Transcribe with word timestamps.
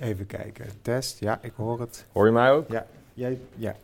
Even 0.00 0.26
kijken. 0.26 0.64
Test, 0.82 1.20
ja, 1.20 1.38
ik 1.42 1.52
hoor 1.56 1.80
het. 1.80 2.06
Hoor 2.12 2.26
je 2.26 2.32
mij 2.32 2.50
ook? 2.50 2.70
Ja, 2.70 2.86
jij, 3.14 3.38
ja. 3.56 3.74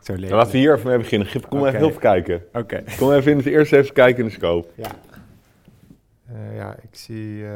Zo 0.00 0.16
Dan 0.16 0.28
laten 0.30 0.52
we 0.52 0.58
hier 0.58 0.74
even 0.74 0.88
mee 0.88 0.98
beginnen. 0.98 1.28
Gip, 1.28 1.48
kom 1.48 1.66
even 1.66 1.78
heel 1.78 1.90
kijken. 1.90 2.42
Oké. 2.52 2.82
Kom 2.98 3.12
even 3.12 3.30
in 3.30 3.36
het 3.36 3.46
eerste 3.46 3.76
even 3.76 3.92
kijken 3.92 4.18
in 4.22 4.24
de 4.28 4.34
scope. 4.34 4.68
Ja. 4.74 4.90
Eh, 6.28 6.56
ja, 6.56 6.74
ik 6.82 6.88
zie... 6.90 7.44
eh, 7.46 7.50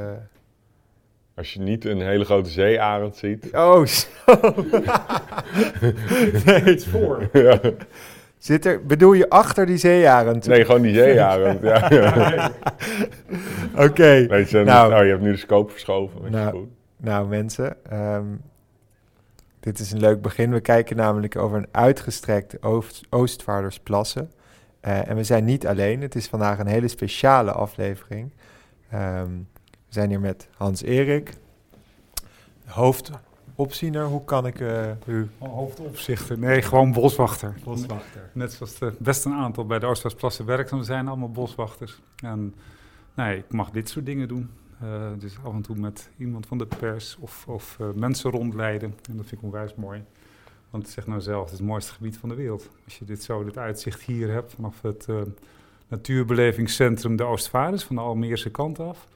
Als 1.35 1.53
je 1.53 1.61
niet 1.61 1.85
een 1.85 2.01
hele 2.01 2.24
grote 2.24 2.51
zeearend 2.51 3.17
ziet. 3.17 3.49
Oh, 3.53 3.85
zo. 3.87 4.15
nee, 6.47 6.81
voor. 6.81 7.28
Ja. 7.33 7.60
Zit 8.38 8.67
er, 8.67 8.87
bedoel 8.87 9.13
je 9.13 9.28
achter 9.31 9.67
die 9.67 9.76
zeearend? 9.76 10.47
Nee, 10.47 10.65
gewoon 10.65 10.83
die 10.83 10.94
zeearend. 10.94 11.63
Ja. 11.63 12.51
Oké. 13.87 14.26
Nee, 14.28 14.47
Nou. 14.53 14.90
nou, 14.90 15.04
je 15.04 15.10
hebt 15.10 15.22
nu 15.22 15.31
de 15.33 15.37
scope 15.38 15.71
verschoven. 15.72 16.24
Is 16.24 16.30
Nou. 16.30 16.51
goed. 16.51 16.69
Nou 17.07 17.29
mensen, 17.29 17.84
ehm, 17.84 18.27
dit 19.60 19.78
is 19.78 19.92
een 19.92 20.01
leuk 20.01 20.23
begin. 20.23 20.51
We 20.51 20.60
kijken 20.60 20.97
namelijk 20.97 21.37
over 21.37 21.59
een 21.59 21.69
uitgestrekt 21.70 22.62
Oost- 22.62 23.06
Oostvaardersplassen. 23.10 24.33
Eh, 24.80 25.09
en 25.09 25.16
we 25.16 25.24
zijn 25.24 25.45
niet 25.45 25.66
alleen. 25.66 26.02
Het 26.02 26.14
is 26.14 26.27
vandaag 26.27 26.59
een 26.59 26.66
hele 26.66 26.88
speciale 26.88 27.52
aflevering. 27.52 28.30
Ehm, 28.91 29.30
we 29.61 29.88
zijn 29.88 30.09
hier 30.09 30.20
met 30.20 30.48
Hans-Erik, 30.56 31.33
hoofdopziener. 32.64 34.05
Hoe 34.05 34.25
kan 34.25 34.47
ik 34.47 34.61
eh, 34.61 34.91
u... 35.06 35.28
Hoofdopzichter. 35.38 36.38
Nee, 36.38 36.62
gewoon 36.62 36.92
boswachter. 36.92 37.55
Boswachter. 37.64 38.30
Net 38.33 38.52
zoals 38.52 38.80
er 38.80 38.95
best 38.98 39.25
een 39.25 39.33
aantal 39.34 39.66
bij 39.66 39.78
de 39.78 39.86
Oostvaardersplassen 39.86 40.45
werkzaam 40.47 40.83
zijn, 40.83 41.09
allemaal 41.09 41.30
boswachters. 41.30 42.00
En 42.23 42.55
nee, 43.14 43.36
ik 43.36 43.52
mag 43.52 43.70
dit 43.70 43.88
soort 43.88 44.06
dingen 44.06 44.28
doen. 44.28 44.50
Eh, 44.80 45.10
dus 45.18 45.36
af 45.44 45.52
en 45.52 45.62
toe 45.62 45.76
met 45.76 46.10
iemand 46.18 46.46
van 46.46 46.58
de 46.58 46.66
pers 46.66 47.16
of, 47.20 47.44
of 47.48 47.76
eh, 47.80 47.86
mensen 47.94 48.30
rondleiden. 48.30 48.94
En 49.10 49.16
dat 49.16 49.26
vind 49.26 49.40
ik 49.40 49.46
onwijs 49.46 49.74
mooi. 49.74 50.02
Want 50.70 50.88
zeg 50.88 51.06
nou 51.06 51.20
zelf, 51.20 51.42
het 51.42 51.52
is 51.52 51.58
het 51.58 51.66
mooiste 51.66 51.92
gebied 51.92 52.16
van 52.16 52.28
de 52.28 52.34
wereld. 52.34 52.70
Als 52.84 52.98
je 52.98 53.05
dit 53.05 53.22
zo, 53.22 53.44
dit 53.44 53.58
uitzicht 53.58 54.02
hier 54.02 54.33
hebt 54.33 54.52
vanaf 54.55 54.83
het 54.83 55.06
eh, 55.08 55.16
natuurbelevingscentrum 55.88 57.16
de 57.16 57.24
Oostvaarders 57.24 57.84
van 57.84 57.96
de 57.96 58.02
Almeerse 58.02 58.50
kant 58.50 58.78
af. 58.78 59.06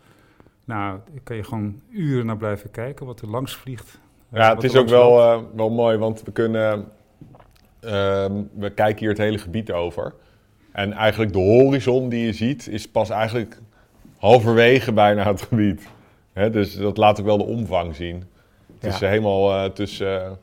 Nou, 0.64 0.98
daar 1.12 1.22
kan 1.22 1.36
je 1.36 1.44
gewoon 1.44 1.80
uren 1.90 2.26
naar 2.26 2.36
blijven 2.36 2.70
kijken 2.70 3.06
wat 3.06 3.20
er 3.20 3.28
langs 3.28 3.56
vliegt. 3.56 3.98
Ja, 4.28 4.54
het 4.54 4.64
is 4.64 4.76
ook 4.76 4.88
wel, 4.88 5.44
wel 5.56 5.70
mooi, 5.70 5.96
want 5.96 6.22
we 6.22 6.32
kunnen... 6.32 6.88
ehm, 7.80 8.42
we 8.52 8.70
kijken 8.70 8.98
hier 8.98 9.08
het 9.08 9.18
hele 9.18 9.38
gebied 9.38 9.72
over. 9.72 10.14
En 10.72 10.92
eigenlijk 10.92 11.32
de 11.32 11.38
horizon 11.38 12.08
die 12.08 12.26
je 12.26 12.32
ziet, 12.32 12.66
is 12.66 12.88
pas 12.88 13.10
eigenlijk 13.10 13.60
halverwege 14.20 14.92
bijna 14.92 15.22
het 15.26 15.42
gebied. 15.42 15.88
Hè, 16.32 16.50
dus 16.50 16.76
dat 16.76 16.96
laat 16.96 17.20
ook 17.20 17.26
wel 17.26 17.38
de 17.38 17.44
omvang 17.44 17.96
zien. 17.96 18.24
Het 18.80 18.92
is 18.94 19.00
helemaal 19.00 19.52
eh, 19.52 19.70
tussen... 19.70 20.38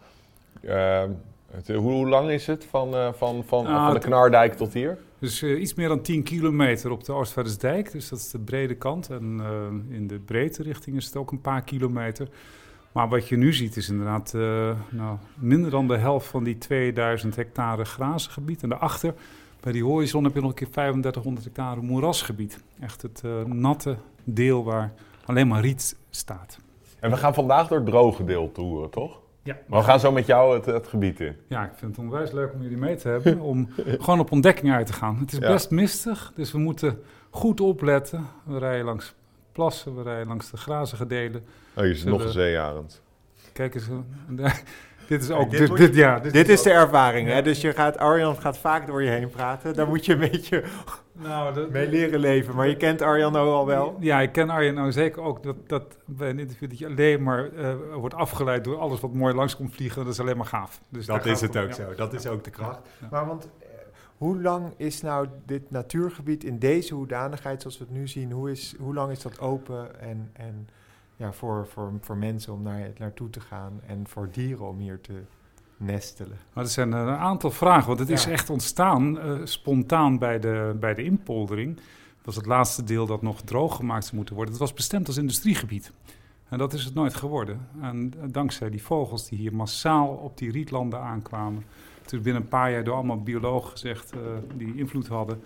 eh, 0.61 1.02
eh, 1.03 1.09
het- 1.52 1.67
hoe, 1.67 1.78
hoe 1.92 2.08
lang 2.08 2.30
is 2.30 2.48
het 2.48 2.66
van, 2.70 3.14
van, 3.17 3.44
van, 3.45 3.66
Ah, 3.66 3.86
van 3.86 3.94
de 3.94 4.00
Knardijk 4.00 4.53
tot 4.53 4.73
hier? 4.73 4.98
Dus 5.20 5.44
iets 5.44 5.73
meer 5.73 5.88
dan 5.88 6.02
10 6.02 6.23
kilometer 6.23 6.92
op 6.92 7.03
de 7.03 7.11
Oostvaardersdijk. 7.14 7.92
Dus 7.92 8.09
dat 8.09 8.20
is 8.20 8.30
de 8.30 8.39
brede 8.39 8.75
kant. 8.75 9.09
En 9.09 9.42
in 9.89 10.08
de 10.08 10.20
breedte 10.20 10.64
richting 10.64 10.95
is 10.98 11.05
het 11.05 11.16
ook 11.16 11.31
een 11.31 11.42
paar 11.42 11.61
kilometer. 11.61 12.28
Maar 12.92 13.09
wat 13.09 13.28
je 13.28 13.38
nu 13.38 13.53
ziet 13.53 13.75
is 13.75 13.89
inderdaad 13.89 14.33
nou, 14.89 15.17
minder 15.33 15.72
dan 15.72 15.88
de 15.88 15.98
helft 15.98 16.28
van 16.28 16.44
die 16.44 16.58
2000 16.58 17.36
hectare 17.36 17.86
grazengebied. 17.86 18.64
En 18.64 18.70
daarachter, 18.70 19.14
bij 19.67 19.75
die 19.75 19.85
horizon, 19.85 20.23
heb 20.23 20.33
je 20.33 20.39
nog 20.41 20.49
een 20.49 20.55
keer 20.55 20.69
3500 20.69 21.45
hectare 21.45 21.81
moerasgebied. 21.81 22.63
Echt 22.79 23.01
het 23.01 23.21
eh, 23.25 23.43
natte 23.43 23.97
deel 24.23 24.63
waar 24.63 24.93
alleen 25.25 25.47
maar 25.47 25.61
riet 25.61 25.97
staat. 26.09 26.59
En 26.99 27.09
we 27.09 27.17
gaan 27.17 27.33
vandaag 27.33 27.67
door 27.67 27.77
het 27.77 27.87
droge 27.87 28.23
deel 28.23 28.51
toeren, 28.51 28.89
toch? 28.89 29.19
Ja. 29.43 29.57
Maar 29.67 29.79
we 29.79 29.85
gaan 29.85 29.99
zo 29.99 30.11
met 30.11 30.25
jou 30.25 30.55
het, 30.55 30.65
het 30.65 30.87
gebied 30.87 31.19
in. 31.19 31.35
Ja, 31.47 31.63
ik 31.65 31.71
vind 31.75 31.95
het 31.95 32.05
onwijs 32.05 32.31
leuk 32.31 32.53
om 32.53 32.61
jullie 32.61 32.77
mee 32.77 32.95
te 32.95 33.07
hebben. 33.09 33.39
om 33.51 33.69
gewoon 33.77 34.19
op 34.19 34.31
ontdekking 34.31 34.71
uit 34.73 34.87
te 34.87 34.93
gaan. 34.93 35.17
Het 35.19 35.31
is 35.31 35.37
Ja. 35.39 35.47
best 35.52 35.69
mistig, 35.71 36.31
dus 36.36 36.52
we 36.52 36.58
moeten 36.58 36.99
goed 37.30 37.61
opletten. 37.61 38.25
We 38.43 38.58
rijden 38.58 38.86
langs 38.86 39.13
plassen, 39.52 39.95
we 39.95 40.02
rijden 40.03 40.27
langs 40.27 40.49
de 40.52 40.58
grazige 40.58 41.08
delen. 41.08 41.43
Oh, 41.75 41.83
hier 41.83 41.92
is 41.92 42.03
nog 42.03 42.23
een 42.23 42.31
zeearend. 42.31 43.02
Kijk 43.53 43.75
eens, 43.75 43.89
eh, 44.37 44.53
dit 45.07 45.21
is 45.23 45.31
ook... 45.31 45.51
dit 45.51 45.77
dit, 45.77 45.95
ja, 45.95 46.19
Dit 46.19 46.49
is 46.49 46.61
de 46.61 46.71
ervaring, 46.71 47.27
hè? 47.27 47.41
Dus 47.41 47.61
je 47.61 47.73
gaat, 47.73 47.97
Arjan 47.97 48.35
gaat 48.41 48.57
vaak 48.57 48.87
door 48.87 49.03
je 49.03 49.09
heen 49.09 49.29
praten. 49.29 49.73
Daar 49.73 49.87
moet 49.87 50.05
je 50.05 50.13
een 50.13 50.19
beetje 50.31 50.63
nou, 51.11 51.53
dat- 51.53 51.69
mee 51.69 51.87
leren 51.89 52.19
leven. 52.19 52.55
Maar 52.55 52.67
je 52.67 52.77
kent 52.77 53.01
Arjan 53.01 53.31
nou 53.31 53.49
al 53.49 53.65
wel. 53.65 53.97
Ja, 53.99 54.21
ik 54.21 54.31
ken 54.31 54.49
Arjen 54.49 54.73
nou 54.73 54.91
zeker 54.91 55.21
ook 55.21 55.43
dat, 55.43 55.55
dat 55.67 55.97
bij 56.05 56.29
een 56.29 56.39
interview 56.39 56.69
dat 56.69 56.79
je 56.79 56.85
alleen 56.85 57.23
maar 57.23 57.53
eh, 57.53 57.73
wordt 57.93 58.15
afgeleid 58.15 58.63
door 58.63 58.77
alles 58.77 58.99
wat 58.99 59.13
mooi 59.13 59.33
langs 59.35 59.55
komt 59.55 59.73
vliegen. 59.73 60.03
Dat 60.03 60.13
is 60.13 60.19
alleen 60.19 60.37
maar 60.37 60.45
gaaf. 60.45 60.81
Dus 60.89 61.05
Dat 61.05 61.25
is 61.25 61.41
het 61.41 61.55
om, 61.55 61.61
ook 61.61 61.67
ja. 61.67 61.73
zo. 61.73 61.95
Dat 61.95 62.13
is 62.13 62.27
ook 62.27 62.43
de 62.43 62.49
kracht. 62.49 62.79
Ja. 63.01 63.07
Maar 63.11 63.25
want, 63.25 63.49
eh, 63.59 63.67
hoe 64.17 64.41
lang 64.41 64.73
is 64.77 65.01
nou 65.01 65.27
dit 65.45 65.71
natuurgebied 65.71 66.43
in 66.43 66.59
deze 66.59 66.93
hoedanigheid 66.93 67.61
zoals 67.61 67.77
we 67.77 67.83
het 67.83 67.93
nu 67.93 68.07
zien? 68.07 68.31
Hoe, 68.31 68.51
is, 68.51 68.75
hoe 68.79 68.93
lang 68.93 69.11
is 69.11 69.21
dat 69.21 69.39
open 69.39 70.01
en, 70.01 70.29
en 70.33 70.67
ja, 71.17 71.33
voor, 71.33 71.67
voor, 71.67 71.92
voor 72.02 72.17
mensen 72.17 72.54
om 72.54 72.61
naar, 72.61 72.92
naartoe 72.98 73.30
te 73.30 73.39
gaan 73.39 73.82
en 73.88 74.08
voor 74.08 74.30
dieren 74.32 74.67
om 74.67 74.80
hier 74.80 75.02
te 75.02 75.22
nestelen? 75.78 76.38
Maar 76.54 76.64
er 76.64 76.70
zijn 76.70 76.92
een 76.92 77.08
aantal 77.08 77.52
vragen, 77.52 77.88
want 77.88 78.00
het 78.00 78.10
is 78.10 78.26
echt 78.26 78.50
ontstaan 78.50 79.20
eh, 79.20 79.32
spontaan 79.44 80.17
bij 80.17 80.39
de, 80.39 80.76
bij 80.80 80.94
de 80.94 81.04
inpoldering. 81.04 81.76
Dat 81.76 82.26
was 82.26 82.36
het 82.36 82.45
laatste 82.45 82.83
deel 82.83 83.05
dat 83.05 83.22
nog 83.22 83.42
droog 83.42 83.76
gemaakt 83.76 84.04
zou 84.04 84.16
moeten 84.16 84.36
worden. 84.36 84.54
Het 84.54 84.61
was 84.61 84.73
bestemd 84.73 85.08
als 85.08 85.17
industriegebied. 85.17 85.92
En 86.50 86.58
dat 86.58 86.73
is 86.73 86.83
het 86.83 86.94
nooit 86.94 87.14
geworden. 87.16 87.67
En 87.82 88.14
eh, 88.22 88.28
dankzij 88.32 88.70
die 88.70 88.84
vogels 88.84 89.30
die 89.30 89.38
hier 89.39 89.55
massaal 89.55 90.08
op 90.08 90.38
die 90.38 90.52
rietlanden 90.52 90.99
aankwamen. 90.99 91.64
Toen 92.05 92.22
binnen 92.22 92.42
een 92.42 92.48
paar 92.48 92.72
jaar 92.72 92.84
door 92.84 92.95
allemaal 92.95 93.22
biologen 93.22 93.72
gezegd 93.72 94.11
eh, 94.11 94.20
die 94.54 94.76
invloed 94.76 95.08
hadden. 95.08 95.42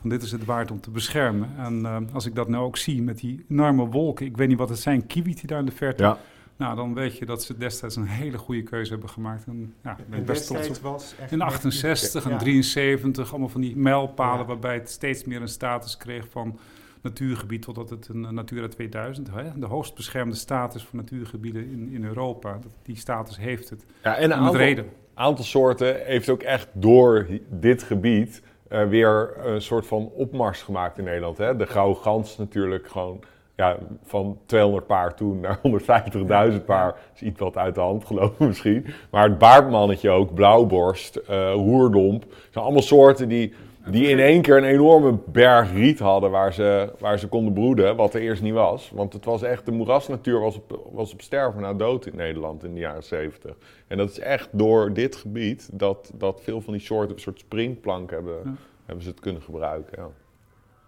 Van 0.00 0.10
dit 0.10 0.22
is 0.22 0.32
het 0.32 0.44
waard 0.44 0.70
om 0.70 0.80
te 0.80 0.90
beschermen. 0.90 1.48
En 1.58 1.86
eh, 1.86 1.96
als 2.12 2.26
ik 2.26 2.34
dat 2.34 2.48
nou 2.48 2.64
ook 2.64 2.76
zie 2.76 3.02
met 3.02 3.18
die 3.18 3.44
enorme 3.48 3.86
wolken. 3.86 4.26
Ik 4.26 4.36
weet 4.36 4.48
niet 4.48 4.58
wat 4.58 4.68
het 4.68 4.78
zijn, 4.78 5.06
kiwi 5.06 5.34
die 5.34 5.46
daar 5.46 5.58
in 5.58 5.64
de 5.66 5.72
verte. 5.72 6.02
Ja. 6.02 6.18
Nou, 6.56 6.76
dan 6.76 6.94
weet 6.94 7.18
je 7.18 7.26
dat 7.26 7.42
ze 7.44 7.56
destijds 7.56 7.96
een 7.96 8.06
hele 8.06 8.38
goede 8.38 8.62
keuze 8.62 8.90
hebben 8.92 9.08
gemaakt. 9.08 9.44
En 9.46 9.74
ja, 9.82 9.96
ben 10.08 10.18
En 10.18 10.24
best 10.24 10.46
trots 10.46 10.68
op. 10.68 10.76
was 10.76 11.14
echt 11.20 11.32
In 11.32 11.38
net- 11.38 11.46
68 11.46 12.24
en 12.24 12.30
Ja. 12.30 12.36
73, 12.36 13.30
allemaal 13.30 13.48
van 13.48 13.60
die 13.60 13.76
mijlpalen 13.76 14.40
Ja. 14.40 14.46
waarbij 14.46 14.74
het 14.74 14.90
steeds 14.90 15.24
meer 15.24 15.40
een 15.40 15.48
status 15.48 15.96
kreeg 15.96 16.26
van 16.30 16.58
natuurgebied, 17.02 17.62
totdat 17.62 17.90
het 17.90 18.08
een 18.08 18.34
Natura 18.34 18.68
2000, 18.68 19.30
hè, 19.30 19.58
de 19.58 19.66
hoogst 19.66 19.94
beschermde 19.94 20.36
status 20.36 20.82
voor 20.84 20.96
natuurgebieden 20.98 21.70
in, 21.70 21.88
in 21.92 22.04
Europa. 22.04 22.58
Die 22.82 22.96
status 22.96 23.36
heeft 23.38 23.70
het. 23.70 23.84
Ja, 24.02 24.16
en 24.16 24.22
En 24.22 24.30
een 24.30 24.36
aantal, 24.38 24.56
reden. 24.56 24.86
aantal 25.14 25.44
soorten 25.44 26.04
heeft 26.04 26.28
ook 26.28 26.42
echt 26.42 26.68
door 26.72 27.26
dit 27.50 27.82
gebied 27.82 28.42
eh, 28.68 28.84
weer 28.84 29.36
een 29.38 29.62
soort 29.62 29.86
van 29.86 30.10
opmars 30.14 30.62
gemaakt 30.62 30.98
in 30.98 31.04
Nederland. 31.04 31.38
Hè? 31.38 31.56
De 31.56 31.66
gouden 31.66 32.02
gans 32.02 32.36
natuurlijk 32.36 32.88
gewoon 32.88 33.20
ja, 33.56 33.76
van 34.04 34.38
200 34.46 34.86
paar 34.86 35.14
toen 35.14 35.40
naar 35.40 35.58
150.000 36.52 36.64
paar. 36.64 36.94
is 37.14 37.22
iets 37.22 37.40
wat 37.40 37.56
uit 37.56 37.74
de 37.74 37.80
hand 37.80 38.04
gelopen 38.04 38.46
misschien. 38.46 38.86
Maar 39.10 39.28
het 39.28 39.38
baardmannetje 39.38 40.10
ook, 40.10 40.34
blauwborst, 40.34 41.16
eh 41.16 41.52
roerdomp. 41.52 42.24
zijn 42.50 42.64
allemaal 42.64 42.82
soorten 42.82 43.28
die, 43.28 43.54
die 43.90 44.06
in 44.08 44.18
één 44.18 44.42
keer 44.42 44.56
een 44.56 44.64
enorme 44.64 45.18
berg 45.26 45.72
riet 45.72 45.98
hadden 45.98 46.30
waar 46.30 46.52
ze, 46.52 46.92
waar 46.98 47.18
ze 47.18 47.28
konden 47.28 47.52
broeden. 47.52 47.96
Wat 47.96 48.14
er 48.14 48.20
eerst 48.20 48.42
niet 48.42 48.52
was. 48.52 48.90
Want 48.94 49.12
het 49.12 49.24
was 49.24 49.42
echt, 49.42 49.64
de 49.66 49.72
moerasnatuur 49.72 50.40
was 50.40 50.56
op, 50.56 50.88
was 50.92 51.12
op 51.12 51.20
sterven 51.22 51.60
na 51.60 51.74
dood 51.74 52.06
in 52.06 52.16
Nederland 52.16 52.64
in 52.64 52.74
de 52.74 52.80
jaren 52.80 53.02
70. 53.02 53.54
En 53.86 53.96
dat 53.96 54.10
is 54.10 54.18
echt 54.18 54.48
door 54.52 54.92
dit 54.92 55.16
gebied 55.16 55.68
dat, 55.72 56.10
dat 56.14 56.40
veel 56.42 56.60
van 56.60 56.72
die 56.72 56.82
soorten 56.82 57.14
een 57.14 57.20
soort 57.20 57.38
springplank 57.38 58.10
hebben, 58.10 58.34
Ja. 58.44 58.54
hebben 58.86 59.04
ze 59.04 59.10
het 59.10 59.20
kunnen 59.20 59.42
gebruiken. 59.42 59.92
Ja. 60.02 60.08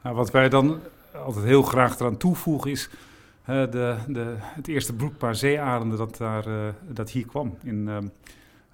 Nou, 0.03 0.16
wat 0.16 0.31
wij 0.31 0.48
dan 0.48 0.78
altijd 1.25 1.44
heel 1.44 1.62
graag 1.62 1.98
eraan 2.00 2.16
toevoegen 2.16 2.70
is 2.70 2.91
de, 3.44 3.97
de, 4.08 4.34
het 4.38 4.69
eerste 4.69 4.94
broedpaar 4.94 5.34
zeearenden 5.34 5.98
dat, 5.98 6.16
daar, 6.16 6.47
eh, 6.47 6.69
dat 6.88 7.11
hier 7.11 7.26
kwam 7.26 7.56
in 7.62 7.88
ehm, 7.88 8.06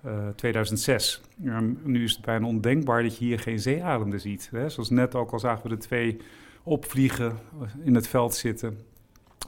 eh, 0.04 0.28
2006. 0.36 1.20
En 1.44 1.78
nu 1.82 2.04
is 2.04 2.12
het 2.12 2.24
bijna 2.24 2.46
ondenkbaar 2.46 3.02
dat 3.02 3.18
je 3.18 3.24
hier 3.24 3.38
geen 3.38 3.58
zeearenden 3.58 4.20
ziet. 4.20 4.48
Hè? 4.52 4.68
Zoals 4.68 4.90
net 4.90 5.14
ook 5.14 5.32
al 5.32 5.38
zagen 5.38 5.62
we 5.62 5.68
de 5.68 5.76
twee 5.76 6.16
opvliegen 6.62 7.38
in 7.82 7.94
het 7.94 8.08
veld 8.08 8.34
zitten. 8.34 8.78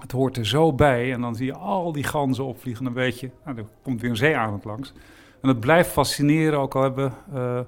Het 0.00 0.12
hoort 0.12 0.36
er 0.36 0.46
zo 0.46 0.72
bij 0.72 1.12
en 1.12 1.20
dan 1.20 1.34
zie 1.34 1.46
je 1.46 1.54
al 1.54 1.92
die 1.92 2.04
ganzen 2.04 2.44
opvliegen. 2.44 2.84
Dan 2.84 2.92
weet 2.92 3.20
je, 3.20 3.30
nou, 3.44 3.58
er 3.58 3.64
komt 3.82 4.00
weer 4.00 4.10
een 4.10 4.16
zeearend 4.16 4.64
langs. 4.64 4.92
En 5.42 5.48
het 5.48 5.60
blijft 5.60 5.90
fascineren, 5.90 6.58
ook 6.58 6.74
al 6.74 6.82
hebben 6.82 7.12
we 7.30 7.64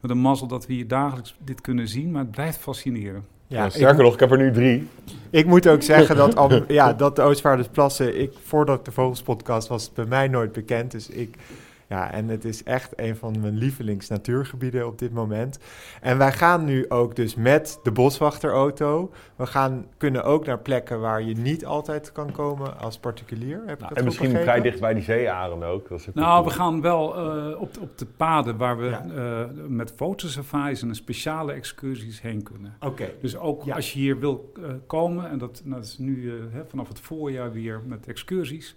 met 0.00 0.10
de 0.10 0.16
mazzel 0.16 0.46
dat 0.46 0.66
we 0.66 0.72
hier 0.72 0.88
dagelijks 0.88 1.36
dit 1.44 1.60
kunnen 1.60 1.88
zien. 1.88 2.10
Maar 2.10 2.22
het 2.22 2.30
blijft 2.30 2.58
fascineren. 2.58 3.24
Ja, 3.46 3.62
Ja, 3.62 3.70
sterker 3.70 3.98
ik, 3.98 4.04
nog, 4.04 4.14
ik 4.14 4.20
heb 4.20 4.30
er 4.30 4.38
nu 4.38 4.52
drie. 4.52 4.88
ik 5.30 5.46
moet 5.46 5.68
ook 5.68 5.82
zeggen 5.82 6.16
dat, 6.16 6.36
al, 6.42 6.72
ja, 6.72 6.92
dat 6.92 7.16
de 7.16 7.22
Oostvaardersplassen, 7.22 8.20
ik, 8.20 8.32
voordat 8.44 8.78
ik 8.78 8.84
de 8.84 8.92
Vogelspodcast 8.92 9.68
was, 9.68 9.84
het 9.84 9.94
bij 9.94 10.04
mij 10.04 10.28
nooit 10.28 10.52
bekend. 10.52 10.90
Dus 10.90 11.08
ik, 11.08 11.36
Ja, 11.88 12.12
en 12.12 12.28
het 12.28 12.44
is 12.44 12.62
echt 12.62 12.92
een 13.00 13.16
van 13.16 13.40
mijn 13.40 13.56
lievelingsnatuurgebieden 13.56 14.86
op 14.86 14.98
dit 14.98 15.12
moment. 15.12 15.58
En 16.00 16.18
wij 16.18 16.32
gaan 16.32 16.64
nu 16.64 16.88
ook 16.88 17.16
dus 17.16 17.34
met 17.34 17.80
de 17.82 17.92
boswachterauto. 17.92 19.10
We 19.36 19.46
gaan, 19.46 19.86
kunnen 19.96 20.24
ook 20.24 20.46
naar 20.46 20.58
plekken 20.58 21.00
waar 21.00 21.22
je 21.22 21.34
niet 21.34 21.64
altijd 21.66 22.12
kan 22.12 22.32
komen 22.32 22.78
als 22.80 22.98
particulier. 22.98 23.60
Heb 23.66 23.74
ik 23.74 23.80
Nou, 23.80 23.92
en 23.94 24.04
misschien 24.04 24.26
begrepen? 24.28 24.52
vrij 24.52 24.62
dicht 24.62 24.80
bij 24.80 24.94
die 24.94 25.02
zeearenden 25.02 25.68
ook. 25.68 25.88
Dat 25.88 26.00
is 26.00 26.08
ook 26.08 26.14
Nou, 26.14 26.44
we 26.44 26.50
gaan 26.50 26.80
wel 26.80 27.16
eh, 27.16 27.60
op, 27.60 27.74
de- 27.74 27.80
op 27.80 27.98
de 27.98 28.06
paden 28.06 28.56
waar 28.56 28.78
we 28.78 28.86
Ja. 28.86 29.04
eh, 29.16 29.44
met 29.68 29.92
fotosafaris 29.96 30.82
en 30.82 30.94
speciale 30.94 31.52
excursies 31.52 32.20
heen 32.22 32.42
kunnen. 32.42 32.74
Oké, 32.80 33.08
Dus 33.20 33.36
ook 33.36 33.64
Ja. 33.64 33.74
als 33.74 33.92
je 33.92 33.98
hier 33.98 34.18
wil 34.18 34.52
eh, 34.56 34.62
komen, 34.86 35.30
en 35.30 35.38
dat, 35.38 35.60
nou, 35.64 35.80
dat 35.80 35.84
is 35.88 35.98
nu 35.98 36.32
hè, 36.50 36.64
vanaf 36.68 36.88
het 36.88 37.00
voorjaar 37.00 37.52
weer 37.52 37.80
met 37.86 38.06
excursies, 38.06 38.76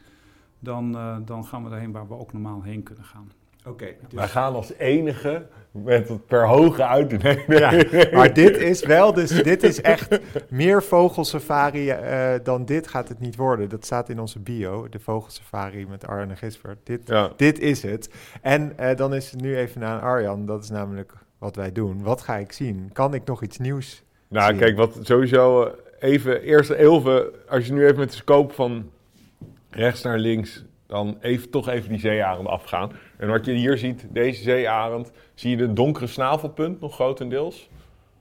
dan, 0.61 0.95
eh, 0.95 1.15
dan 1.25 1.45
gaan 1.45 1.63
we 1.63 1.69
daarheen 1.69 1.91
waar 1.91 2.07
we 2.07 2.13
ook 2.19 2.33
normaal 2.33 2.61
heen 2.63 2.83
kunnen 2.83 3.03
gaan. 3.03 3.31
oké. 3.65 3.85
dus- 3.85 4.13
Wij 4.19 4.27
gaan 4.27 4.53
als 4.53 4.73
enige 4.77 5.45
met 5.71 6.09
het 6.09 6.25
per 6.27 6.47
hoge 6.47 6.85
uit. 6.85 7.09
Nee, 7.23 7.43
nee. 7.47 7.59
Ja, 7.59 8.07
maar 8.13 8.33
dit 8.33 8.57
is 8.57 8.85
wel, 8.85 9.13
dus 9.13 9.29
dit 9.43 9.63
is 9.63 9.81
echt 9.81 10.19
meer 10.49 10.83
vogelsafari 10.83 11.89
eh, 11.89 12.33
dan 12.43 12.65
dit 12.65 12.87
gaat 12.87 13.07
het 13.07 13.19
niet 13.19 13.35
worden. 13.35 13.69
Dat 13.69 13.85
staat 13.85 14.09
in 14.09 14.19
onze 14.19 14.39
bio, 14.39 14.89
de 14.89 14.99
vogelsafari 14.99 15.87
met 15.87 16.07
Arjan 16.07 16.29
en 16.29 16.37
Gisbert. 16.37 16.77
Dit, 16.83 17.01
Ja. 17.07 17.31
dit 17.35 17.59
is 17.59 17.83
het. 17.83 18.09
En 18.41 18.77
eh, 18.77 18.95
dan 18.95 19.13
is 19.13 19.31
het 19.31 19.41
nu 19.41 19.55
even 19.57 19.81
naar 19.81 20.01
Arjan, 20.01 20.45
dat 20.45 20.63
is 20.63 20.69
namelijk 20.69 21.13
wat 21.37 21.55
wij 21.55 21.71
doen. 21.71 22.03
Wat 22.03 22.21
ga 22.21 22.35
ik 22.35 22.51
zien? 22.51 22.89
Kan 22.93 23.13
ik 23.13 23.25
nog 23.25 23.43
iets 23.43 23.57
nieuws? 23.57 24.03
Nou, 24.27 24.55
kijk, 24.55 24.77
wat 24.77 24.97
sowieso 25.01 25.71
even, 25.99 26.41
eerst 26.41 26.69
even, 26.69 27.25
als 27.49 27.65
je 27.67 27.73
nu 27.73 27.83
even 27.85 27.99
met 27.99 28.09
de 28.09 28.15
scope 28.15 28.53
van 28.53 28.89
rechts 29.71 30.01
naar 30.01 30.17
links, 30.19 30.63
dan 30.87 31.17
even, 31.21 31.49
toch 31.49 31.69
even 31.69 31.89
die 31.89 31.99
zeearend 31.99 32.47
afgaan. 32.47 32.91
En 33.17 33.27
wat 33.27 33.45
je 33.45 33.51
hier 33.51 33.77
ziet, 33.77 34.05
deze 34.09 34.41
zeearend, 34.43 35.11
zie 35.33 35.49
je 35.49 35.57
de 35.57 35.73
donkere 35.73 36.07
snavelpunt 36.07 36.79
nog 36.81 36.93
grotendeels. 36.93 37.69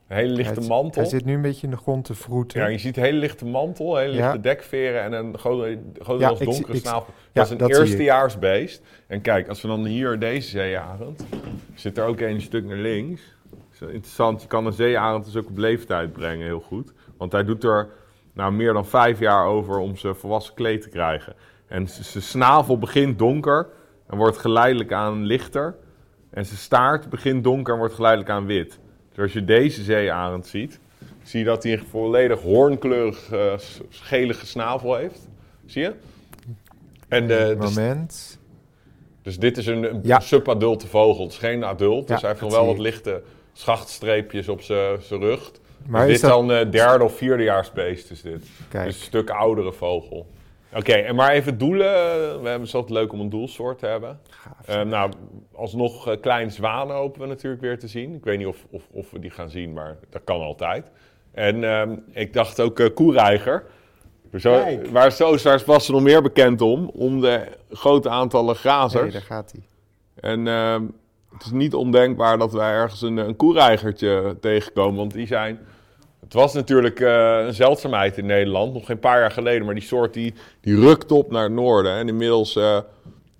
Een 0.07 0.17
hele 0.17 0.33
lichte 0.33 0.59
Hij- 0.59 0.67
mantel. 0.69 1.01
Hij 1.01 1.09
zit 1.11 1.25
nu 1.25 1.33
een 1.33 1.41
beetje 1.41 1.65
in 1.65 1.71
de 1.71 1.77
grond 1.77 2.05
te 2.05 2.15
vroeten. 2.15 2.61
Ja, 2.61 2.67
je 2.67 2.77
ziet 2.77 2.97
een 2.97 3.03
hele 3.03 3.17
lichte 3.19 3.45
mantel, 3.45 3.95
hele 3.97 4.13
Ja. 4.13 4.23
lichte 4.25 4.39
dekveren 4.39 5.01
en 5.03 5.13
een 5.13 5.37
grote, 5.37 5.69
Ja, 5.69 5.77
grotendeels 6.03 6.37
zie- 6.37 6.45
donkere 6.47 6.73
ik- 6.73 6.79
snavel. 6.81 7.05
ja, 7.07 7.13
dat 7.33 7.45
is 7.45 7.51
een 7.51 7.57
dat 7.57 7.69
eerstejaarsbeest. 7.69 8.81
En 9.07 9.21
kijk, 9.21 9.47
als 9.47 9.61
we 9.61 9.67
dan 9.67 9.85
hier 9.85 10.19
deze 10.19 10.49
zeearend, 10.49 11.25
zit 11.73 11.97
er 11.97 12.05
ook 12.05 12.19
een 12.19 12.41
stuk 12.41 12.65
naar 12.65 12.77
links. 12.77 13.21
Dat 13.79 13.89
is 13.89 13.95
interessant, 13.95 14.41
je 14.41 14.47
kan 14.47 14.65
een 14.65 14.73
zeearend 14.73 15.25
dus 15.25 15.35
ook 15.35 15.47
op 15.49 15.57
leeftijd 15.57 16.11
brengen, 16.13 16.45
heel 16.45 16.59
goed. 16.59 16.93
Want 17.17 17.31
hij 17.31 17.43
doet 17.43 17.63
er 17.63 17.89
nou, 18.33 18.51
meer 18.51 18.73
dan 18.73 18.85
vijf 18.85 19.19
jaar 19.19 19.45
over 19.45 19.77
om 19.77 19.97
zijn 19.97 20.15
volwassen 20.15 20.53
kleed 20.53 20.81
te 20.81 20.89
krijgen. 20.89 21.35
En 21.67 21.87
zijn 21.87 22.23
snavel 22.23 22.77
begint 22.77 23.19
donker 23.19 23.67
en 24.07 24.17
wordt 24.17 24.37
geleidelijk 24.37 24.91
aan 24.93 25.23
lichter. 25.25 25.75
En 26.29 26.45
zijn 26.45 26.59
staart 26.59 27.09
begint 27.09 27.43
donker 27.43 27.73
en 27.73 27.79
wordt 27.79 27.93
geleidelijk 27.93 28.31
aan 28.31 28.45
wit. 28.45 28.79
Dus 29.09 29.23
als 29.23 29.33
je 29.33 29.45
deze 29.45 29.83
zeearend 29.83 30.47
ziet, 30.47 30.79
zie 31.23 31.39
je 31.39 31.45
dat 31.45 31.63
hij 31.63 31.73
een 31.73 31.83
volledig 31.89 32.41
hoornkleurig 32.41 33.31
eh, 33.31 33.57
s- 33.57 33.79
gelige 33.89 34.45
snavel 34.45 34.95
heeft. 34.95 35.27
Zie 35.65 35.81
je? 35.81 35.93
En 37.07 37.27
de, 37.27 37.55
Moment. 37.59 38.39
dus 39.21 39.39
dit 39.39 39.57
is 39.57 39.65
een, 39.65 39.83
een 39.83 39.99
Ja. 40.03 40.19
subadulte 40.19 40.87
vogel. 40.87 41.23
Het 41.23 41.31
is 41.31 41.37
geen 41.37 41.63
adult. 41.63 42.07
Ja, 42.07 42.13
dus 42.13 42.21
hij 42.21 42.29
heeft 42.29 42.41
nog 42.41 42.51
wel 42.51 42.59
zie 42.63 42.69
wat 42.71 42.81
lichte 42.81 43.21
schachtstreepjes 43.53 44.47
op 44.49 44.61
zijn 44.61 44.99
rug. 45.09 45.51
Maar 45.87 46.05
dus 46.05 46.15
is 46.15 46.21
dit 46.21 46.29
dat... 46.29 46.47
dan 46.47 46.57
eh 46.57 46.71
derde 46.71 47.03
of 47.03 47.17
vierdejaarsbeest 47.17 48.11
is 48.11 48.21
dit. 48.21 48.45
Kijk, 48.69 48.85
Dus 48.85 48.95
een 48.95 49.01
stuk 49.01 49.29
oudere 49.29 49.71
vogel. 49.73 50.27
Oké, 50.75 50.91
en 50.91 51.15
maar 51.15 51.31
even 51.31 51.57
doelen. 51.57 51.93
We 52.41 52.49
hebben 52.49 52.61
het 52.61 52.73
altijd 52.73 52.93
leuk 52.93 53.13
om 53.13 53.19
een 53.19 53.29
doelsoort 53.29 53.79
te 53.79 53.85
hebben. 53.85 54.19
gaaf. 54.29 54.67
Eh, 54.67 54.81
nou, 54.81 55.11
alsnog 55.51 56.07
eh, 56.07 56.21
kleine 56.21 56.51
zwanen 56.51 56.95
hopen 56.95 57.21
we 57.21 57.27
natuurlijk 57.27 57.61
weer 57.61 57.79
te 57.79 57.87
zien. 57.87 58.15
Ik 58.15 58.23
weet 58.23 58.37
niet 58.37 58.47
of, 58.47 58.65
of, 58.69 58.83
of 58.91 59.11
we 59.11 59.19
die 59.19 59.29
gaan 59.29 59.49
zien, 59.49 59.73
maar 59.73 59.97
dat 60.09 60.21
kan 60.23 60.41
altijd. 60.41 60.91
En 61.31 61.63
ehm, 61.63 61.95
ik 62.11 62.33
dacht 62.33 62.61
ook 62.61 62.79
eh 62.79 62.93
koereiger. 62.93 63.63
Zo, 64.39 64.79
waar 64.91 65.07
is 65.07 65.65
was 65.65 65.89
nog 65.89 66.01
meer 66.01 66.21
bekend 66.21 66.61
om, 66.61 66.89
om 66.93 67.21
de 67.21 67.47
grote 67.69 68.09
aantallen 68.09 68.55
grazers. 68.55 69.03
Nee, 69.03 69.11
daar 69.11 69.21
gaat 69.21 69.51
hij. 69.51 69.61
En 70.31 70.47
ehm, 70.47 70.83
het 71.33 71.45
is 71.45 71.51
niet 71.51 71.73
ondenkbaar 71.73 72.37
dat 72.37 72.53
wij 72.53 72.71
ergens 72.71 73.01
een, 73.01 73.17
een 73.17 73.35
koereigertje 73.35 74.37
tegenkomen, 74.39 74.95
want 74.95 75.13
die 75.13 75.27
zijn... 75.27 75.59
Het 76.31 76.39
was 76.39 76.53
natuurlijk 76.53 76.99
eh, 76.99 77.43
een 77.45 77.53
zeldzaamheid 77.53 78.17
in 78.17 78.25
Nederland, 78.25 78.73
nog 78.73 78.85
geen 78.85 78.99
paar 78.99 79.19
jaar 79.19 79.31
geleden, 79.31 79.65
maar 79.65 79.73
die 79.73 79.83
soort 79.83 80.13
die, 80.13 80.33
die 80.61 80.79
rukt 80.79 81.11
op 81.11 81.31
naar 81.31 81.43
het 81.43 81.51
noorden. 81.51 81.91
En 81.91 82.07
inmiddels 82.07 82.55
eh, 82.55 82.77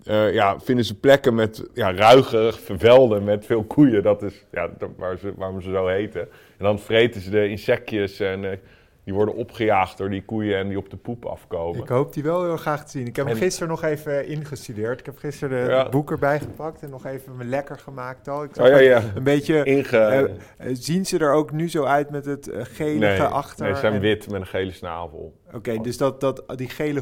eh, 0.04 0.34
ja, 0.34 0.60
vinden 0.60 0.84
ze 0.84 0.98
plekken 0.98 1.34
met 1.34 1.68
ja, 1.74 1.92
ruige 1.94 2.52
velden 2.76 3.24
met 3.24 3.46
veel 3.46 3.64
koeien, 3.64 4.02
dat 4.02 4.22
is 4.22 4.44
ja, 4.50 4.70
waar 4.96 5.16
ze, 5.16 5.32
waarom 5.36 5.60
ze 5.60 5.70
zo 5.70 5.86
heten. 5.86 6.20
En 6.58 6.64
dan 6.64 6.78
vreten 6.78 7.20
ze 7.20 7.30
de 7.30 7.48
insectjes 7.48 8.20
en 8.20 8.60
die 9.04 9.14
worden 9.14 9.34
opgejaagd 9.34 9.98
door 9.98 10.10
die 10.10 10.24
koeien 10.24 10.58
en 10.58 10.68
die 10.68 10.78
op 10.78 10.90
de 10.90 10.96
poep 10.96 11.24
afkomen. 11.24 11.80
Ik 11.82 11.88
hoop 11.88 12.12
die 12.12 12.22
wel 12.22 12.44
heel 12.44 12.56
graag 12.56 12.84
te 12.84 12.90
zien. 12.90 13.06
Ik 13.06 13.16
heb 13.16 13.26
hem 13.26 13.34
En- 13.34 13.40
gisteren 13.42 13.68
nog 13.68 13.82
even 13.82 14.26
ingestudeerd. 14.26 15.00
Ik 15.00 15.06
heb 15.06 15.18
gisteren 15.18 15.68
Ja. 15.68 15.78
het 15.82 15.90
boek 15.90 16.10
erbij 16.10 16.40
gepakt 16.40 16.82
en 16.82 16.90
nog 16.90 17.06
even 17.06 17.36
me 17.36 17.44
lekker 17.44 17.78
gemaakt 17.78 18.28
al. 18.28 18.42
Ik 18.42 18.56
Oh 18.56 18.66
ja, 18.68 18.78
ja. 18.78 19.02
Een 19.14 19.22
beetje, 19.22 19.64
Inge... 19.64 19.98
eh, 19.98 20.20
eh, 20.22 20.28
zien 20.72 21.06
ze 21.06 21.18
er 21.18 21.32
ook 21.32 21.52
nu 21.52 21.68
zo 21.70 21.84
uit 21.84 22.10
met 22.10 22.24
het 22.24 22.48
eh, 22.48 22.78
nee, 22.78 23.22
achter? 23.22 23.64
nee, 23.64 23.74
ze 23.74 23.80
zijn 23.80 23.92
en- 23.92 24.00
wit 24.00 24.30
met 24.30 24.40
een 24.40 24.46
gele 24.46 24.72
snavel. 24.72 25.32
Oké, 25.54 25.78
dus 25.80 25.96
dat, 25.96 26.20
dat, 26.20 26.42
die 26.56 26.68
gele 26.68 27.00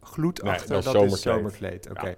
gloed 0.00 0.42
Nee, 0.42 0.52
achter, 0.52 0.68
dat 0.74 0.84
dat, 0.84 0.94
is 1.02 1.12
is 1.12 1.20
zomerkleed. 1.22 1.84
zomerkleed. 1.84 1.90
Oké. 1.90 2.14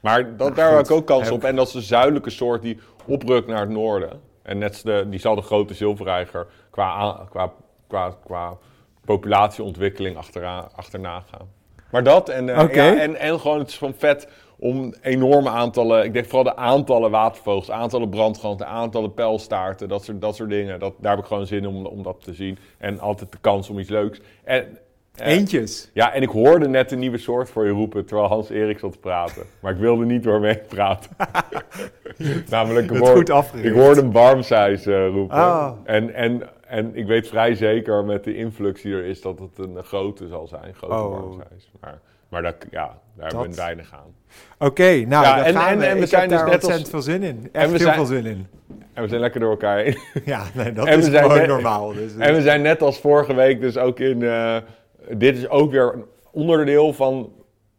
Maar 0.00 0.22
dat, 0.26 0.38
Nou, 0.38 0.54
daar 0.54 0.76
heb 0.76 0.84
ik 0.84 0.90
ook 0.90 1.06
kans 1.06 1.30
op. 1.30 1.44
En 1.44 1.56
dat 1.56 1.68
is 1.68 1.74
een 1.74 1.82
zuidelijke 1.82 2.30
soort 2.30 2.62
die 2.62 2.78
oprukt 3.06 3.46
naar 3.46 3.60
het 3.60 3.68
noorden. 3.68 4.20
En 4.42 4.58
net 4.58 4.80
de, 4.84 5.06
die 5.10 5.20
zal 5.20 5.34
de 5.34 5.42
grote 5.42 5.74
zilverreiger 5.74 6.46
qua, 6.70 7.26
qua, 7.30 7.52
qua, 7.88 8.14
qua 8.24 8.56
populatieontwikkeling 9.04 10.16
achteraan, 10.16 10.68
achterna 10.74 11.22
gaan. 11.30 11.48
Maar 11.90 12.02
dat 12.04 12.28
en, 12.28 12.48
eh, 12.48 12.74
ja, 12.74 12.96
en, 13.00 13.16
en 13.16 13.40
gewoon 13.40 13.58
het 13.58 13.68
is 13.68 13.78
gewoon 13.78 13.94
vet 13.98 14.28
om 14.58 14.94
enorme 15.02 15.48
aantallen, 15.48 16.04
ik 16.04 16.12
denk 16.12 16.24
vooral 16.26 16.44
de 16.44 16.56
aantallen 16.56 17.10
watervogels, 17.10 17.70
aantallen 17.70 18.08
brandganten, 18.08 18.66
aantallen 18.66 19.14
pijlstaarten, 19.14 19.88
dat 19.88 20.04
soort, 20.04 20.20
dat 20.20 20.36
soort 20.36 20.50
dingen. 20.50 20.78
Dat, 20.78 20.94
daar 20.98 21.10
heb 21.10 21.20
ik 21.20 21.26
gewoon 21.26 21.46
zin 21.46 21.58
in 21.58 21.66
om, 21.66 21.86
om 21.86 22.02
dat 22.02 22.24
te 22.24 22.32
zien. 22.34 22.58
En 22.78 23.00
altijd 23.00 23.32
de 23.32 23.38
kans 23.40 23.68
om 23.70 23.78
iets 23.78 23.88
leuks. 23.90 24.20
En, 24.44 24.78
eh, 25.14 25.26
Eentjes. 25.32 25.90
ja, 25.94 26.12
en 26.12 26.22
ik 26.22 26.28
hoorde 26.28 26.68
net 26.68 26.92
een 26.92 26.98
nieuwe 26.98 27.18
soort 27.18 27.50
voor 27.50 27.64
je 27.64 27.70
roepen 27.72 28.06
terwijl 28.06 28.28
Hans 28.28 28.48
Erik 28.50 28.78
zat 28.78 28.92
te 28.92 28.98
praten. 28.98 29.42
Maar 29.60 29.72
ik 29.72 29.78
wilde 29.78 30.04
niet 30.04 30.22
door 30.22 30.40
mee 30.40 30.56
praten. 30.68 31.10
Namelijk, 32.50 32.84
ik 32.84 32.90
Het 32.90 32.98
hoor- 33.06 33.16
goed 33.16 33.30
afgericht. 33.30 33.66
ik 33.74 33.80
hoorde 33.82 34.00
een 34.00 34.12
barmsize 34.12 35.06
roepen. 35.06 35.36
Ah. 35.36 35.72
En, 35.84 36.14
en, 36.14 36.42
en 36.68 36.90
ik 36.96 37.06
weet 37.06 37.28
vrij 37.28 37.54
zeker 37.54 38.04
met 38.04 38.24
de 38.24 38.36
influx 38.36 38.82
die 38.82 38.94
er 38.94 39.04
is 39.04 39.20
dat 39.20 39.38
het 39.38 39.58
een 39.58 39.84
grote 39.84 40.28
zal 40.28 40.46
zijn. 40.46 40.74
Grote 40.74 40.94
Oh. 40.94 41.38
Maar, 41.80 41.98
maar 42.28 42.42
dat, 42.42 42.54
ja, 42.70 42.98
daar 43.16 43.28
hebben 43.30 43.50
we 43.50 43.56
weinig 43.56 43.92
aan. 43.92 44.14
Oké, 44.68 44.82
nou, 45.06 45.24
Ja, 45.24 45.44
en- 45.44 45.54
gaan 45.54 45.68
en- 45.72 45.78
we. 45.78 45.84
en 45.86 45.96
we 45.96 46.02
Ik 46.02 46.08
zijn 46.08 46.28
dus 46.28 46.38
net 46.38 46.46
als- 46.46 46.54
ontzettend 46.54 46.88
veel 46.88 47.02
zin 47.02 47.22
in. 47.22 47.48
Echt 47.52 47.64
we 47.64 47.70
heel 47.70 47.78
zijn- 47.78 47.94
veel 47.94 48.04
zin 48.04 48.26
in. 48.26 48.46
En 48.92 49.02
we 49.02 49.08
zijn 49.08 49.20
lekker 49.20 49.40
door 49.40 49.50
elkaar 49.50 49.78
heen. 49.78 49.98
Ja, 50.24 50.42
nee, 50.54 50.72
dat 50.72 50.86
En 50.86 50.98
is 50.98 51.08
gewoon 51.08 51.36
net- 51.38 51.46
normaal. 51.46 51.92
Dus, 51.92 52.16
En 52.16 52.34
we 52.34 52.42
zijn 52.42 52.62
net 52.62 52.82
als 52.82 53.00
vorige 53.00 53.34
week 53.34 53.60
dus 53.60 53.76
ook 53.78 54.00
in... 54.00 54.22
eh, 54.22 54.56
dit 55.10 55.36
is 55.36 55.48
ook 55.48 55.70
weer 55.70 55.92
een 55.94 56.04
onderdeel 56.30 56.92
van 56.92 57.32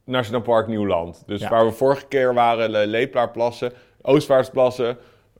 Nationaal 0.06 0.42
Park 0.42 0.68
Nieuwland. 0.68 1.24
Dus 1.26 1.42
Ja. 1.42 1.50
waar 1.50 1.66
we 1.66 1.72
vorige 1.72 2.06
keer 2.08 2.34
waren, 2.34 2.70
Le 2.70 2.88
Leeplaarplassen, 2.88 3.72
Oostvaartsplassen... 4.02 4.98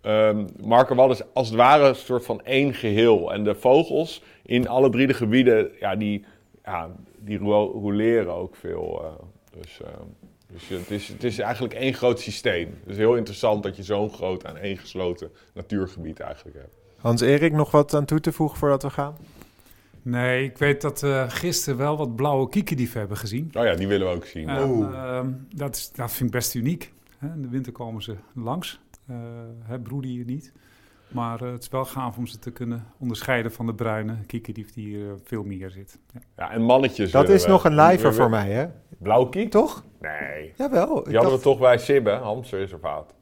Um, 0.08 0.46
Markerwal 0.64 1.12
is 1.12 1.22
als 1.34 1.48
het 1.48 1.58
ware 1.58 1.88
een 1.88 1.96
soort 1.96 2.26
van 2.26 2.42
één 2.46 2.74
geheel. 2.74 3.34
En 3.34 3.44
de 3.44 3.56
vogels 3.56 4.24
in 4.46 4.68
alle 4.68 4.90
drie 4.90 5.08
de 5.08 5.14
gebieden, 5.14 5.70
ja, 5.80 5.96
die, 5.96 6.26
ja, 6.66 6.90
die 7.20 7.38
ro- 7.38 7.72
roleren 7.72 8.34
ook 8.34 8.56
veel. 8.56 9.04
eh, 9.04 9.12
dus 9.60 9.82
eh, 9.82 9.88
dus 10.52 10.68
het, 10.68 10.92
is, 10.92 11.08
het 11.08 11.24
is 11.24 11.40
eigenlijk 11.40 11.74
één 11.74 11.94
groot 11.94 12.20
systeem. 12.20 12.68
Het 12.80 12.90
is 12.90 12.98
heel 12.98 13.16
interessant 13.16 13.64
dat 13.64 13.76
je 13.76 13.84
zo'n 13.84 14.10
groot 14.10 14.46
aan 14.46 14.58
één 14.58 14.78
gesloten 14.78 15.30
natuurgebied 15.54 16.20
eigenlijk 16.20 16.58
hebt. 16.58 16.76
Hans-Erik, 16.98 17.54
nog 17.54 17.72
wat 17.72 17.94
aan 17.94 18.06
toe 18.06 18.20
te 18.20 18.32
voegen 18.32 18.58
voordat 18.58 18.82
we 18.84 18.90
gaan? 18.90 19.16
Nee, 20.02 20.44
ik 20.44 20.58
weet 20.58 20.82
dat 20.82 21.02
we 21.02 21.26
gisteren 21.28 21.78
wel 21.78 21.98
wat 21.98 22.16
blauwe 22.16 22.50
kiekendieven 22.50 23.00
hebben 23.00 23.18
gezien. 23.18 23.52
Oh 23.58 23.64
ja, 23.66 23.76
die 23.76 23.88
willen 23.88 24.08
we 24.08 24.14
ook 24.16 24.26
zien. 24.26 24.50
Ehm, 24.50 25.32
dat, 25.56 25.76
is, 25.76 25.92
dat 25.92 26.12
vind 26.12 26.30
ik 26.30 26.36
best 26.36 26.54
uniek. 26.54 26.94
Hè? 27.18 27.28
In 27.34 27.42
de 27.42 27.50
winter 27.50 27.72
komen 27.72 28.02
ze 28.02 28.16
langs. 28.34 28.80
Eh 29.08 29.16
hè, 29.64 29.80
broeden 29.80 30.10
hier 30.12 30.26
niet. 30.26 30.54
Maar 31.08 31.42
eh, 31.42 31.52
het 31.52 31.62
is 31.62 31.70
wel 31.70 31.86
gaaf 31.86 32.18
om 32.18 32.28
ze 32.28 32.40
te 32.40 32.52
kunnen 32.52 32.86
onderscheiden 33.00 33.52
van 33.52 33.66
de 33.66 33.74
bruine 33.74 34.16
kiekendief 34.26 34.74
die 34.74 34.86
hier 34.88 35.08
eh, 35.10 35.14
veel 35.24 35.44
meer 35.44 35.70
zit. 35.70 36.00
Ja. 36.14 36.20
Ja, 36.38 36.52
en 36.52 36.62
mannetjes. 36.62 37.12
Dat 37.12 37.30
is 37.30 37.44
we- 37.44 37.50
nog 37.50 37.64
een 37.66 37.76
we- 37.76 38.14
voor 38.14 38.30
mij, 38.30 38.52
hè? 38.52 38.68
Blauw 38.98 39.26
kiek? 39.26 39.52
Toch? 39.52 39.84
Nee. 40.02 40.54
Jawel. 40.56 41.04
Die 41.04 41.16
hadden 41.18 41.36
we 41.36 41.40
toch 41.42 41.60
bij 41.60 41.78
Sibbe, 41.78 42.12
Hamsterreservaat. 42.12 43.16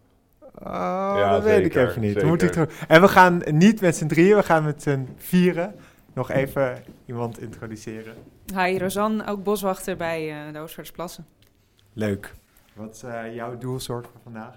Oh, 0.60 1.14
Ja, 1.18 1.32
dat 1.32 1.44
weet 1.44 1.66
ik 1.66 1.76
even 1.76 2.02
niet. 2.02 2.24
Moet 2.24 2.42
ik. 2.42 2.56
En 2.88 3.02
we 3.02 3.08
gaan 3.08 3.42
niet 3.52 3.82
met 3.82 3.96
z'n 3.96 4.08
drieën, 4.08 4.36
we 4.36 4.44
gaan 4.44 4.64
met 4.64 4.82
z'n 4.82 5.08
vieren 5.16 5.76
nog 6.14 6.32
even 6.32 6.84
iemand 7.06 7.40
introduceren. 7.42 8.14
Hi, 8.56 8.78
Rosanne, 8.78 9.28
ook 9.28 9.44
boswachter 9.44 9.98
bij 9.98 10.30
eh 10.32 10.54
de 10.54 10.60
Oostvaardersplassen. 10.60 11.26
Leuk. 11.94 12.34
Wat 12.74 12.96
is 12.96 13.04
eh, 13.04 13.36
jouw 13.36 13.58
doelsoort 13.58 14.08
voor 14.08 14.20
vandaag? 14.24 14.54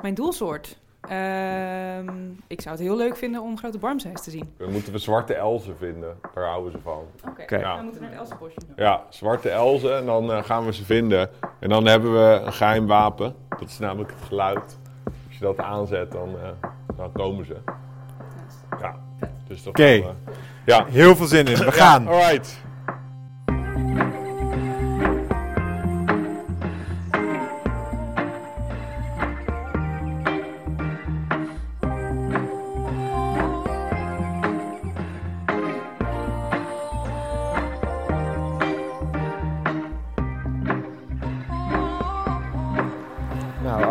Mijn 0.00 0.14
doelsoort. 0.14 0.76
Ehm, 1.00 2.08
ik 2.46 2.60
zou 2.60 2.74
het 2.76 2.84
heel 2.84 2.96
leuk 2.96 3.16
vinden 3.16 3.40
om 3.42 3.58
grote 3.58 3.78
barmzeis 3.78 4.22
te 4.22 4.30
zien. 4.30 4.54
Dan 4.58 4.72
moeten 4.72 4.92
we 4.92 4.98
zwarte 4.98 5.34
elzen 5.34 5.76
vinden. 5.78 6.18
Daar 6.34 6.44
houden 6.44 6.72
ze 6.72 6.78
van. 6.82 7.02
Oké. 7.28 7.56
Ja. 7.56 7.74
dan 7.74 7.84
moeten 7.84 8.02
we 8.02 8.06
naar 8.08 8.18
het 8.18 8.24
Elsenbosje. 8.30 8.58
Ja, 8.76 9.02
zwarte 9.08 9.50
elzen 9.50 9.96
en 9.96 10.06
dan 10.06 10.32
eh, 10.32 10.44
gaan 10.44 10.64
we 10.64 10.72
ze 10.72 10.84
vinden. 10.84 11.30
En 11.60 11.68
dan 11.68 11.86
hebben 11.86 12.12
we 12.12 12.40
een 12.44 12.52
geheim 12.52 12.86
wapen. 12.86 13.34
Dat 13.48 13.68
is 13.68 13.78
namelijk 13.78 14.10
het 14.10 14.22
geluid. 14.28 14.78
Als 15.04 15.38
je 15.38 15.40
dat 15.40 15.58
aanzet, 15.58 16.12
dan, 16.12 16.28
eh, 16.42 16.68
dan 16.96 17.12
komen 17.12 17.46
ze. 17.46 17.56
Ja, 18.80 18.96
dus 19.48 19.58
dat 19.62 19.68
Oké. 19.68 19.82
we- 20.02 20.12
Ja, 20.66 20.84
Heel 20.86 21.16
veel 21.16 21.26
zin 21.26 21.46
in. 21.46 21.56
We 21.56 21.72
gaan. 21.72 22.02
Ja, 22.02 22.08
alright. 22.10 22.58
Nou, 22.62 22.65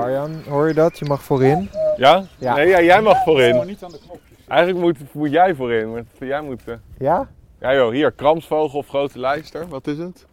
Arjan, 0.05 0.41
hoor 0.49 0.67
je 0.67 0.73
dat? 0.73 0.99
Je 0.99 1.05
mag 1.05 1.23
voorin. 1.23 1.69
Ja? 1.97 2.23
Ja. 2.37 2.55
Nee, 2.55 2.67
ja, 2.67 2.81
jij 2.81 3.01
mag 3.01 3.23
voorin. 3.23 3.65
niet 3.67 3.83
aan 3.83 3.91
de 3.91 3.99
knopjes. 4.05 4.37
Eigenlijk 4.47 4.79
moet, 4.79 5.13
moet 5.13 5.31
jij 5.31 5.55
voorin. 5.55 5.91
want 5.93 6.07
Jij 6.19 6.41
moet... 6.41 6.67
eh, 6.67 6.75
Ja? 6.97 7.29
Ja 7.59 7.73
joh, 7.75 7.91
hier, 7.91 8.11
kramsvogel 8.11 8.79
of 8.79 8.87
grote 8.87 9.19
lijster. 9.19 9.67
Wat 9.67 9.87
is 9.87 9.97
het? 9.97 10.25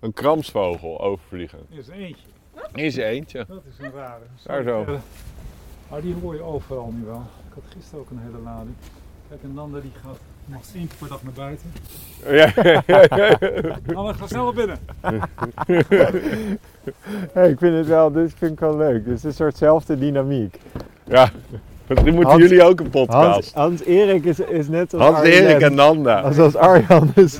Een 0.00 0.12
kramsvogel 0.12 1.00
overvliegen. 1.00 1.58
Hier 1.68 1.78
is 1.78 1.88
er 1.88 1.94
eentje. 1.94 2.26
Hier 2.74 2.84
is 2.84 2.96
er 2.96 3.04
eentje. 3.04 3.44
Dat 3.48 3.62
is 3.70 3.84
een 3.84 3.92
rare. 3.92 4.22
Daar 4.44 4.62
zo. 4.62 4.84
Maar 5.90 6.00
die 6.00 6.14
hoor 6.22 6.34
je 6.34 6.42
overal 6.42 6.92
nu 6.98 7.04
wel. 7.04 7.22
Ik 7.48 7.52
had 7.54 7.62
gisteren 7.68 8.00
ook 8.00 8.10
een 8.10 8.18
hele 8.18 8.38
lading. 8.38 8.74
Kijk, 9.28 9.42
en 9.42 9.54
Nanda 9.54 9.80
die 9.80 9.92
gaat 10.04 10.18
nog 10.46 10.60
één 10.74 10.86
keer 10.86 10.96
per 10.98 11.08
dag 11.08 11.22
naar 11.22 11.32
buiten. 11.32 11.72
Ja, 12.26 12.52
ja, 12.62 12.82
ja, 12.86 13.16
ja. 13.16 13.38
Nanda, 13.94 14.12
ga 14.12 14.26
snel 14.26 14.44
naar 14.44 14.54
binnen. 14.54 14.78
Hey, 17.32 17.50
ik 17.50 17.58
vind 17.58 17.76
het 17.76 17.86
wel, 17.86 18.12
dit 18.12 18.32
vind 18.38 18.52
ik 18.52 18.60
wel 18.60 18.76
leuk. 18.76 19.04
Dus 19.04 19.22
een 19.24 19.32
soortzelfde 19.32 19.98
dynamiek. 19.98 20.60
ja. 21.04 21.30
Misschien 21.86 22.14
moeten 22.14 22.30
Hans- 22.32 22.42
jullie 22.42 22.62
ook 22.64 22.80
een 22.80 22.90
podcast. 22.90 23.54
Hans-Erik 23.54 24.24
is, 24.24 24.40
is 24.40 24.68
net 24.68 24.94
als 24.94 25.02
Hans-Erik 25.02 25.60
en 25.60 25.74
Nanda. 25.74 26.20
Als, 26.20 26.38
als 26.38 26.56
Arjan 26.56 27.10
is, 27.14 27.38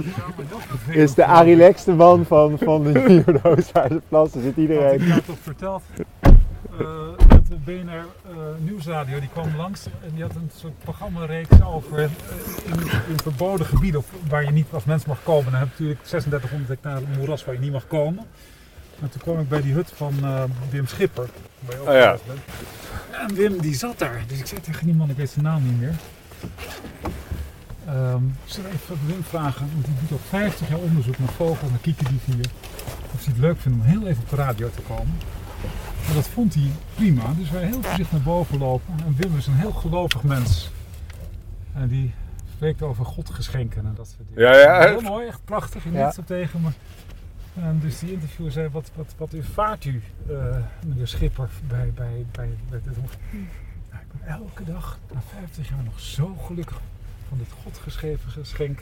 is 0.90 1.14
de 1.14 1.24
Arilexte 1.26 1.92
man 1.92 2.24
van, 2.24 2.58
van 2.58 2.82
de 2.82 2.92
Nieuwe 3.08 3.40
Oostvaarse 3.42 4.00
Plassen. 4.08 4.42
Zit 4.42 4.56
iedereen... 4.56 5.00
ik 5.00 5.08
had 5.08 5.26
toch 5.26 5.36
verteld 5.42 5.82
eh, 6.20 6.86
de 7.48 7.56
BNR 7.64 7.90
eh, 8.30 8.36
Nieuwsradio 8.58 9.20
die 9.20 9.28
kwam 9.28 9.56
langs 9.56 9.86
en 9.86 10.10
die 10.14 10.22
had 10.22 10.34
een 10.34 10.50
soort 10.56 10.78
programmareeks 10.78 11.62
over 11.62 11.98
eh, 11.98 12.10
in, 12.64 12.80
in 13.08 13.18
verboden 13.22 13.66
gebieden 13.66 14.00
of 14.00 14.06
waar 14.28 14.44
je 14.44 14.50
niet 14.50 14.66
als 14.70 14.84
mens 14.84 15.04
mag 15.04 15.22
komen. 15.22 15.50
Dan 15.52 15.60
heb 15.60 15.68
je 15.68 15.72
natuurlijk 15.74 16.00
3600 16.02 16.68
hectare 16.68 17.04
moeras 17.16 17.44
waar 17.44 17.54
je 17.54 17.60
niet 17.60 17.72
mag 17.72 17.86
komen. 17.86 18.24
En 19.00 19.10
toen 19.10 19.20
kwam 19.20 19.40
ik 19.40 19.48
bij 19.48 19.62
die 19.62 19.72
hut 19.72 19.92
van 19.94 20.14
eh, 20.22 20.42
Wim 20.70 20.86
Schipper, 20.86 21.28
waar 21.60 21.74
je 21.74 21.80
ook 21.80 21.88
Oh 21.88 21.94
ja. 21.94 22.16
bent. 22.26 22.40
En 23.30 23.34
Wim 23.34 23.60
die 23.60 23.74
zat 23.74 23.98
daar, 23.98 24.24
dus 24.26 24.38
ik 24.38 24.46
zei 24.46 24.60
tegen 24.60 24.86
die 24.86 24.94
man, 24.94 25.10
ik 25.10 25.16
weet 25.16 25.30
zijn 25.30 25.44
naam 25.44 25.62
niet 25.64 25.80
meer. 25.80 25.94
Ehm 27.86 28.24
ik 28.26 28.52
zal 28.52 28.64
even 28.64 28.98
Wim 29.06 29.24
vragen, 29.24 29.68
want 29.72 29.84
die 29.84 29.94
doet 30.00 30.10
al 30.10 30.24
50 30.28 30.68
jaar 30.68 30.78
onderzoek 30.78 31.18
naar 31.18 31.28
vogels, 31.28 31.70
naar 31.70 31.78
kiekerdieven 31.78 32.32
hier. 32.32 32.50
Of 33.14 33.24
hij 33.24 33.32
het 33.32 33.38
leuk 33.42 33.60
vindt 33.60 33.78
om 33.78 33.84
heel 33.84 34.06
even 34.06 34.22
op 34.22 34.30
de 34.30 34.36
radio 34.36 34.70
te 34.70 34.82
komen. 34.82 35.16
Maar 36.06 36.14
dat 36.14 36.28
vond 36.28 36.54
hij 36.54 36.70
prima, 36.94 37.32
dus 37.38 37.50
wij 37.50 37.64
heel 37.64 37.82
voorzichtig 37.82 38.12
naar 38.12 38.20
boven 38.20 38.58
lopen. 38.58 38.94
En 39.06 39.16
Wim 39.16 39.36
is 39.36 39.46
een 39.46 39.54
heel 39.54 39.72
gelovig 39.72 40.22
mens. 40.22 40.70
En 41.74 41.88
die 41.88 42.12
spreekt 42.54 42.82
over 42.82 43.04
godgeschenken 43.04 43.86
en 43.86 43.92
dat 43.96 44.06
soort 44.16 44.28
dingen. 44.28 44.52
Ja, 44.52 44.58
ja, 44.58 44.88
Heel 44.88 45.00
mooi, 45.00 45.26
echt 45.26 45.44
prachtig, 45.44 45.84
je 45.84 45.92
Ja. 45.92 46.04
niets 46.04 46.18
op 46.18 46.26
tegen 46.26 46.60
me. 46.60 46.68
En 47.54 47.78
dus 47.82 47.98
die 47.98 48.12
interviewer 48.12 48.52
zei, 48.52 48.68
wat, 48.68 48.90
wat, 48.94 49.14
wat 49.16 49.34
vaart 49.52 49.84
u, 49.84 50.02
eh, 50.28 50.56
meneer 50.86 51.08
Schipper, 51.08 51.48
bij, 51.68 51.92
bij, 51.94 52.26
bij, 52.32 52.48
bij 52.70 52.80
dit 52.84 52.96
Nou, 52.96 54.02
ik 54.02 54.20
ben 54.20 54.28
elke 54.28 54.64
dag, 54.64 54.98
na 55.14 55.20
50 55.38 55.68
jaar, 55.68 55.84
nog 55.84 56.00
zo 56.00 56.34
gelukkig 56.46 56.80
van 57.28 57.38
dit 57.38 57.48
godgeschreven 57.62 58.30
geschenk. 58.30 58.80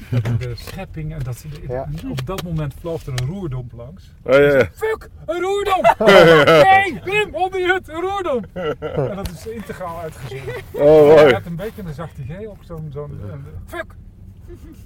Dat 0.22 0.40
de 0.40 0.52
schepping 0.66 1.12
en 1.12 1.22
dat 1.22 1.44
Ja. 1.68 1.88
op 2.10 2.26
dat 2.26 2.42
moment 2.42 2.74
vloog 2.80 3.06
er 3.06 3.12
een 3.20 3.26
roerdomp 3.26 3.72
langs. 3.72 4.10
Oh, 4.22 4.32
ja, 4.32 4.38
ja. 4.40 4.68
Fuck, 4.74 5.08
een 5.26 5.40
roerdomp! 5.40 5.94
Nee, 6.64 7.00
Wim, 7.04 7.34
onder 7.34 7.60
je 7.60 7.66
hut, 7.66 7.88
een 7.88 8.00
roerdomp! 8.00 8.46
En 8.80 9.16
dat 9.16 9.30
is 9.30 9.46
integraal 9.46 10.00
uitgezonden. 10.00 10.54
Oh, 10.72 11.14
Hij 11.14 11.32
had 11.32 11.46
een 11.46 11.56
beetje 11.56 11.82
een 11.82 11.94
zachte 11.94 12.22
G 12.22 12.46
op 12.46 12.58
zo'n... 12.60 12.90
zo'n 12.92 13.20
fuck! 13.66 13.94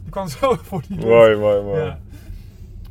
Die 0.02 0.10
kwam 0.10 0.28
zo 0.28 0.56
voor 0.62 0.82
die 0.88 0.96
hut. 0.96 1.06
Mooi, 1.06 1.36
mooi, 1.36 1.62
mooi. 1.62 1.94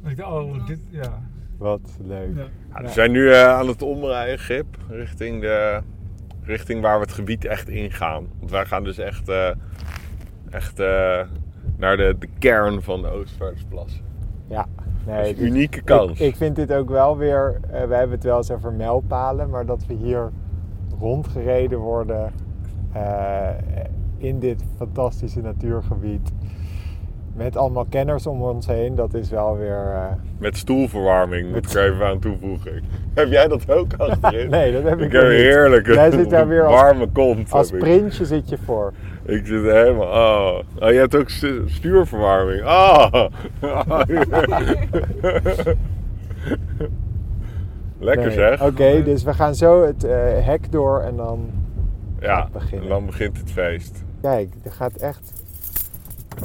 Ik 0.06 0.18
dacht, 0.18 0.32
oh, 0.32 0.66
dit, 0.68 0.80
ja. 0.90 1.22
Wat 1.58 1.82
leuk. 2.06 2.36
ja. 2.36 2.44
Ja, 2.76 2.82
we 2.82 2.90
zijn 2.90 3.12
nu 3.12 3.32
eh, 3.34 3.48
aan 3.48 3.68
het 3.68 3.82
omrijden, 3.82 4.40
Gip, 4.40 4.78
richting, 4.90 5.42
de, 5.42 5.82
richting 6.44 6.82
waar 6.82 6.96
we 6.96 7.02
het 7.06 7.14
gebied 7.14 7.46
echt 7.46 7.70
ingaan. 7.70 8.28
Want 8.40 8.52
wij 8.52 8.66
gaan 8.66 8.84
dus 8.84 8.98
echt, 8.98 9.30
eh, 9.30 9.50
echt 10.50 10.80
eh, 10.80 11.22
naar 11.84 11.98
de, 11.98 12.16
de 12.20 12.28
kern 12.40 12.82
van 12.82 13.02
de 13.02 13.08
Oostvaardersplassen. 13.12 14.02
Ja, 14.48 14.66
nee, 15.08 15.30
een 15.30 15.36
dit- 15.36 15.46
unieke 15.46 15.82
kans. 15.82 16.12
Ik, 16.20 16.28
ik 16.28 16.36
vind 16.36 16.56
dit 16.56 16.74
ook 16.74 16.90
wel 16.90 17.18
weer, 17.18 17.60
eh, 17.72 17.72
we 17.88 17.96
hebben 17.96 18.12
het 18.12 18.24
wel 18.24 18.38
eens 18.38 18.52
over 18.52 18.74
mijlpalen, 18.74 19.50
maar 19.50 19.66
dat 19.66 19.86
we 19.88 19.94
hier 19.94 20.32
rondgereden 21.00 21.80
worden 21.80 22.32
eh, 22.94 23.50
in 24.18 24.40
dit 24.40 24.64
fantastische 24.78 25.42
natuurgebied. 25.42 26.32
Met 27.36 27.58
allemaal 27.58 27.86
kenners 27.90 28.28
om 28.28 28.42
ons 28.42 28.68
heen, 28.68 28.96
dat 28.96 29.14
is 29.14 29.30
wel 29.30 29.58
weer. 29.58 29.92
eh, 29.94 30.06
Met 30.38 30.58
stoelverwarming 30.58 31.48
moet 31.52 31.66
ik 31.66 31.74
er 31.74 31.94
even 31.94 32.06
aan 32.06 32.20
toevoegen. 32.20 32.84
Heb 33.14 33.28
jij 33.30 33.48
dat 33.48 33.72
ook 33.72 33.94
achterin? 33.98 34.50
nee, 34.60 34.72
dat 34.72 34.84
heb 34.84 35.00
ik, 35.00 35.06
ik 35.06 35.12
heb 35.12 35.22
niet. 35.22 35.32
heerlijke 35.32 35.94
Jij 35.94 36.12
zit 36.12 36.30
daar 36.30 36.48
weer 36.48 36.64
als- 36.66 36.82
warme 36.82 37.08
kont. 37.08 37.52
Als 37.52 37.72
prinsje 37.72 38.26
zit 38.26 38.50
je 38.50 38.58
voor. 38.58 38.94
Ik 39.26 39.46
zit 39.46 39.62
helemaal. 39.64 40.08
Oh. 40.08 40.60
oh, 40.80 40.90
je 40.92 40.98
hebt 40.98 41.16
ook 41.16 41.30
stu- 41.30 41.70
stuurverwarming. 41.70 42.64
Ah. 42.64 43.14
Lekker 48.00 48.26
Nee, 48.28 48.36
zeg. 48.36 48.62
Oké, 48.62 49.04
dus 49.04 49.24
we 49.24 49.34
gaan 49.34 49.56
zo 49.56 49.86
het 49.86 50.04
eh, 50.04 50.46
hek 50.46 50.72
door 50.72 51.00
en 51.02 51.16
dan. 51.16 51.50
ja, 52.20 52.48
beginnen. 52.52 52.90
dan 52.90 53.06
begint 53.06 53.38
het 53.38 53.52
feest. 53.52 54.04
Kijk, 54.22 54.54
er 54.64 54.72
gaat 54.72 54.96
echt. 54.96 55.34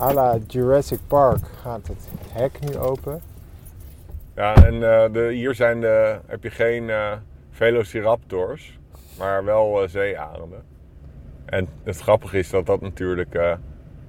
à 0.00 0.12
la 0.12 0.38
Jurassic 0.46 0.98
Park 1.06 1.38
gaat 1.62 1.86
het 1.86 2.08
hek 2.32 2.58
nu 2.60 2.76
open. 2.78 3.20
Ja, 4.34 4.54
en 4.54 4.74
eh, 4.74 5.12
de, 5.12 5.28
hier 5.32 5.54
zijn 5.54 5.80
de, 5.80 6.18
heb 6.26 6.42
je 6.42 6.50
geen 6.50 6.90
eh, 6.90 7.12
velociraptors, 7.50 8.78
maar 9.18 9.44
wel 9.44 9.88
zeearenden. 9.88 10.62
En 11.48 11.68
het 11.84 12.00
grappige 12.00 12.38
is 12.38 12.50
dat 12.50 12.66
dat 12.66 12.80
natuurlijk 12.80 13.34
eh, 13.34 13.52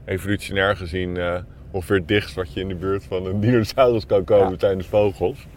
evolutionair 0.05 0.75
gezien 0.75 1.17
eh, 1.17 1.35
ongeveer 1.71 1.95
het 1.95 2.07
dichtst 2.07 2.35
wat 2.35 2.53
je 2.53 2.59
in 2.59 2.67
de 2.67 2.75
buurt 2.75 3.03
van 3.03 3.25
een 3.25 3.39
dinosaurus 3.39 4.05
kan 4.05 4.23
komen, 4.23 4.51
Ja. 4.51 4.59
zijn 4.59 4.77
dus 4.77 4.87
vogels. 4.87 5.47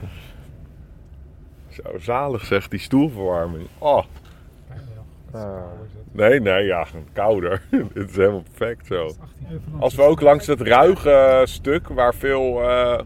Zo 1.69 1.83
zalig 1.99 2.45
zeg, 2.45 2.69
die 2.69 2.79
stoelverwarming. 2.81 3.67
Oh, 3.79 4.03
nee, 6.13 6.41
nee, 6.41 6.65
ja, 6.65 6.87
kouder. 7.13 7.63
Dit 7.95 8.11
is 8.11 8.17
helemaal 8.17 8.43
perfect 8.55 8.87
zo. 8.87 9.05
18 9.07 9.17
even 9.45 9.61
langs 9.71 9.83
Als 9.83 9.95
we 9.95 10.03
de- 10.03 10.09
ook 10.09 10.21
langs 10.21 10.47
het 10.47 10.61
ruige 10.61 11.43
stuk 11.45 11.89
waar 11.89 12.15
veel 12.15 12.63
eh, 12.71 12.99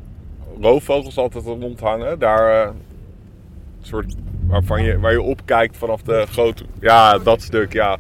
roofvogels 0.60 1.16
altijd 1.18 1.44
rondhangen, 1.44 2.18
daar 2.18 2.72
soort 3.80 4.14
waarvan 4.46 4.82
je, 4.82 4.98
waar 5.00 5.12
je 5.12 5.22
opkijkt 5.22 5.76
vanaf 5.76 6.02
de 6.02 6.24
grote. 6.26 6.64
Ja, 6.80 7.18
dat 7.18 7.42
stuk, 7.42 7.72
ja. 7.72 7.96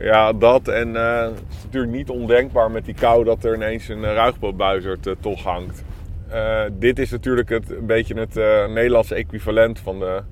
Ja, 0.00 0.32
dat. 0.32 0.68
En 0.68 0.96
eh, 0.96 1.20
het 1.22 1.40
is 1.50 1.64
natuurlijk 1.64 1.92
niet 1.92 2.10
ondenkbaar 2.10 2.70
met 2.70 2.84
die 2.84 2.94
kou 2.94 3.24
dat 3.24 3.44
er 3.44 3.54
ineens 3.54 3.88
een 3.88 3.98
uh, 3.98 4.12
ruigbootbuizerd 4.14 5.06
eh, 5.06 5.14
toch 5.20 5.42
hangt. 5.42 5.84
Eh, 6.28 6.62
dit 6.72 6.98
is 6.98 7.10
natuurlijk 7.10 7.48
het, 7.48 7.70
een 7.70 7.86
beetje 7.86 8.14
het 8.14 8.36
eh, 8.36 8.66
Nederlandse 8.66 9.14
equivalent 9.14 9.78
van 9.78 9.98
de, 9.98 10.22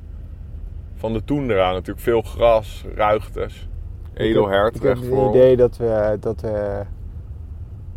van 0.97 1.13
de 1.13 1.25
toendra. 1.25 1.73
Natuurlijk 1.73 2.01
veel 2.01 2.23
gras, 2.23 2.85
ruigtes, 2.95 3.69
edelhert. 4.15 4.77
Ik 4.77 4.83
heb 4.83 4.97
het 4.97 5.29
idee 5.29 5.57
dat 5.57 5.77
we, 5.77 6.17
dat 6.21 6.41
we 6.41 6.83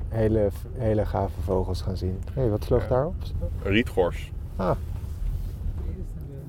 hele, 0.10 0.50
hele 0.78 1.06
gave 1.06 1.42
vogels 1.42 1.82
gaan 1.82 1.98
zien. 1.98 2.20
Hé, 2.34 2.50
wat 2.50 2.66
vloog 2.66 2.82
Ja. 2.82 2.88
daarop? 2.90 3.16
Rietgors. 3.64 4.32
Ah, 4.56 4.76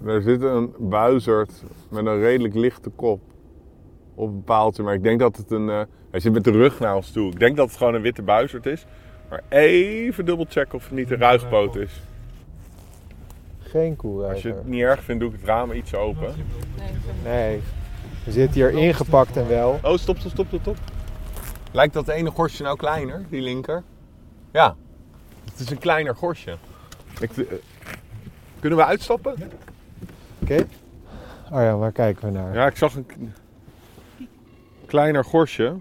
Er 0.07 0.23
zit 0.23 0.43
een 0.43 0.75
buizerd 0.79 1.63
met 1.89 2.07
een 2.07 2.21
redelijk 2.21 2.55
lichte 2.55 2.91
kop 2.91 3.21
op 4.21 4.29
een 4.29 4.45
paaltje. 4.45 4.83
Maar 4.83 4.95
ik 4.95 5.03
denk 5.03 5.21
dat 5.21 5.37
het 5.37 5.51
een... 5.51 5.69
eh, 5.69 5.81
hij 6.11 6.21
zit 6.21 6.33
met 6.33 6.45
de 6.45 6.51
rug 6.51 6.81
naar 6.81 6.97
ons 6.97 7.11
toe. 7.11 7.31
Ik 7.31 7.39
denk 7.39 7.57
dat 7.57 7.69
het 7.69 7.77
gewoon 7.77 7.95
een 7.95 8.03
witte 8.03 8.23
buizerd 8.23 8.67
is. 8.67 8.87
Maar 9.29 9.43
even 9.49 10.25
dubbelchecken 10.25 10.75
of 10.75 10.85
het 10.85 10.93
niet 10.93 11.11
een 11.11 11.19
ruigpoot 11.19 11.77
is. 11.77 12.01
Geen 13.59 13.97
Als 14.01 14.43
je 14.43 14.49
het 14.49 14.67
niet 14.67 14.83
erg 14.83 15.03
vindt, 15.03 15.21
doe 15.21 15.31
ik 15.31 15.37
het 15.41 15.49
raam 15.49 15.73
iets 15.73 15.95
open. 15.95 16.35
Nee. 17.25 17.61
We 18.25 18.33
zitten 18.33 18.55
hier 18.55 18.71
ingepakt 18.71 19.37
en 19.37 19.49
wel. 19.49 19.79
Oh, 19.83 19.97
stop, 19.97 20.19
stop, 20.19 20.31
stop, 20.31 20.47
stop, 20.47 20.61
stop. 20.61 20.77
Lijkt 21.73 21.95
dat 21.95 22.09
ene 22.09 22.31
gorsje 22.31 22.63
nou 22.63 22.77
kleiner, 22.77 23.25
die 23.29 23.41
linker? 23.41 23.83
Ja, 24.53 24.77
het 25.45 25.61
is 25.61 25.71
een 25.71 25.79
kleiner 25.79 26.17
gorsje. 26.17 26.57
Ik, 27.21 27.31
kunnen 28.61 28.79
we 28.79 28.85
uitstappen? 28.85 29.35
Oké. 30.43 30.67
Oh 31.53 31.61
ja, 31.61 31.77
waar 31.77 31.93
kijken 31.93 32.25
we 32.25 32.31
naar? 32.39 32.55
Ja, 32.55 32.67
ik 32.67 32.77
zag 32.77 32.95
een 32.95 33.33
kleiner 34.91 35.25
gorsje. 35.25 35.77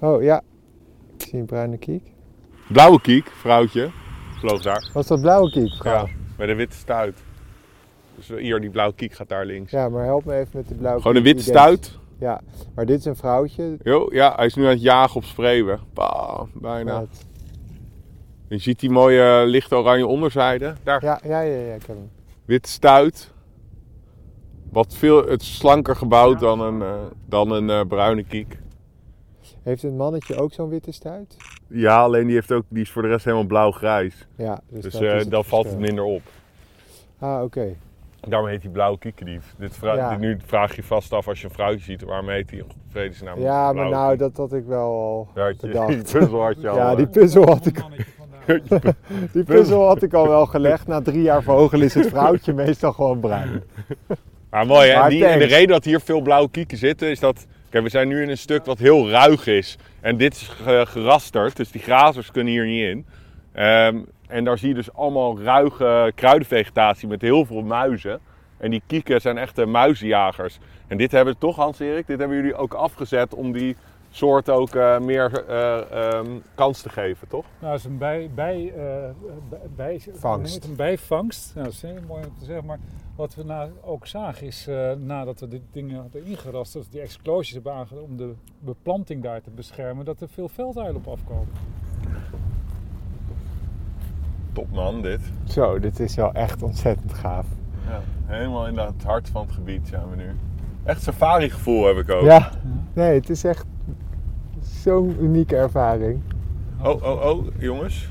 Oh 0.00 0.22
ja. 0.22 0.42
Ik 1.18 1.22
zie 1.28 1.38
een 1.38 1.46
bruine 1.46 1.78
kiek. 1.78 2.02
Blauwe 2.68 3.00
kiek, 3.00 3.26
vrouwtje. 3.30 3.90
Vloog 4.38 4.62
daar. 4.62 4.90
Was 4.92 5.06
dat 5.06 5.20
blauwe 5.20 5.50
kiek? 5.50 5.82
Ja, 5.82 6.06
bij 6.36 6.46
de 6.46 6.54
witte 6.54 6.76
stuit. 6.76 7.22
Dus 8.14 8.28
hier, 8.28 8.60
die 8.60 8.70
blauwe 8.70 8.94
kiek 8.94 9.12
gaat 9.12 9.28
daar 9.28 9.44
links. 9.46 9.70
Ja, 9.70 9.88
maar 9.88 10.04
help 10.04 10.24
me 10.24 10.34
even 10.34 10.50
met 10.52 10.68
de 10.68 10.74
blauwe 10.74 11.00
Gewoon 11.00 11.16
een 11.16 11.22
kiek. 11.22 11.32
witte 11.34 11.48
stuit. 11.50 11.98
Ja, 12.18 12.40
maar 12.74 12.86
dit 12.86 12.98
is 12.98 13.04
een 13.04 13.16
vrouwtje. 13.16 13.76
Jo, 13.82 14.06
ja, 14.10 14.32
hij 14.36 14.46
is 14.46 14.54
nu 14.54 14.64
aan 14.64 14.70
het 14.70 14.82
jagen 14.82 15.16
op 15.16 15.24
spreeuwen. 15.24 15.80
Bah, 15.94 16.40
bijna. 16.54 16.98
Wat? 17.00 17.24
Je 18.48 18.58
ziet 18.58 18.80
die 18.80 18.90
mooie 18.90 19.44
lichte 19.46 19.76
oranje 19.76 20.06
onderzijde. 20.06 20.74
Daar, 20.82 21.04
Ja, 21.04 21.20
ja, 21.24 21.40
ja, 21.40 21.56
ja, 21.56 21.74
ik 21.74 21.86
heb 21.86 21.96
hem. 21.96 22.10
witte 22.44 22.68
stuit. 22.70 23.32
Wat 24.78 24.94
veel, 24.96 25.26
het 25.28 25.40
is 25.42 25.56
slanker 25.56 25.96
gebouwd 25.96 26.40
dan 26.40 26.60
een, 26.60 26.82
eh, 26.82 26.88
dan 27.26 27.50
een 27.52 27.70
eh, 27.70 27.80
bruine 27.88 28.24
kiek. 28.24 28.58
Heeft 29.62 29.82
het 29.82 29.96
mannetje 29.96 30.36
ook 30.40 30.52
zo'n 30.52 30.68
witte 30.68 30.92
stuit? 30.92 31.36
Ja, 31.68 32.02
alleen 32.02 32.26
die, 32.26 32.34
heeft 32.34 32.52
ook, 32.52 32.64
die 32.68 32.82
is 32.82 32.90
voor 32.90 33.02
de 33.02 33.08
rest 33.08 33.24
helemaal 33.24 33.46
blauw-grijs. 33.46 34.26
Ja, 34.36 34.60
dus, 34.68 34.82
Dus 34.82 34.92
dat 34.92 35.02
eh, 35.02 35.14
is 35.14 35.20
het 35.22 35.30
dan 35.30 35.44
valt 35.44 35.66
het 35.66 35.78
minder 35.78 36.04
op. 36.04 36.22
Ah, 37.18 37.42
oké. 37.42 37.74
Daarom 38.20 38.48
heet 38.48 38.62
hij 38.62 38.70
blauwe 38.70 38.98
kiekendief. 38.98 39.54
Dit 39.58 39.76
vra- 39.76 39.94
Ja. 39.94 40.10
dit- 40.10 40.18
nu 40.18 40.38
vraag 40.46 40.76
je 40.76 40.82
vast 40.82 41.12
af 41.12 41.28
als 41.28 41.40
je 41.40 41.46
een 41.46 41.54
vrouwtje 41.54 41.84
ziet, 41.84 42.02
waarom 42.02 42.28
heet 42.28 42.50
hij 42.50 42.64
vredesnaam 42.88 43.40
Ja, 43.40 43.72
maar 43.72 43.88
nou, 43.88 44.10
kiek? 44.10 44.18
dat 44.18 44.36
had 44.36 44.52
ik 44.52 44.64
wel 44.66 44.88
al 44.88 45.28
Ja, 45.34 45.42
had 45.44 45.60
je- 45.60 45.66
bedacht. 45.66 45.88
die 45.92 46.02
puzzel 46.02 46.42
had 46.42 46.60
je 46.60 46.68
al. 46.68 46.76
Ja, 46.76 46.94
die 46.94 47.06
puzzel 47.06 47.46
had 47.46 47.66
ik, 47.66 47.80
Mannetje 47.80 48.04
vandaag. 48.18 48.94
die 49.32 49.44
puzzel 49.44 49.86
had 49.86 50.02
ik 50.02 50.14
al 50.14 50.28
wel 50.28 50.46
gelegd. 50.46 50.86
Na 50.86 51.00
drie 51.02 51.22
jaar 51.22 51.42
vogel 51.42 51.80
is 51.80 51.94
het 51.94 52.06
vrouwtje 52.06 52.52
meestal 52.52 52.92
gewoon 52.92 53.20
bruin. 53.20 53.62
Maar 54.50 54.66
mooi, 54.66 54.88
hè? 54.90 54.98
Maar 54.98 55.10
Die, 55.10 55.24
en 55.26 55.38
de 55.38 55.44
reden 55.44 55.68
dat 55.68 55.84
hier 55.84 56.00
veel 56.00 56.20
blauwe 56.20 56.50
kieken 56.50 56.78
zitten, 56.78 57.08
is 57.10 57.20
dat... 57.20 57.46
Kijk, 57.70 57.82
we 57.84 57.90
zijn 57.90 58.08
nu 58.08 58.22
in 58.22 58.28
een 58.28 58.38
stuk 58.38 58.64
wat 58.64 58.78
heel 58.78 59.10
ruig 59.10 59.46
is. 59.46 59.76
En 60.00 60.16
dit 60.16 60.34
is 60.34 60.48
ge- 60.48 60.84
gerasterd, 60.88 61.56
dus 61.56 61.70
die 61.70 61.80
grazers 61.80 62.30
kunnen 62.30 62.52
hier 62.52 62.66
niet 62.66 62.82
in. 62.84 63.06
Ehm, 63.52 63.96
en 64.28 64.44
daar 64.44 64.58
zie 64.58 64.68
je 64.68 64.74
dus 64.74 64.92
allemaal 64.92 65.40
ruige 65.42 66.12
kruidenvegetatie 66.14 67.08
met 67.08 67.20
heel 67.20 67.44
veel 67.44 67.62
muizen. 67.62 68.20
En 68.58 68.70
die 68.70 68.82
kieken 68.86 69.20
zijn 69.20 69.38
echte 69.38 69.66
muizenjagers. 69.66 70.58
En 70.86 70.96
dit 70.96 71.12
hebben 71.12 71.34
we 71.34 71.40
toch, 71.40 71.56
Hans-Erik, 71.56 72.06
dit 72.06 72.18
hebben 72.18 72.36
jullie 72.36 72.54
ook 72.54 72.74
afgezet 72.74 73.34
om 73.34 73.52
die 73.52 73.76
soort 74.10 74.50
ook 74.50 74.74
eh, 74.74 74.98
meer 74.98 75.44
eh, 75.48 75.90
ehm, 75.90 76.30
kans 76.54 76.80
te 76.82 76.88
geven, 76.88 77.28
toch? 77.28 77.44
Nou, 77.58 77.72
het 77.72 77.80
is 77.80 77.86
een 77.86 77.98
bij, 77.98 78.30
bij, 78.34 78.72
eh, 79.76 80.00
Vangst. 80.14 80.54
het? 80.54 80.64
Een 80.64 80.76
bijvangst. 80.76 81.52
Ja, 81.54 81.62
dat 81.62 81.72
is 81.72 81.82
heel 81.82 81.94
mooi 82.06 82.24
om 82.24 82.38
te 82.38 82.44
zeggen. 82.44 82.66
Maar 82.66 82.78
wat 83.18 83.34
we 83.34 83.44
na, 83.44 83.68
ook 83.80 84.06
zagen 84.06 84.46
is, 84.46 84.66
eh, 84.66 84.92
nadat 84.92 85.40
we 85.40 85.48
dit 85.48 85.62
ding 85.72 85.96
hadden 85.96 86.24
ingerast, 86.24 86.72
dat 86.72 86.84
we 86.84 86.90
die 86.90 87.00
exclosies 87.00 87.54
hebben 87.54 87.72
aangedaan 87.72 88.02
om 88.02 88.16
de 88.16 88.34
beplanting 88.58 89.22
daar 89.22 89.40
te 89.40 89.50
beschermen, 89.50 90.04
dat 90.04 90.20
er 90.20 90.28
veel 90.28 90.48
velduilen 90.48 90.96
op 90.96 91.06
afkomen. 91.06 91.48
Top 94.52 94.70
man, 94.72 95.02
dit. 95.02 95.20
Zo, 95.44 95.78
dit 95.78 96.00
is 96.00 96.14
wel 96.14 96.32
echt 96.32 96.62
ontzettend 96.62 97.14
gaaf. 97.14 97.46
Ja, 97.88 98.00
helemaal 98.26 98.66
in 98.66 98.78
het 98.78 99.02
hart 99.02 99.28
van 99.28 99.42
het 99.42 99.52
gebied 99.52 99.88
zijn 99.88 100.10
we 100.10 100.16
nu. 100.16 100.36
Echt 100.84 101.02
safari 101.02 101.50
gevoel 101.50 101.86
heb 101.86 101.96
ik 101.96 102.10
ook. 102.10 102.24
Ja, 102.24 102.50
nee, 102.92 103.14
het 103.14 103.30
is 103.30 103.44
echt 103.44 103.64
zo'n 104.82 105.16
unieke 105.20 105.56
ervaring. 105.56 106.20
Oh, 106.82 107.02
oh, 107.02 107.24
oh, 107.26 107.46
jongens. 107.58 108.10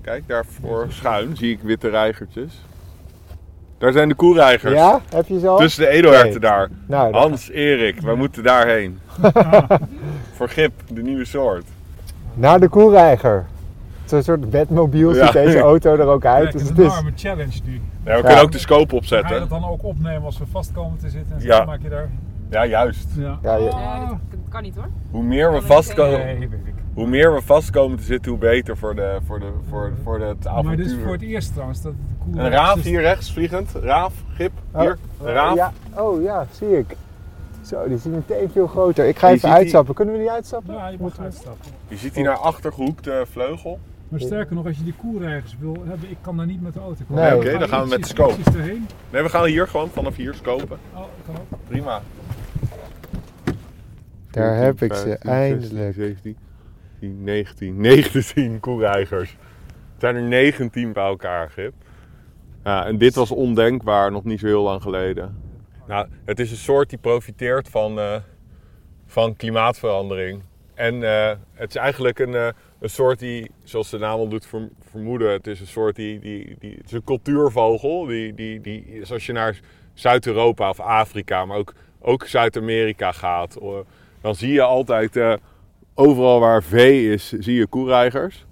Kijk, 0.00 0.22
daar 0.26 0.44
voor 0.60 0.86
schuin 0.88 1.36
zie 1.36 1.52
ik 1.52 1.58
witte 1.62 1.88
reigertjes. 1.88 2.64
Daar 3.78 3.92
zijn 3.92 4.08
de 4.08 4.14
koereigers. 4.14 4.72
Ja, 4.74 5.00
heb 5.14 5.26
je 5.26 5.38
zo? 5.40 5.56
Tussen 5.56 5.82
de 5.84 5.88
edelherten 5.88 6.30
Nee. 6.30 6.38
daar. 6.40 6.68
Nou, 6.86 7.14
Hans, 7.14 7.50
Erik, 7.50 8.00
wij 8.00 8.14
moeten 8.14 8.42
daarheen. 8.42 8.98
voor 10.36 10.48
Gip, 10.48 10.72
de 10.92 11.02
nieuwe 11.02 11.24
soort. 11.24 11.64
naar 12.34 12.60
de 12.60 12.68
koelreiger. 12.68 13.46
Zo'n 14.04 14.22
soort 14.22 14.50
bedmobiel 14.50 15.14
Ja. 15.14 15.24
ziet 15.24 15.32
deze 15.32 15.58
auto 15.58 15.94
er 15.94 16.06
ook 16.06 16.24
uit. 16.24 16.52
Dus 16.52 16.62
het 16.62 16.70
is 16.70 16.84
een 16.84 16.90
enorme 16.90 17.12
challenge 17.16 17.58
nu. 17.64 17.80
Ja, 18.04 18.16
we 18.16 18.22
kunnen 18.22 18.42
ook 18.42 18.52
de 18.52 18.58
scope 18.58 18.80
Ga 18.84 18.86
je 18.90 18.96
opzetten. 18.96 19.38
dat 19.40 19.48
dan 19.50 19.64
ook 19.64 19.84
opnemen 19.84 20.22
als 20.24 20.38
we 20.38 20.44
vast 20.50 20.72
komen 20.72 20.98
te 20.98 21.08
zitten? 21.10 21.34
En 21.34 21.40
zo 21.40 21.46
Ja. 21.46 21.64
maak 21.64 21.82
je 21.82 21.88
daar... 21.88 22.08
Ja, 22.50 22.66
juist. 22.66 23.08
Ja, 23.16 23.38
Ja, 23.42 23.56
je- 23.56 23.64
Ja, 23.64 24.18
kan 24.50 24.62
niet 24.62 24.74
hoor. 24.76 24.88
Hoe 25.10 25.22
meer 25.22 25.52
we 25.52 25.62
vastkomen, 25.62 26.24
Nee, 26.38 26.48
hoe 26.94 27.06
meer 27.06 27.34
we 27.34 27.40
vastkomen 27.42 27.98
te 27.98 28.04
zitten, 28.04 28.30
hoe 28.30 28.40
beter 28.40 28.76
voor, 28.76 28.94
de, 28.94 29.18
voor, 29.26 29.40
de, 29.40 29.50
voor, 29.68 29.92
voor 30.02 30.20
het 30.20 30.44
Maar 30.44 30.62
dit 30.62 30.78
is 30.78 30.86
avontuur. 30.86 31.02
voor 31.02 31.12
het 31.12 31.22
eerst 31.22 31.52
trouwens. 31.52 31.82
Dat 31.82 31.92
de 31.92 31.98
koe 32.32 32.40
Een 32.42 32.50
raaf 32.50 32.82
hier 32.82 33.00
rechts 33.00 33.32
vliegend. 33.32 33.70
Raaf, 33.82 34.14
Gip, 34.34 34.52
hier. 34.76 34.98
Een 35.22 35.32
raaf. 35.32 35.54
Ja, 35.56 35.72
oh 35.96 36.22
ja, 36.22 36.46
zie 36.52 36.78
ik. 36.78 36.96
Zo, 37.62 37.84
die 37.86 37.94
is 37.96 38.04
meteen 38.04 38.50
veel 38.50 38.66
groter. 38.66 39.08
Ik 39.08 39.18
ga 39.18 39.28
Je 39.28 39.34
even 39.34 39.48
die- 39.48 39.58
uitstappen. 39.58 39.94
Kunnen 39.94 40.14
we 40.14 40.20
niet 40.20 40.28
uitstappen? 40.30 40.74
Ja, 40.74 40.88
je 40.88 40.96
we- 40.96 41.10
uitstappen. 41.20 41.70
Je 41.88 41.96
ziet 41.96 42.14
hier 42.14 42.24
naar 42.24 42.36
achter 42.36 42.72
gehoekte 42.72 43.24
vleugel. 43.30 43.78
Maar 44.08 44.20
sterker 44.20 44.54
nog, 44.54 44.66
als 44.66 44.76
je 44.76 44.84
die 44.84 44.94
koereigers 44.96 45.56
wil 45.60 45.76
hebben, 45.86 46.10
ik 46.10 46.16
kan 46.20 46.36
daar 46.36 46.46
niet 46.46 46.62
met 46.62 46.74
de 46.74 46.80
auto 46.80 47.04
komen. 47.08 47.22
Nee. 47.22 47.36
Oké, 47.36 47.58
dan 47.58 47.68
gaan 47.68 47.82
we 47.82 47.88
met 47.88 47.98
ietsjes- 47.98 48.16
scope. 48.18 48.50
Nee, 49.10 49.22
we 49.22 49.28
gaan 49.28 49.44
hier 49.44 49.68
gewoon 49.68 49.88
vanaf 49.88 50.16
hier 50.16 50.34
scopen. 50.34 50.78
Oh, 50.94 51.00
kan 51.26 51.34
ook. 51.36 51.58
Prima. 51.68 52.00
Daar 54.30 54.56
14, 54.56 54.64
heb 54.64 54.82
ik 54.82 54.94
ze, 54.96 55.06
15, 55.06 55.30
eindelijk. 55.30 55.94
16, 55.94 56.36
17, 57.00 57.24
19, 57.24 57.80
19 57.80 58.60
koereigers. 58.60 59.36
Het 59.92 60.00
zijn 60.00 60.16
er 60.16 60.22
19 60.22 60.92
bij 60.92 61.04
elkaar, 61.04 61.50
Gip. 61.50 61.72
Ja, 62.64 62.86
en 62.86 62.98
dit 62.98 63.14
was 63.14 63.30
ondenkbaar 63.30 64.12
nog 64.12 64.24
niet 64.24 64.40
zo 64.40 64.46
heel 64.46 64.62
lang 64.62 64.82
geleden. 64.82 65.36
Nou, 65.86 66.08
het 66.24 66.38
is 66.40 66.50
een 66.50 66.56
soort 66.56 66.88
die 66.88 66.98
profiteert 66.98 67.68
van, 67.68 67.98
eh, 67.98 68.16
van 69.06 69.36
klimaatverandering. 69.36 70.42
En 70.74 71.02
eh, 71.02 71.36
het 71.52 71.68
is 71.68 71.76
eigenlijk 71.76 72.18
een, 72.18 72.34
eh, 72.34 72.48
een 72.80 72.90
soort 72.90 73.18
die, 73.18 73.50
zoals 73.64 73.90
de 73.90 73.98
naam 73.98 74.18
al 74.18 74.28
doet 74.28 74.46
verm- 74.46 74.70
vermoeden, 74.90 75.32
het 75.32 75.46
is 75.46 75.60
een 75.60 75.66
soort 75.66 75.96
die, 75.96 76.18
die, 76.18 76.56
die 76.58 76.74
het 76.76 76.86
is 76.86 76.92
een 76.92 77.04
cultuurvogel. 77.04 78.04
Die, 78.06 78.34
die, 78.34 78.60
die, 78.60 78.98
dus 78.98 79.12
als 79.12 79.26
je 79.26 79.32
naar 79.32 79.60
Zuid-Europa 79.94 80.68
of 80.68 80.80
Afrika, 80.80 81.44
maar 81.44 81.56
ook, 81.56 81.74
ook 82.00 82.26
Zuid-Amerika 82.26 83.12
gaat, 83.12 83.58
dan 84.20 84.34
zie 84.34 84.52
je 84.52 84.62
altijd 84.62 85.16
eh, 85.16 85.34
overal 85.94 86.40
waar 86.40 86.62
vee 86.62 87.12
is, 87.12 87.32
zie 87.32 87.54
je 87.54 87.66
koereigers. 87.66 88.46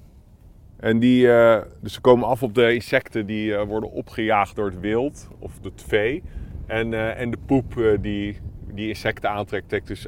En 0.76 0.98
die, 0.98 1.32
eh, 1.32 1.62
dus 1.80 1.92
ze 1.92 2.00
komen 2.00 2.28
af 2.28 2.42
op 2.42 2.54
de 2.54 2.74
insecten 2.74 3.26
die 3.26 3.54
eh, 3.54 3.66
worden 3.66 3.90
opgejaagd 3.90 4.56
door 4.56 4.66
het 4.66 4.80
wild 4.80 5.28
of 5.38 5.52
het 5.62 5.84
vee. 5.86 6.22
En, 6.66 7.16
en 7.16 7.30
de 7.30 7.38
poep 7.46 7.98
die, 8.00 8.38
die 8.72 8.88
insecten 8.88 9.30
aantrekt, 9.30 9.68
trekt 9.68 9.86
dus 9.86 10.06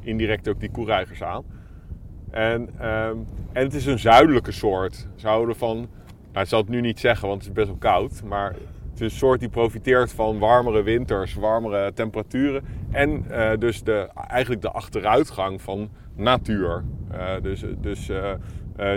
indirect 0.00 0.48
ook 0.48 0.60
die 0.60 0.70
koereigers 0.70 1.22
aan. 1.22 1.44
En, 2.30 2.68
ehm, 2.78 3.16
en 3.52 3.62
het 3.64 3.74
is 3.74 3.86
een 3.86 3.98
zuidelijke 3.98 4.52
soort. 4.52 5.08
Ze 5.16 5.26
houden 5.28 5.56
van, 5.56 5.76
nou, 6.32 6.44
ik 6.44 6.46
zal 6.46 6.60
het 6.60 6.68
nu 6.68 6.80
niet 6.80 7.00
zeggen, 7.00 7.28
want 7.28 7.40
het 7.40 7.48
is 7.48 7.56
best 7.56 7.68
wel 7.68 7.76
koud. 7.76 8.22
Maar 8.24 8.54
het 8.92 9.00
is 9.00 9.12
een 9.12 9.18
soort 9.18 9.40
die 9.40 9.48
profiteert 9.48 10.12
van 10.12 10.38
warmere 10.38 10.82
winters, 10.82 11.34
warmere 11.34 11.92
temperaturen. 11.92 12.64
En 12.90 13.24
eh, 13.30 13.58
dus 13.58 13.82
de, 13.82 14.08
eigenlijk 14.28 14.62
de 14.62 14.70
achteruitgang 14.70 15.62
van 15.62 15.88
natuur. 16.16 16.84
Eh, 17.10 17.28
dus 17.42 17.64
dus 17.80 18.08
eh, 18.08 18.32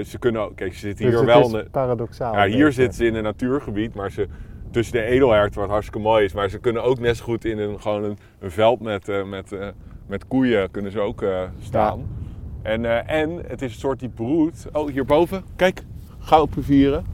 ze 0.04 0.18
kunnen 0.20 0.56
kijk, 0.56 0.74
ze 0.74 0.80
zitten 0.80 1.06
Dus 1.06 1.20
hier 1.20 1.34
het 1.34 1.50
wel... 1.52 1.60
is 1.60 1.66
paradoxaal. 1.72 2.34
ja, 2.34 2.46
hier 2.46 2.72
zitten 2.72 2.98
ze 2.98 3.06
in 3.06 3.16
een 3.16 3.24
natuurgebied, 3.24 3.96
maar 3.96 4.12
ze, 4.12 4.28
tussen 4.72 4.94
de 4.94 5.04
edelherten, 5.04 5.60
wat 5.60 5.70
hartstikke 5.70 6.00
mooi 6.00 6.26
is. 6.26 6.34
Maar 6.34 6.50
ze 6.50 6.60
kunnen 6.60 6.84
ook 6.84 7.00
net 7.00 7.18
zo 7.18 7.24
goed 7.24 7.46
in 7.46 7.60
een, 7.60 7.82
gewoon 7.82 8.04
een, 8.04 8.18
een 8.40 8.52
veld 8.52 8.80
met, 8.80 9.26
met, 9.26 9.56
met 10.08 10.28
koeien 10.28 10.72
kunnen 10.72 10.92
ze 10.92 11.00
ook 11.00 11.26
staan. 11.62 12.08
En, 12.62 13.08
en 13.08 13.36
het 13.48 13.62
is 13.62 13.74
een 13.74 13.80
soort 13.80 14.00
die 14.00 14.10
broedt. 14.10 14.68
Oh, 14.72 14.90
hierboven, 14.90 15.44
kijk, 15.56 15.84
goudplevieren. 16.20 17.06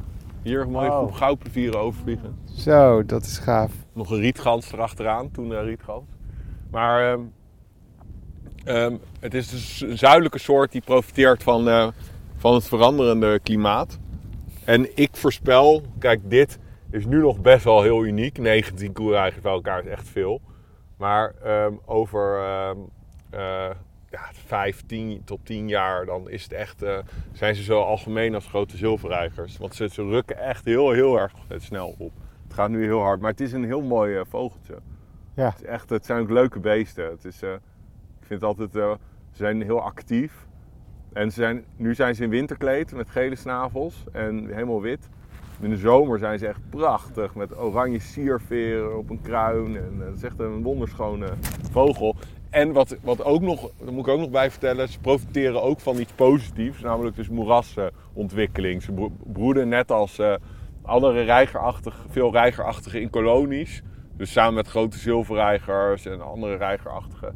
Hier 0.41 0.61
een 0.61 0.71
mooie 0.71 0.91
Oh. 0.91 1.15
goudplevieren 1.15 1.79
overvliegen. 1.79 2.35
Zo, 2.57 3.05
dat 3.05 3.23
is 3.23 3.37
gaaf. 3.37 3.71
Nog 3.93 4.11
een 4.11 4.19
rietgans 4.19 4.71
erachteraan, 4.71 5.31
toen 5.31 5.51
een 5.51 5.65
rietgans. 5.65 6.09
Maar 6.71 7.11
ehm, 7.11 7.21
ehm, 8.63 8.95
het 9.19 9.33
is 9.33 9.49
dus 9.49 9.81
een 9.81 9.97
zuidelijke 9.97 10.39
soort 10.39 10.71
die 10.71 10.81
profiteert 10.81 11.43
van, 11.43 11.69
eh, 11.69 11.87
van 12.37 12.53
het 12.53 12.67
veranderende 12.67 13.39
klimaat. 13.39 13.99
En 14.65 14.97
ik 14.97 15.09
voorspel, 15.11 15.83
kijk, 15.99 16.29
dit 16.29 16.59
is 16.89 17.05
nu 17.05 17.21
nog 17.21 17.41
best 17.41 17.63
wel 17.63 17.81
heel 17.81 18.05
uniek. 18.05 18.37
19 18.37 18.93
koereigers 18.93 19.41
bij 19.41 19.51
elkaar 19.51 19.79
is 19.79 19.91
echt 19.91 20.07
veel. 20.07 20.41
Maar 20.97 21.33
ehm, 21.43 21.73
over 21.85 22.39
eh, 23.29 23.69
ja, 24.09 24.29
5 24.45 24.83
10 24.85 25.21
tot 25.25 25.39
10 25.43 25.67
jaar, 25.67 26.05
dan 26.05 26.29
is 26.29 26.43
het 26.43 26.53
echt, 26.53 26.81
eh, 26.81 26.97
zijn 27.33 27.55
ze 27.55 27.63
zo 27.63 27.81
algemeen 27.81 28.35
als 28.35 28.47
grote 28.47 28.77
zilverreigers. 28.77 29.57
Want 29.57 29.75
ze, 29.75 29.87
ze 29.87 30.03
rukken 30.03 30.39
echt 30.39 30.65
heel, 30.65 30.91
heel 30.91 31.19
erg 31.19 31.33
snel 31.57 31.95
op. 31.97 32.11
Het 32.51 32.59
gaat 32.59 32.69
nu 32.69 32.83
heel 32.83 32.99
hard, 32.99 33.21
maar 33.21 33.31
het 33.31 33.39
is 33.39 33.51
een 33.51 33.65
heel 33.65 33.81
mooi 33.81 34.15
eh, 34.15 34.21
vogeltje. 34.29 34.75
Ja. 35.33 35.45
Het, 35.45 35.61
is 35.61 35.65
echt, 35.65 35.89
het 35.89 36.05
zijn 36.05 36.21
ook 36.21 36.29
leuke 36.29 36.59
beesten. 36.59 37.05
Het 37.09 37.25
is, 37.25 37.41
eh, 37.41 37.51
ik 38.19 38.25
vind 38.25 38.41
het 38.41 38.43
altijd, 38.43 38.75
eh, 38.75 38.91
ze 39.31 39.37
zijn 39.37 39.61
heel 39.61 39.81
actief. 39.81 40.45
En 41.13 41.31
ze 41.31 41.39
zijn, 41.41 41.63
nu 41.75 41.95
zijn 41.95 42.15
ze 42.15 42.23
in 42.23 42.29
winterkleed 42.29 42.93
met 42.93 43.09
gele 43.09 43.35
snavels 43.35 44.03
en 44.11 44.45
helemaal 44.53 44.81
wit. 44.81 45.09
In 45.59 45.69
de 45.69 45.77
zomer 45.77 46.19
zijn 46.19 46.39
ze 46.39 46.47
echt 46.47 46.69
prachtig 46.69 47.35
met 47.35 47.57
oranje 47.57 47.99
sierveren 47.99 48.97
op 48.97 49.09
een 49.09 49.21
kruin. 49.21 49.77
En 49.77 49.99
het 49.99 50.15
is 50.15 50.23
echt 50.23 50.39
een 50.39 50.63
wonderschone 50.63 51.27
vogel. 51.71 52.15
En 52.49 52.71
wat, 52.71 52.95
wat 53.01 53.23
ook 53.23 53.41
nog, 53.41 53.69
daar 53.83 53.93
moet 53.93 54.07
ik 54.07 54.13
ook 54.13 54.19
nog 54.19 54.29
bij 54.29 54.51
vertellen, 54.51 54.89
ze 54.89 54.99
profiteren 54.99 55.61
ook 55.61 55.79
van 55.79 55.99
iets 55.99 56.13
positiefs, 56.13 56.81
namelijk 56.81 57.15
dus 57.15 57.29
moerasontwikkeling. 57.29 58.81
Ze 58.83 58.91
bro- 58.91 59.11
broeden 59.23 59.69
net 59.69 59.91
als 59.91 60.19
andere 60.81 61.23
reigerachtige, 61.23 62.09
veel 62.09 62.31
reigerachtige 62.31 63.01
in 63.01 63.09
kolonies. 63.09 63.81
Dus 64.17 64.31
samen 64.31 64.53
met 64.53 64.67
grote 64.67 64.97
zilverreigers 64.97 66.05
en 66.05 66.21
andere 66.21 66.55
reigerachtige. 66.55 67.33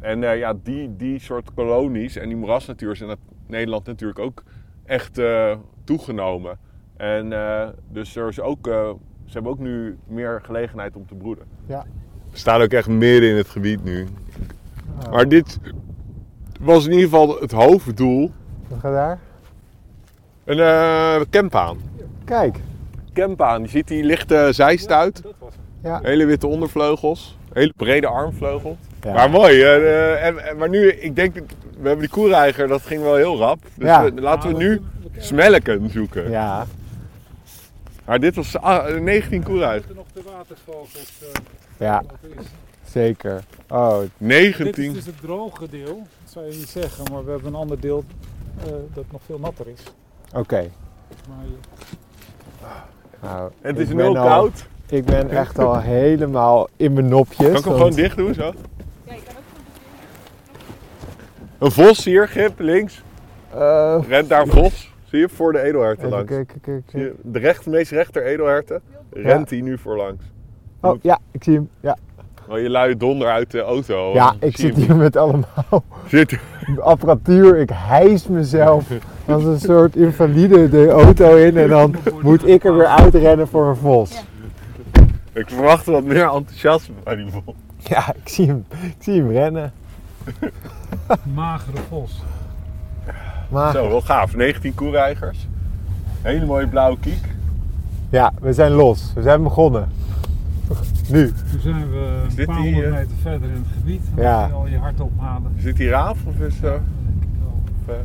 En 0.00 0.24
eh, 0.24 0.38
ja, 0.38 0.54
die, 0.62 0.96
die 0.96 1.18
soort 1.18 1.54
kolonies 1.54 2.16
en 2.16 2.28
die 2.28 2.36
moerasnatuur 2.36 2.90
is 2.90 3.00
in 3.00 3.08
het 3.08 3.18
Nederland 3.46 3.86
natuurlijk 3.86 4.18
ook 4.18 4.42
echt 4.84 5.18
eh, 5.18 5.56
toegenomen. 5.84 6.58
En 6.96 7.32
eh, 7.32 7.68
dus 7.88 8.16
er 8.16 8.28
is 8.28 8.40
ook, 8.40 8.66
eh, 8.66 8.90
ze 9.24 9.32
hebben 9.32 9.52
ook 9.52 9.58
nu 9.58 9.98
meer 10.06 10.40
gelegenheid 10.42 10.96
om 10.96 11.06
te 11.06 11.14
broeden. 11.14 11.44
Ja. 11.66 11.84
We 12.30 12.38
staan 12.38 12.60
ook 12.60 12.72
echt 12.72 12.88
midden 12.88 13.30
in 13.30 13.36
het 13.36 13.48
gebied 13.48 13.84
nu. 13.84 14.06
Maar 15.10 15.28
dit 15.28 15.58
was 16.60 16.84
in 16.84 16.92
ieder 16.92 17.08
geval 17.08 17.40
het 17.40 17.52
hoofddoel. 17.52 18.30
Wat 18.68 18.78
gaat 18.78 18.92
daar? 18.92 19.18
Een 20.44 20.58
eh 20.58 21.20
campaan. 21.30 21.78
Kijk. 22.24 22.60
Campaan, 23.14 23.62
je 23.62 23.68
ziet 23.68 23.88
die 23.88 24.04
lichte 24.04 24.48
zijstuit. 24.52 25.22
Dat 25.22 25.32
was 25.38 25.52
hem. 25.54 25.92
Ja. 25.92 26.00
Hele 26.02 26.24
witte 26.24 26.46
ondervleugels. 26.46 27.36
Hele 27.52 27.72
brede 27.76 28.06
armvleugel. 28.06 28.76
Ja. 29.02 29.12
Maar 29.12 29.30
mooi. 29.30 29.62
eh, 29.62 30.26
en, 30.26 30.38
en- 30.48 30.56
maar 30.56 30.68
nu, 30.68 30.88
ik 30.92 31.16
denk, 31.16 31.34
we 31.34 31.42
hebben 31.88 31.98
die 31.98 32.08
koereiger, 32.08 32.68
dat 32.68 32.82
ging 32.82 33.02
wel 33.02 33.14
heel 33.14 33.36
rap. 33.38 33.58
Dus 33.74 33.86
Ja. 33.88 34.04
we- 34.04 34.20
laten 34.20 34.50
we 34.50 34.56
nu 34.56 34.80
smelken 35.18 35.90
zoeken. 35.90 36.30
Ja. 36.30 36.66
Maar 38.04 38.20
dit 38.20 38.34
was 38.34 38.56
ah, 38.58 38.98
19 39.00 39.38
We 39.40 39.46
koereiger. 39.46 39.94
moeten 39.94 39.96
nog 39.96 40.24
de 40.24 40.30
watervogels. 40.36 41.20
eh, 41.22 41.28
Ja, 41.76 42.02
zeker. 42.84 43.42
Oh, 43.68 43.98
Dit 43.98 44.04
is 44.06 44.10
19. 44.26 44.92
dus 44.92 45.06
het 45.06 45.20
droge 45.20 45.68
deel, 45.68 45.96
dat 46.22 46.32
zou 46.32 46.44
je 46.50 46.56
niet 46.56 46.68
zeggen, 46.68 47.12
maar 47.12 47.24
we 47.24 47.30
hebben 47.30 47.48
een 47.48 47.58
ander 47.58 47.80
deel 47.80 48.04
eh, 48.66 48.72
dat 48.94 49.04
nog 49.12 49.20
veel 49.26 49.38
natter 49.38 49.66
is. 49.68 49.80
oké. 50.34 50.70
Maar 51.28 51.44
Nou, 53.24 53.50
Het 53.60 53.78
ik 53.78 53.86
is 53.88 53.94
nul 53.94 54.18
al- 54.18 54.26
koud. 54.26 54.66
Ik 54.86 55.04
ben 55.04 55.30
echt 55.30 55.58
al 55.58 55.80
helemaal 55.80 56.68
in 56.76 56.92
mijn 56.92 57.08
nopjes. 57.08 57.36
Kan 57.36 57.46
ik 57.46 57.52
hem 57.52 57.62
want- 57.62 57.76
gewoon 57.76 57.90
dicht 57.94 58.16
doen 58.16 58.34
zo? 58.34 58.42
Ja, 58.42 58.52
je 58.52 58.54
kan 59.04 59.34
ook 59.36 59.42
gewoon 61.58 61.58
Een 61.58 61.70
vos 61.70 62.04
hier, 62.04 62.28
Gip, 62.28 62.58
links. 62.58 63.02
Eh, 63.54 63.98
Rent 64.08 64.28
daar 64.28 64.40
een 64.42 64.50
vos. 64.50 64.92
Zie 65.04 65.18
je, 65.18 65.28
voor 65.28 65.52
de 65.52 65.60
edelherten 65.62 66.08
langs. 66.08 66.28
kijken, 66.28 66.60
kijken, 66.60 66.84
Zie 66.90 67.00
je, 67.00 67.06
kijken. 67.06 67.32
de 67.32 67.38
recht, 67.38 67.66
meest 67.66 67.90
rechter 67.90 68.24
edelherten 68.24 68.80
rent 69.12 69.50
hij 69.50 69.60
nu 69.60 69.78
voor 69.78 69.96
langs. 69.96 70.24
Oh, 70.80 70.98
ja, 71.02 71.18
ik 71.30 71.44
zie 71.44 71.54
hem. 71.54 71.68
Ja, 71.80 71.96
Oh, 72.48 72.58
je 72.60 72.70
luie 72.70 72.96
donder 72.96 73.28
uit 73.28 73.50
de 73.50 73.60
auto. 73.60 74.12
ja 74.14 74.34
ik 74.40 74.56
zit 74.56 74.76
hier 74.76 74.96
met 74.96 75.16
allemaal 75.16 75.84
Zit 76.08 76.38
apparatuur. 76.80 77.56
Ik 77.56 77.70
hijs 77.72 78.26
mezelf 78.26 78.84
als 79.26 79.44
een 79.44 79.60
soort 79.60 79.96
invalide 79.96 80.68
de 80.68 80.88
auto 80.88 81.36
in. 81.36 81.56
En 81.56 81.68
dan 81.68 81.94
moet 82.22 82.46
ik 82.46 82.64
er 82.64 82.76
weer 82.76 82.86
uitrennen 82.86 83.48
voor 83.48 83.66
een 83.66 83.76
vos. 83.76 84.10
Ja. 84.12 84.20
Ik 85.32 85.48
verwacht 85.48 85.86
wat 85.86 86.04
meer 86.04 86.28
enthousiasme 86.28 86.94
bij 87.04 87.16
die 87.16 87.26
vos. 87.30 87.54
Ja, 87.78 88.14
ik 88.22 88.28
zie 88.28 88.46
hem, 88.46 88.64
ik 88.82 88.96
zie 88.98 89.20
hem 89.20 89.30
rennen. 89.30 89.72
magere 91.34 91.76
vos. 91.88 92.22
Zo, 93.72 93.88
wel 93.88 94.00
gaaf. 94.00 94.36
19 94.36 94.74
koereigers. 94.74 95.46
Hele 96.22 96.46
mooie 96.46 96.66
blauwe 96.66 96.98
kiek. 97.00 97.24
ja, 98.08 98.32
we 98.40 98.52
zijn 98.52 98.72
los. 98.72 99.12
We 99.14 99.22
zijn 99.22 99.42
begonnen. 99.42 99.88
Nu. 101.10 101.32
Toen 101.50 101.60
zijn 101.60 101.90
we 101.90 102.22
Is 102.28 102.36
een 102.36 102.46
paar 102.46 102.62
die, 102.62 102.72
honderd 102.72 102.92
eh, 102.92 102.98
meter 102.98 103.16
verder 103.22 103.48
in 103.48 103.54
het 103.56 103.72
gebied. 103.76 104.02
Ja. 104.16 104.40
moet 104.40 104.48
je 104.48 104.54
al 104.54 104.66
je 104.66 104.78
hart 104.78 105.00
ophalen. 105.00 105.52
Is 105.56 105.62
dit 105.62 105.76
die 105.76 105.88
raaf 105.88 106.18
of 106.26 106.38
is, 106.38 106.54
eh, 106.56 106.62
denk 106.62 106.82
ik 107.20 107.28
wel. 107.40 107.62
of, 107.82 107.94
eh, 107.94 108.00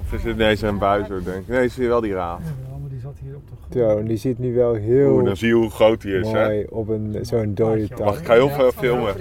of 0.00 0.12
is 0.12 0.22
dit 0.22 0.36
nee, 0.36 0.56
zijn 0.56 0.78
buizer, 0.78 1.24
denk 1.24 1.36
ik. 1.36 1.48
Nee, 1.48 1.64
is 1.64 1.76
hier 1.76 1.88
wel 1.88 2.00
die 2.00 2.12
raaf. 2.12 2.40
Ja, 2.40 2.78
maar 2.80 2.90
die 2.90 3.00
zat 3.00 3.16
hier 3.22 3.34
op 3.34 3.42
de 3.48 3.54
grond. 3.56 3.90
Zo, 3.90 3.98
en 3.98 4.06
die 4.06 4.16
zit 4.16 4.38
nu 4.38 4.54
wel 4.54 4.74
heel 4.74 5.12
Oeh, 5.12 5.24
dan 5.24 5.36
zie 5.36 5.48
je 5.48 5.54
hoe 5.54 5.70
groot 5.70 6.00
die 6.00 6.14
is, 6.14 6.30
hè. 6.30 6.44
mooi 6.44 6.66
op 6.68 6.88
een, 6.88 7.18
zo'n 7.22 7.54
dode 7.54 7.88
tak. 7.88 7.98
Wacht, 7.98 8.20
ik 8.20 8.26
ga 8.26 8.32
heel 8.32 8.48
veel 8.48 8.72
filmen. 8.72 9.14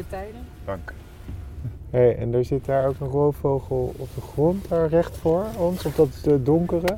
Dank. 0.65 0.93
Hey, 1.89 2.17
en 2.17 2.33
er 2.33 2.45
zit 2.45 2.65
daar 2.65 2.87
ook 2.87 2.99
een 2.99 3.07
roofvogel 3.07 3.93
op 3.97 4.07
de 4.15 4.21
grond, 4.21 4.69
daar 4.69 4.87
recht 4.87 5.17
voor 5.17 5.45
ons, 5.57 5.85
op 5.85 5.95
dat 5.95 6.21
eh, 6.25 6.33
donkere. 6.39 6.97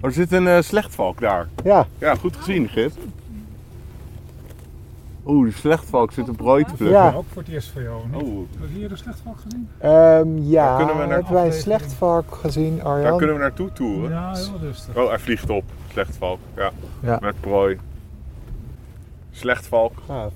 Oh, 0.00 0.08
er 0.08 0.12
zit 0.12 0.32
een 0.32 0.46
eh, 0.46 0.60
slechtvalk 0.60 1.20
daar. 1.20 1.48
Ja, 1.64 1.86
Ja, 1.98 2.14
goed 2.14 2.36
gezien, 2.36 2.68
Gip. 2.68 2.92
Oeh, 5.26 5.48
de 5.50 5.56
slechtvalk 5.56 6.12
zit 6.12 6.28
een 6.28 6.36
brood 6.36 6.68
te 6.68 6.74
plukken. 6.74 6.98
Ja. 6.98 7.12
Ook 7.12 7.24
voor 7.32 7.42
het 7.42 7.50
eerst 7.50 7.70
voor 7.72 7.82
jou. 7.82 8.00
Niet? 8.12 8.22
Oeh, 8.22 8.48
Heb 8.60 8.68
je 8.72 8.78
hier 8.78 8.90
een 8.90 8.96
slechtvalk 8.98 9.36
gezien? 9.40 9.68
Ehm, 9.78 10.50
ja. 10.50 10.78
Daar 10.78 10.86
we 11.08 11.12
hebben 11.14 11.32
wij 11.32 11.46
een 11.46 11.52
slechtvark 11.52 12.34
gezien, 12.34 12.76
daar 12.76 12.86
Arjan? 12.86 13.16
kunnen 13.16 13.36
we 13.36 13.40
naartoe 13.42 13.72
toeren. 13.72 14.10
Ja, 14.10 14.34
heel 14.34 14.58
rustig. 14.60 14.96
Oh, 14.96 15.08
hij 15.08 15.18
vliegt 15.18 15.50
op. 15.50 15.64
Slechtvalk, 15.90 16.38
ja. 16.56 16.70
Ja. 17.00 17.18
Met 17.20 17.40
prooi. 17.40 17.78
Slechtvalk. 19.30 19.92
Gaaf. 20.06 20.32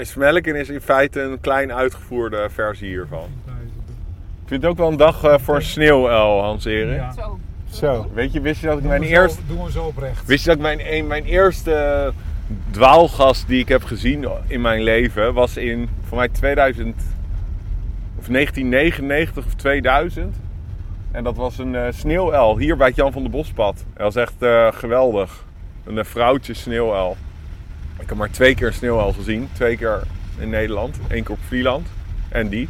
Smelken 0.00 0.56
is 0.56 0.68
in 0.68 0.80
feite 0.80 1.20
een 1.20 1.40
klein 1.40 1.72
uitgevoerde 1.72 2.48
versie 2.50 2.88
hiervan. 2.88 3.28
Ik 4.42 4.48
vind 4.48 4.62
het 4.62 4.70
ook 4.70 4.76
wel 4.78 4.88
een 4.88 4.96
dag 4.96 5.24
eh, 5.24 5.38
voor 5.38 5.54
een 5.54 5.62
sneeuwuil, 5.62 6.42
Hans-Erik. 6.42 6.96
Ja. 6.96 7.12
Zo. 7.12 7.38
Zo. 7.70 8.06
Weet 8.14 8.32
je, 8.32 8.40
wist 8.40 8.60
je 8.60 8.66
dat 8.66 8.78
ik 8.78 8.84
mijn 8.84 9.02
eerste... 9.02 9.40
Doe 9.46 9.70
zo 9.70 9.84
oprecht. 9.84 10.26
Wist 10.26 10.40
je 10.44 10.48
dat 10.48 10.56
ik 10.56 10.62
mijn, 10.62 10.80
een, 10.94 11.06
mijn 11.06 11.24
eerste 11.24 12.12
dwaalgast 12.70 13.46
die 13.46 13.60
ik 13.60 13.68
heb 13.68 13.84
gezien 13.84 14.28
in 14.46 14.60
mijn 14.60 14.82
leven 14.82 15.34
was 15.34 15.56
in, 15.56 15.88
voor 16.08 16.18
mij 16.18 16.28
2000, 16.28 16.94
of 18.18 18.26
1999 18.26 19.46
of 19.46 19.54
2000. 19.54 20.36
En 21.10 21.24
dat 21.24 21.36
was 21.36 21.58
een 21.58 21.74
eh 21.74 21.92
sneeuwuil 21.92 22.58
hier 22.58 22.76
bij 22.76 22.86
het 22.86 22.96
Jan 22.96 23.12
van 23.12 23.22
der 23.22 23.30
Bospad. 23.30 23.84
Dat 23.94 24.02
was 24.02 24.16
echt 24.16 24.42
eh, 24.42 24.72
geweldig. 24.72 25.44
Een 25.84 25.98
eh, 25.98 26.04
vrouwtje 26.04 26.54
sneeuwuil. 26.54 27.16
Ik 28.00 28.08
heb 28.08 28.18
maar 28.18 28.30
twee 28.30 28.54
keer 28.54 28.66
een 28.66 28.72
sneeuwuil 28.72 29.12
gezien. 29.12 29.48
Twee 29.52 29.76
keer 29.76 30.02
in 30.38 30.50
Nederland. 30.50 30.98
Eén 31.08 31.22
keer 31.22 31.34
op 31.34 31.42
Vlieland. 31.46 31.88
En 32.28 32.48
die. 32.48 32.68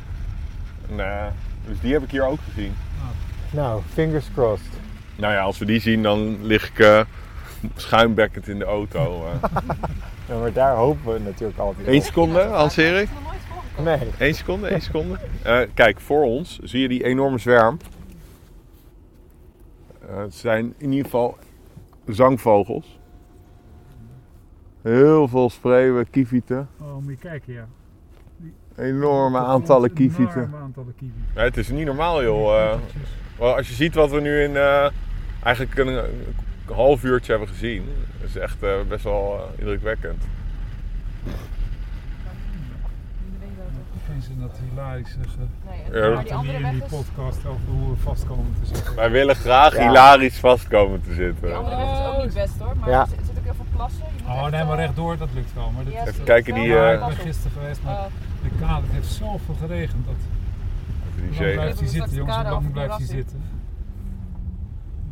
En, 0.91 1.33
dus 1.67 1.81
die 1.81 1.93
heb 1.93 2.03
ik 2.03 2.11
hier 2.11 2.27
ook 2.27 2.39
gezien. 2.49 2.75
Nou, 3.51 3.83
fingers 3.93 4.27
crossed. 4.35 4.73
Nou 5.17 5.33
ja, 5.33 5.41
als 5.41 5.59
we 5.59 5.65
die 5.65 5.81
zien, 5.81 6.03
dan 6.03 6.47
lig 6.47 6.69
ik 6.69 7.07
schuimbekkend 7.77 8.49
in 8.49 8.59
de 8.59 8.65
auto. 8.65 9.01
eh. 9.27 9.51
Ja, 10.29 10.39
maar 10.39 10.53
daar 10.53 10.77
hopen 10.77 11.13
we 11.13 11.19
natuurlijk 11.19 11.59
altijd 11.59 11.87
Eén 11.87 12.03
seconde, 12.03 12.41
Hans-Erik. 12.41 13.09
Nee. 13.85 13.99
Eén 14.19 14.35
seconde, 14.35 14.67
één 14.67 14.81
seconde. 14.81 15.19
Eh, 15.43 15.61
kijk, 15.75 16.01
voor 16.01 16.23
ons 16.25 16.59
zie 16.63 16.81
je 16.81 16.89
die 16.89 17.05
enorme 17.05 17.39
zwerm. 17.39 17.77
Eh, 20.09 20.19
het 20.19 20.35
zijn 20.35 20.75
in 20.79 20.91
ieder 20.91 21.05
geval 21.05 21.39
zangvogels. 22.07 23.01
Heel 24.83 25.29
veel 25.29 25.51
spreeuwen, 25.51 26.11
kievieten. 26.11 26.69
Oh, 26.81 26.95
moet 26.95 27.11
je 27.11 27.17
kijken, 27.17 27.53
ja. 27.53 27.67
Enorme 28.77 29.39
aantallen 29.39 29.93
kievieten. 29.93 30.43
Enorme 30.43 30.57
aantallen 30.57 30.95
kievieten. 30.97 31.31
Ja, 31.35 31.43
het 31.43 31.57
is 31.57 31.69
niet 31.69 31.87
normaal, 31.87 32.23
joh. 32.23 32.71
Eh, 32.73 32.79
als 33.39 33.69
je 33.69 33.75
ziet 33.75 33.95
wat 33.95 34.11
we 34.11 34.21
nu 34.21 34.43
in 34.43 34.57
eh, 34.57 34.91
eigenlijk 35.43 35.79
een, 35.79 36.01
een 36.73 36.79
half 36.79 37.05
uurtje 37.05 37.31
hebben 37.31 37.49
gezien, 37.49 37.85
dat 38.21 38.29
is 38.29 38.37
echt 38.37 38.63
eh, 38.63 38.71
best 38.89 39.05
wel 39.05 39.35
eh, 39.55 39.59
indrukwekkend. 39.59 40.25
Geen 44.07 44.23
zin 44.23 44.41
dat 44.41 44.59
hilarisch 44.71 45.17
zeggen. 45.23 45.51
Nee, 45.91 46.03
Ja. 46.03 46.09
maar 46.15 46.19
die 46.25 46.29
we 46.33 46.35
andere 46.39 46.59
in 46.59 46.71
die 46.71 46.83
is... 46.83 46.89
podcast 46.89 47.47
over 47.47 47.61
hoe 47.71 47.91
we 47.91 47.97
vast 47.97 48.27
komen 48.27 48.55
te 48.61 48.67
zitten. 48.75 48.95
Wij 48.95 49.11
willen 49.11 49.37
graag 49.37 49.77
Ja. 49.77 49.87
hilarisch 49.89 50.39
vast 50.39 50.69
komen 50.69 51.01
te 51.03 51.07
Die 51.09 51.17
zitten. 51.17 51.57
andere 51.57 51.77
weg 51.77 51.93
is 51.93 52.07
ook 52.17 52.25
niet 52.25 52.35
best 52.35 52.59
hoor, 52.59 52.77
maar 52.77 52.89
Ja. 52.91 53.01
er 53.01 53.09
zit 53.09 53.39
ook 53.39 53.45
heel 53.45 53.55
veel 53.55 53.65
plassen. 53.77 54.05
Je 54.17 54.23
moet 54.27 54.37
Oh 54.37 54.47
nee, 54.47 54.65
maar 54.65 54.77
rechtdoor, 54.77 55.17
dat 55.19 55.29
lukt 55.35 55.55
wel. 55.55 55.71
Maar 55.71 55.85
dat 55.85 55.93
ja, 55.93 56.03
is, 56.03 56.09
Even 56.09 56.25
kijken, 56.25 56.55
die, 56.55 56.77
eh, 56.79 56.93
ik 56.93 56.99
ben 57.01 57.17
gisteren 57.17 57.53
geweest, 57.53 57.83
maar 57.83 57.95
Oh. 57.95 58.05
de 58.43 58.49
kade 58.61 58.83
het 58.87 58.93
heeft 58.93 59.09
zoveel 59.13 59.55
geregend. 59.61 60.07
Dat, 60.07 60.15
Die 61.15 61.41
lang 61.41 61.55
blijft 61.55 61.79
hij 61.81 61.89
zitten, 61.89 62.15
jongens? 62.17 62.37
Lang 62.49 62.73
blijft 62.73 62.97
hij 62.97 63.07
zitten? 63.07 63.43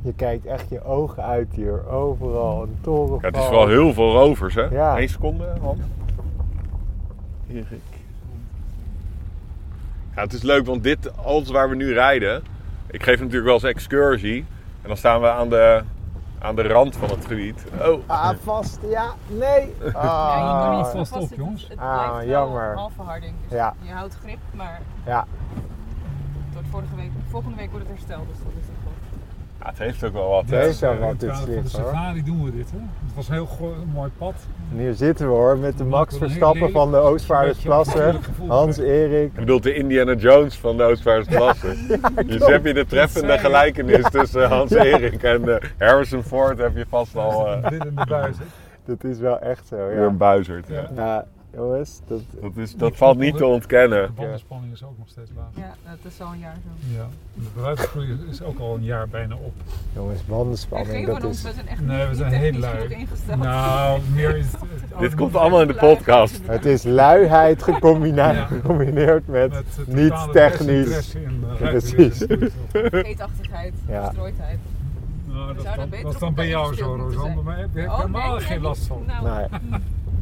Je 0.03 0.13
kijkt 0.15 0.45
echt 0.47 0.69
je 0.69 0.85
ogen 0.85 1.23
uit 1.25 1.49
hier. 1.55 1.89
Overal. 1.89 2.63
Een 2.63 2.79
toren. 2.81 3.19
Ja, 3.21 3.27
het 3.27 3.37
is 3.37 3.49
wel 3.49 3.69
heel 3.69 3.93
veel 3.95 4.13
rovers, 4.13 4.55
hè? 4.55 4.63
Ja. 4.63 4.99
Eén 4.99 5.09
seconde, 5.09 5.53
Hans. 5.61 5.79
Erik. 7.49 7.67
Ja, 10.15 10.23
het 10.23 10.33
is 10.33 10.43
leuk, 10.43 10.67
want 10.67 10.83
dit, 10.83 11.17
alles 11.25 11.51
waar 11.51 11.69
we 11.69 11.75
nu 11.75 11.93
rijden... 11.93 12.43
Ik 12.91 13.03
geef 13.03 13.17
natuurlijk 13.19 13.45
wel 13.45 13.55
eens 13.55 13.63
excursie. 13.63 14.45
En 14.83 14.89
dan 14.89 14.97
staan 14.97 15.21
we 15.21 15.31
aan 15.31 15.49
de, 15.49 15.83
aan 16.39 16.55
de 16.57 16.63
rand 16.63 16.97
van 16.97 17.09
het 17.11 17.27
gebied. 17.27 17.65
Oh, 17.81 18.01
Ah, 18.07 18.31
vast. 18.43 18.79
Ja, 18.89 19.07
nee. 19.29 19.75
Ja, 19.81 19.87
je 19.87 19.93
Ah. 19.97 20.63
kan 20.63 20.77
niet 20.77 20.87
vast 20.87 21.13
op, 21.13 21.21
het- 21.29 21.37
jongens. 21.39 21.67
Het 21.69 21.79
Ah, 21.79 22.11
blijft 22.11 22.29
jammer. 22.31 22.75
halve 22.75 23.03
harding. 23.03 23.35
Dus 23.49 23.59
Ja. 23.59 23.75
je 23.83 23.93
houdt 23.93 24.15
grip, 24.23 24.39
maar 24.55 24.81
Ja. 25.07 25.27
wordt 26.53 26.69
vorige 26.71 26.95
week, 26.97 27.11
volgende 27.31 27.57
week 27.57 27.71
wordt 27.71 27.87
het 27.89 27.97
hersteld. 27.97 28.29
Dus 28.29 28.39
dat 28.39 28.53
is. 28.61 28.67
Ja, 29.61 29.67
het 29.69 29.79
heeft 29.79 30.05
ook 30.05 30.13
wel 30.13 30.29
wat. 30.29 30.45
Wel 30.47 30.61
het 30.61 30.69
dit 30.71 30.79
kader 30.81 31.45
van 31.55 31.63
de 31.63 31.69
safari 31.69 32.23
doen 32.25 32.45
we 32.45 32.51
dit. 32.57 32.71
Hè? 32.71 32.77
Het 33.07 33.15
was 33.15 33.29
een 33.29 33.35
heel 33.35 33.49
mooi 33.95 34.11
pad. 34.19 34.35
En 34.73 34.79
hier 34.79 34.95
zitten 34.95 35.27
we 35.27 35.33
hoor, 35.33 35.59
met 35.59 35.79
de 35.79 35.85
Max 35.85 36.19
wel 36.19 36.29
Verstappen 36.29 36.71
van 36.71 36.91
de 36.91 36.97
lelijk- 36.97 37.13
Oostvaardersplassen. 37.13 37.97
natuurlijk 37.99 38.25
gevoel. 38.25 38.49
Hans, 38.49 38.79
Erik. 38.79 39.31
Je 39.35 39.41
bedoelt 39.41 39.63
de 39.63 39.75
Indiana 39.75 40.15
Jones 40.15 40.59
van 40.59 40.77
de 40.77 40.83
Oostvaardersplassen. 40.83 41.77
dus 42.27 42.47
heb 42.47 42.67
je 42.67 42.75
de 42.75 42.87
treffende 42.87 43.39
gelijkenis 43.39 44.11
tussen 44.11 44.49
Hans 44.49 44.71
Ja. 44.71 44.85
Erik 44.85 45.23
en 45.23 45.49
eh, 45.61 45.69
Harrison 45.79 46.23
Ford 46.23 46.59
heb 46.59 46.77
je 46.77 46.85
vast 46.89 47.17
al 47.17 47.47
eh, 47.47 47.71
Dit 47.71 47.85
in 47.85 47.95
de 47.95 48.05
buis. 48.09 48.39
hè. 48.39 48.45
Dat 48.85 49.05
is 49.05 49.19
wel 49.19 49.39
echt 49.39 49.67
zo, 49.67 49.77
weer 49.77 50.01
ja. 50.01 50.07
een 50.07 50.17
buizerd. 50.17 50.69
Ja. 50.95 51.25
Jongens, 51.55 52.01
dat... 52.07 52.21
Dat, 52.41 52.57
is, 52.57 52.75
dat 52.77 52.97
valt 52.97 53.19
niet 53.19 53.37
te 53.37 53.47
ontkennen. 53.47 54.07
De 54.07 54.13
bandenspanning 54.13 54.73
is 54.73 54.85
ook 54.85 54.99
nog 54.99 55.09
steeds 55.09 55.31
laag. 55.37 55.47
Ja, 55.55 55.75
dat 56.03 56.13
is 56.13 56.21
al 56.21 56.33
een 56.33 56.39
jaar 56.39 56.57
zo. 56.65 56.97
Ja. 56.97 57.09
De 57.35 57.49
beruidingsgroei 57.55 58.19
is 58.31 58.43
ook 58.43 58.59
al 58.59 58.75
een 58.75 58.83
jaar 58.85 59.09
bijna 59.09 59.35
op. 59.35 59.53
Jongens, 59.95 60.21
En 60.21 60.27
bandenspanning, 60.29 61.07
dat 61.07 61.19
van 61.19 61.27
ons, 61.27 61.37
is... 61.37 61.43
we 61.43 61.53
zijn 61.53 61.69
echt 61.69 61.81
Nee, 61.81 62.07
we 62.07 62.15
zijn 62.15 62.33
heel 62.33 62.53
lui. 62.53 63.07
Nou, 63.39 64.01
meer 64.15 64.37
is 64.37 64.47
het. 64.53 64.99
Dit 64.99 65.15
komt 65.15 65.35
allemaal 65.37 65.61
in 65.63 65.67
de 65.69 65.75
podcast. 65.75 66.41
Het 66.47 66.65
is 66.65 66.83
luiheid 66.83 67.63
gecombina- 67.63 68.31
Ja. 68.31 68.47
gecombineerd 68.47 69.27
met, 69.27 69.51
met 69.51 69.65
het 69.77 69.87
niet 69.95 70.29
technisch. 70.33 71.15
in, 71.15 71.45
uh, 71.45 71.57
Precies. 71.57 72.25
Vergeetachtigheid, 72.73 73.73
Ja. 73.89 74.03
verstrooidheid. 74.03 74.59
Nou, 75.27 75.55
dat, 75.55 75.65
dan, 75.65 75.91
dat 76.03 76.13
is 76.15 76.19
dan 76.21 76.35
bij 76.35 76.49
jou 76.49 76.75
zo, 76.75 77.11
zijn. 77.23 77.43
Maar 77.45 77.59
heb 77.59 77.69
je 77.75 77.83
Oh, 77.87 77.97
helemaal 77.97 78.39
geen 78.41 78.61
last 78.61 78.87
van. 78.87 79.03
Nou, 79.07 79.25
Nee. 79.25 79.61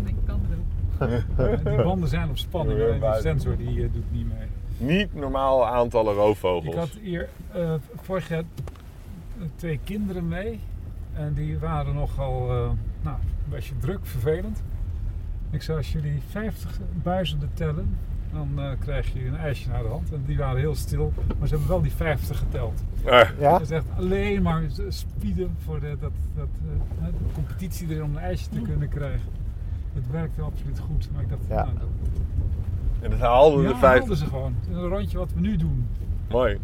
ik 0.04 0.14
kan 0.26 0.40
het 0.48 0.58
ook. 0.58 0.87
Die 0.98 1.82
banden 1.84 2.08
zijn 2.08 2.28
op 2.30 2.38
spanning, 2.38 2.78
die 2.90 2.98
buiten. 2.98 3.22
sensor 3.22 3.56
die 3.56 3.82
eh, 3.84 3.92
doet 3.92 4.12
niet 4.12 4.26
mee. 4.26 4.96
Niet 4.96 5.14
normaal 5.14 5.66
aantallen 5.66 6.12
Ik 6.12 6.18
roofvogels. 6.18 6.74
had 6.74 6.90
hier 7.02 7.28
eh, 7.52 7.74
vorig 8.02 8.28
jaar 8.28 8.38
eh, 9.38 9.44
twee 9.56 9.80
kinderen 9.84 10.28
mee. 10.28 10.60
En 11.12 11.34
die 11.34 11.58
waren 11.58 11.94
nogal 11.94 12.50
eh, 12.50 12.70
nou, 13.02 13.16
een 13.44 13.50
beetje 13.50 13.74
druk, 13.78 13.98
vervelend. 14.02 14.62
Ik 15.50 15.62
zei, 15.62 15.76
als 15.78 15.92
jullie 15.92 16.22
50 16.30 16.78
buizen 17.02 17.38
tellen, 17.54 17.96
dan 18.32 18.48
eh, 18.56 18.70
krijg 18.78 19.12
je 19.12 19.26
een 19.26 19.36
ijsje 19.36 19.68
naar 19.68 19.82
de 19.82 19.88
hand. 19.88 20.12
En 20.12 20.22
die 20.26 20.36
waren 20.36 20.60
heel 20.60 20.74
stil, 20.74 21.12
maar 21.38 21.48
ze 21.48 21.54
hebben 21.54 21.72
wel 21.72 21.82
die 21.82 21.92
50 21.92 22.38
geteld. 22.38 22.82
Ja? 23.04 23.30
Dat 23.40 23.60
is 23.60 23.70
echt 23.70 23.84
alleen 23.96 24.42
maar 24.42 24.62
spieden 24.88 25.56
voor 25.64 25.80
de, 25.80 25.96
dat, 26.00 26.12
dat, 26.36 26.48
eh, 27.00 27.04
de 27.06 27.32
competitie 27.34 27.88
erin 27.88 28.02
om 28.02 28.10
een 28.16 28.22
ijsje 28.22 28.48
te 28.48 28.60
kunnen 28.60 28.88
krijgen. 28.88 29.28
Het 29.94 30.10
werkte 30.10 30.42
absoluut 30.42 30.78
goed, 30.78 31.08
maar 31.12 31.22
ik 31.22 31.28
dacht, 31.28 31.40
Ja. 31.48 31.54
nou, 31.54 31.66
dat 31.78 31.88
en 33.00 33.10
dat 33.10 33.18
haalden 33.20 33.62
ja, 33.62 33.68
de 33.68 33.74
vijf. 33.76 33.98
haalden 33.98 34.16
ze 34.16 34.26
gewoon. 34.26 34.54
Het 34.60 34.70
is 34.70 34.76
Een 34.76 34.88
rondje 34.88 35.18
wat 35.18 35.32
we 35.34 35.40
nu 35.40 35.56
doen. 35.56 35.86
Mooi. 36.28 36.58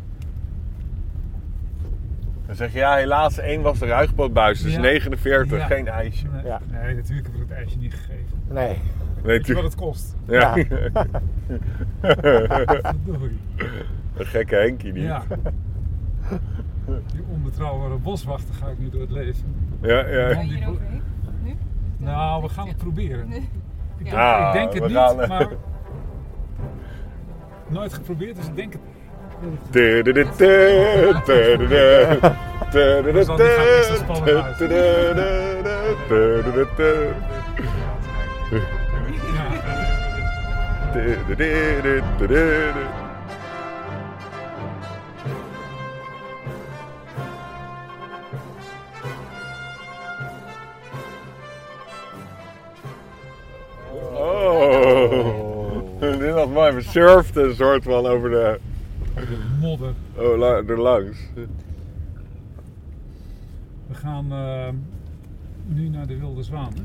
Dan 2.47 2.55
zeg 2.57 2.73
je 2.73 2.79
ja, 2.79 2.95
helaas 2.97 3.39
één 3.39 3.63
was 3.63 3.79
de 3.79 3.87
ruigbootbuis, 3.87 4.63
dus 4.63 4.73
Ja. 4.75 4.81
49, 4.81 5.59
Ja. 5.59 5.67
geen 5.67 5.89
ijsje. 5.89 6.27
Nee, 6.33 6.45
Ja. 6.45 6.61
nee, 6.71 6.95
natuurlijk 6.95 7.27
heb 7.27 7.35
ik 7.37 7.41
het 7.49 7.51
ijsje 7.59 7.79
niet 7.79 7.95
gegeven. 7.95 8.39
Nee. 8.49 8.67
Nee, 8.69 8.79
Weet 9.23 9.47
je 9.47 9.55
wat 9.55 9.63
het 9.63 9.75
kost? 9.75 10.15
ja. 10.27 10.53
Verdorie. 12.01 13.39
een 14.17 14.27
gekke 14.27 14.55
Henkie 14.55 14.93
niet. 14.93 15.03
Ja. 15.03 15.23
Die 16.87 17.23
onbetrouwbare 17.33 17.97
boswachter 17.97 18.55
ga 18.55 18.67
ik 18.69 18.79
nu 18.79 18.91
door 18.91 19.01
het 19.01 19.11
leven. 19.11 19.55
Ja, 19.83 20.07
ja. 20.09 20.33
Ga 20.35 20.41
je 20.41 20.47
hier 20.55 20.69
overheen? 20.69 20.93
Nu? 20.93 21.01
Nou, 22.05 22.43
we 22.43 22.49
gaan 22.49 22.69
het 22.69 22.77
proberen. 22.77 23.29
Nee. 23.29 23.49
Ik, 23.99 24.11
Ja. 24.11 24.53
denk, 24.53 24.65
ik 24.65 24.73
denk 24.73 24.83
het 24.83 24.93
niet, 24.93 25.03
gaan, 25.03 25.21
eh. 25.21 25.29
maar... 25.29 25.49
Nooit 27.67 27.93
geprobeerd, 27.93 28.37
dus 28.37 28.47
ik 28.47 28.57
denk 28.57 28.73
het. 28.73 28.81
Surfden 56.95 57.45
een 57.49 57.55
soort 57.55 57.83
van 57.83 58.07
over 58.07 58.31
de, 58.31 58.59
De 59.15 59.39
modder. 59.61 59.93
oh, 60.17 60.39
la- 60.39 60.63
er 60.67 60.81
langs. 60.81 61.19
We 63.89 63.95
gaan 63.95 64.33
eh, 64.33 64.69
nu 65.67 65.89
naar 65.89 66.07
de 66.07 66.19
Wilde 66.19 66.43
Zwaan. 66.43 66.73
hè. 66.75 66.83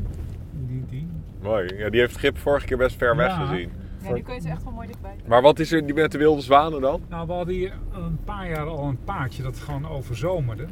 Die, 0.68 0.84
die. 0.90 1.08
Mooi. 1.42 1.76
Ja, 1.78 1.90
die 1.90 2.00
heeft 2.00 2.14
Schip 2.14 2.38
vorige 2.38 2.66
keer 2.66 2.78
best 2.78 2.96
ver 2.96 3.16
weg 3.16 3.28
Ja. 3.28 3.46
gezien. 3.46 3.70
Ja, 4.04 4.14
nu 4.14 4.22
kun 4.22 4.34
je 4.34 4.42
ze 4.42 4.50
echt 4.50 4.64
wel 4.64 4.74
mooi 4.74 4.88
dichtbij. 4.88 5.16
Maar 5.28 5.42
wat 5.42 5.60
is 5.60 5.72
er 5.72 5.86
die 5.86 5.94
met 5.96 6.12
de 6.12 6.18
wilde 6.18 6.42
zwanen 6.42 6.82
dan? 6.82 7.02
Nou, 7.10 7.28
we 7.28 7.34
hadden 7.34 7.54
hier 7.56 7.74
een 7.94 8.20
paar 8.24 8.50
jaar 8.50 8.66
al 8.66 8.88
een 8.88 9.04
paardje 9.04 9.44
dat 9.44 9.58
gewoon 9.60 9.88
overzomerde. 9.88 10.66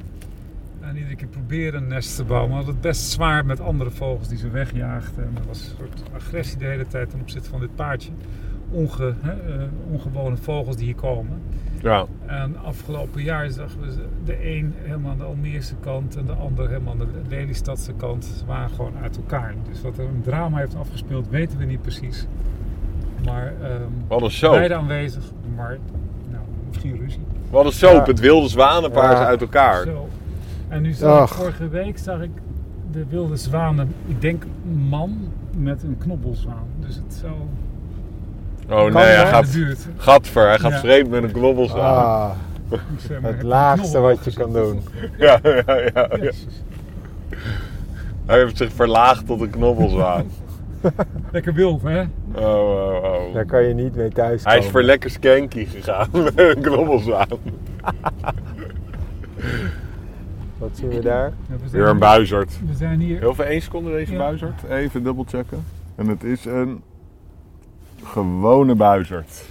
En 0.82 0.96
iedere 0.98 1.16
keer 1.16 1.28
probeerde 1.28 1.78
een 1.78 1.88
nest 1.88 2.16
te 2.16 2.24
bouwen. 2.24 2.50
Maar 2.50 2.60
we 2.60 2.66
hadden 2.66 2.82
het 2.84 2.92
best 2.92 3.12
zwaar 3.12 3.46
met 3.46 3.60
andere 3.60 3.92
vogels 3.92 4.28
die 4.28 4.38
ze 4.38 4.50
wegjaagden. 4.50 5.24
En 5.24 5.36
er 5.42 5.48
was 5.48 5.60
een 5.60 5.76
soort 5.78 6.04
agressie 6.16 6.58
de 6.58 6.66
hele 6.66 6.88
tijd 6.88 7.10
ten 7.10 7.20
opzichte 7.20 7.50
van 7.50 7.60
dit 7.60 7.76
paardje. 7.76 8.12
Onge, 8.72 9.14
hè, 9.22 9.32
eh, 9.32 9.64
ongewone 9.92 10.38
vogels 10.38 10.76
die 10.76 10.86
hier 10.86 10.96
komen. 10.96 11.42
Ja. 11.82 12.06
En 12.26 12.56
afgelopen 12.64 13.24
jaar 13.24 13.50
zagen 13.50 13.82
we 13.82 13.92
ze- 13.92 14.08
de 14.26 14.56
een 14.58 14.74
helemaal 14.78 15.12
aan 15.12 15.18
de 15.18 15.24
Almeerse 15.24 15.76
kant 15.80 16.16
en 16.16 16.26
de 16.26 16.32
ander 16.34 16.68
helemaal 16.68 16.94
aan 16.94 17.00
de 17.00 17.08
Lelystadse 17.30 17.94
kant. 17.94 18.26
Ze 18.26 18.46
waren 18.46 18.70
gewoon 18.70 18.92
uit 19.02 19.18
elkaar. 19.18 19.54
Dus 19.70 19.82
wat 19.82 19.98
er 19.98 20.04
een 20.06 20.22
drama 20.24 20.58
heeft 20.58 20.76
afgespeeld 20.76 21.30
weten 21.30 21.58
we 21.58 21.66
niet 21.66 21.82
precies. 21.82 22.28
Maar 23.26 23.54
ehm 23.62 23.82
Wat 24.08 24.22
een 24.22 24.32
soap. 24.32 24.52
beide 24.54 24.76
aanwezig, 24.76 25.24
maar 25.56 25.78
nou, 26.30 26.44
misschien 26.68 26.98
ruzie. 26.98 27.22
Wat 27.50 27.66
een 27.66 27.72
soap. 27.72 28.06
Ja. 28.06 28.12
Het 28.12 28.20
wilde 28.20 28.48
zwanenpaar 28.48 29.12
is 29.14 29.20
Ja. 29.20 29.26
uit 29.26 29.42
elkaar. 29.42 29.84
Zo. 29.84 30.08
En 30.68 30.82
nu 30.82 30.92
zag 30.94 31.30
ik 31.32 31.36
vorige 31.38 31.68
week 31.70 31.98
zag 31.98 32.22
ik 32.22 32.32
de 32.92 33.06
wilde 33.10 33.36
zwanen, 33.36 33.94
ik 34.06 34.22
denk 34.22 34.44
man 34.90 35.18
met 35.58 35.84
een 35.84 35.98
knobbelzwaan. 35.98 36.68
Dus 36.80 36.96
het 36.96 37.14
zou 37.14 37.34
Oh 38.70 38.76
Kan 38.78 38.92
nee, 38.94 39.04
hij 39.04 39.26
gaat... 39.28 39.58
Gadver, 39.98 40.48
hij 40.48 40.60
gaat 40.60 40.72
Ja. 40.72 40.80
vreemd 40.80 41.10
met 41.10 41.24
een 41.24 41.32
knobbelzwaan. 41.32 41.96
Ah, 42.04 42.32
het 43.22 43.44
laagste 43.44 44.00
wat 44.00 44.26
je 44.26 44.34
kan 44.34 44.54
doen. 44.54 44.82
Ja, 45.18 45.40
ja, 45.44 45.64
ja. 45.66 46.08
Hij 48.26 48.38
heeft 48.40 48.58
zich 48.58 48.72
verlaagd 48.74 49.26
tot 49.28 49.42
een 49.42 49.50
knobbelzwaan. 49.50 50.26
Lekker 51.32 51.54
wild, 51.54 51.82
hè? 51.82 52.02
Oh, 52.36 52.44
oh, 52.44 53.04
oh. 53.04 53.34
Daar 53.34 53.46
kan 53.46 53.64
je 53.64 53.74
niet 53.74 53.96
mee 53.96 54.10
thuis 54.10 54.44
Hij 54.44 54.58
is 54.58 54.66
voor 54.68 54.84
lekker 54.84 55.10
skanky 55.10 55.66
gegaan 55.66 56.08
met 56.12 56.40
een 56.40 56.62
knobbelzwaan. 56.62 57.28
Wat 60.58 60.70
zien 60.74 60.90
we 60.90 61.00
daar? 61.00 61.32
Ja, 61.50 61.54
we 61.64 61.70
zijn 61.70 61.82
Weer 61.82 61.92
een 61.92 62.00
buizerd. 62.00 62.60
We 62.68 62.74
zijn 62.76 63.00
hier. 63.00 63.20
Heel 63.20 63.34
veel 63.36 63.46
één 63.46 63.62
seconde 63.62 63.92
deze 63.92 64.12
Ja. 64.12 64.18
buizerd. 64.18 64.64
Even 64.70 65.04
dubbelchecken. 65.04 65.64
En 65.96 66.08
het 66.08 66.24
is 66.24 66.46
een 66.46 66.82
gewone 68.12 68.76
buizerd. 68.76 69.44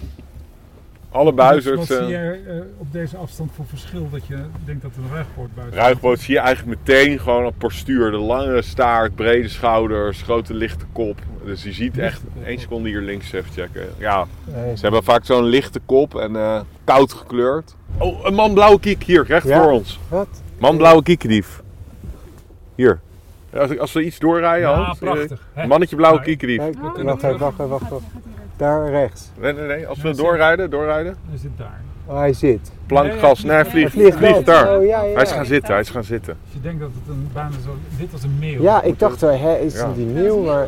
Alle 1.11 1.33
buizerds... 1.33 1.89
Wat 1.89 1.99
zie 1.99 2.07
eh, 2.07 2.09
jij 2.09 2.41
eh, 2.47 2.55
op 2.79 2.93
deze 2.93 3.17
afstand 3.17 3.51
voor 3.55 3.65
verschil 3.67 4.09
dat 4.11 4.27
je 4.27 4.37
denkt 4.65 4.83
dat 4.83 4.91
het 4.95 5.05
een 5.05 5.11
ruigpoortbuis 5.13 5.69
is? 5.69 5.75
Ruigboot 5.75 6.19
zie 6.19 6.35
je 6.35 6.41
eigenlijk 6.41 6.79
meteen 6.79 7.19
gewoon 7.19 7.47
op 7.47 7.55
postuur. 7.59 8.11
De 8.11 8.17
lange 8.17 8.63
staart, 8.63 9.15
brede 9.15 9.49
schouders, 9.49 10.23
grote 10.23 10.55
lichte 10.55 10.85
kop. 10.93 11.19
Dus 11.45 11.63
je 11.63 11.73
ziet 11.73 11.99
echt... 11.99 12.23
Één 12.45 12.59
seconde 12.59 12.89
hier 12.89 13.01
links 13.01 13.33
even 13.33 13.53
checken. 13.53 13.89
Ja, 13.99 14.27
Nee, 14.45 14.77
ze 14.77 14.83
hebben 14.83 15.03
vaak 15.05 15.25
zo'n 15.25 15.45
lichte 15.45 15.81
kop 15.87 16.15
en 16.15 16.37
eh, 16.37 16.61
koud 16.85 17.13
gekleurd. 17.13 17.77
Oh, 17.99 18.25
een 18.25 18.35
man 18.35 18.55
blauwe 18.55 18.81
kiek 18.81 19.03
hier, 19.03 19.25
recht 19.27 19.47
Ja. 19.47 19.63
voor 19.63 19.73
ons. 19.73 19.99
Wat? 20.09 20.29
Man 20.59 20.77
blauwe 20.77 21.03
kiekendief. 21.03 21.63
Hier. 22.75 23.01
Als, 23.79 23.93
we 23.93 24.05
iets 24.05 24.19
doorrijden, 24.19 24.69
Ja, 24.69 24.83
Hans. 24.83 24.99
prachtig. 24.99 25.47
Hè? 25.53 25.67
Mannetje 25.67 25.97
blauwe 25.97 26.21
kiekendief. 26.21 26.61
Oh, 26.61 26.83
wacht 26.83 27.23
wacht 27.23 27.23
even, 27.23 27.69
wacht 27.69 27.85
even. 27.85 28.05
Daar 28.57 28.91
rechts. 28.91 29.31
Nee, 29.41 29.53
nee, 29.53 29.67
nee. 29.67 29.87
Als 29.87 29.99
Ja, 30.03 30.09
we 30.09 30.15
doorrijden, 30.17 30.71
doorrijden. 30.71 31.17
Hij 31.29 31.39
zit 31.39 31.51
daar. 31.57 31.81
Oh, 32.07 32.17
hij 32.19 32.33
zit. 32.33 32.71
Plankgas, 32.87 33.43
Nee, 33.43 33.65
vlieg, 33.65 33.71
vliegt. 33.91 33.93
vlieg, 33.93 34.19
Hij 34.19 34.29
vliegt 34.31 34.47
daar. 34.47 34.77
Oh, 34.79 34.85
ja, 34.85 35.03
ja. 35.03 35.13
Hij 35.15 35.23
is 35.23 35.31
gaan 35.33 35.47
zitten, 35.47 35.73
hij 35.73 35.81
is 35.81 35.91
gaan 35.91 36.05
zitten. 36.05 36.37
Dus 36.45 36.53
je 36.55 36.61
denkt 36.61 36.81
dat 36.81 36.91
het 37.05 37.15
een 37.15 37.29
bijna 37.33 37.51
zo... 37.65 37.77
Dit 37.99 38.13
was 38.13 38.23
een 38.23 38.37
mail. 38.41 38.63
Ja, 38.63 38.83
ik 38.83 38.99
dacht 38.99 39.21
wel, 39.21 39.39
hè, 39.39 39.57
is 39.57 39.75
Ja. 39.75 39.93
die 39.95 40.05
nieuw? 40.07 40.43
Maar 40.45 40.67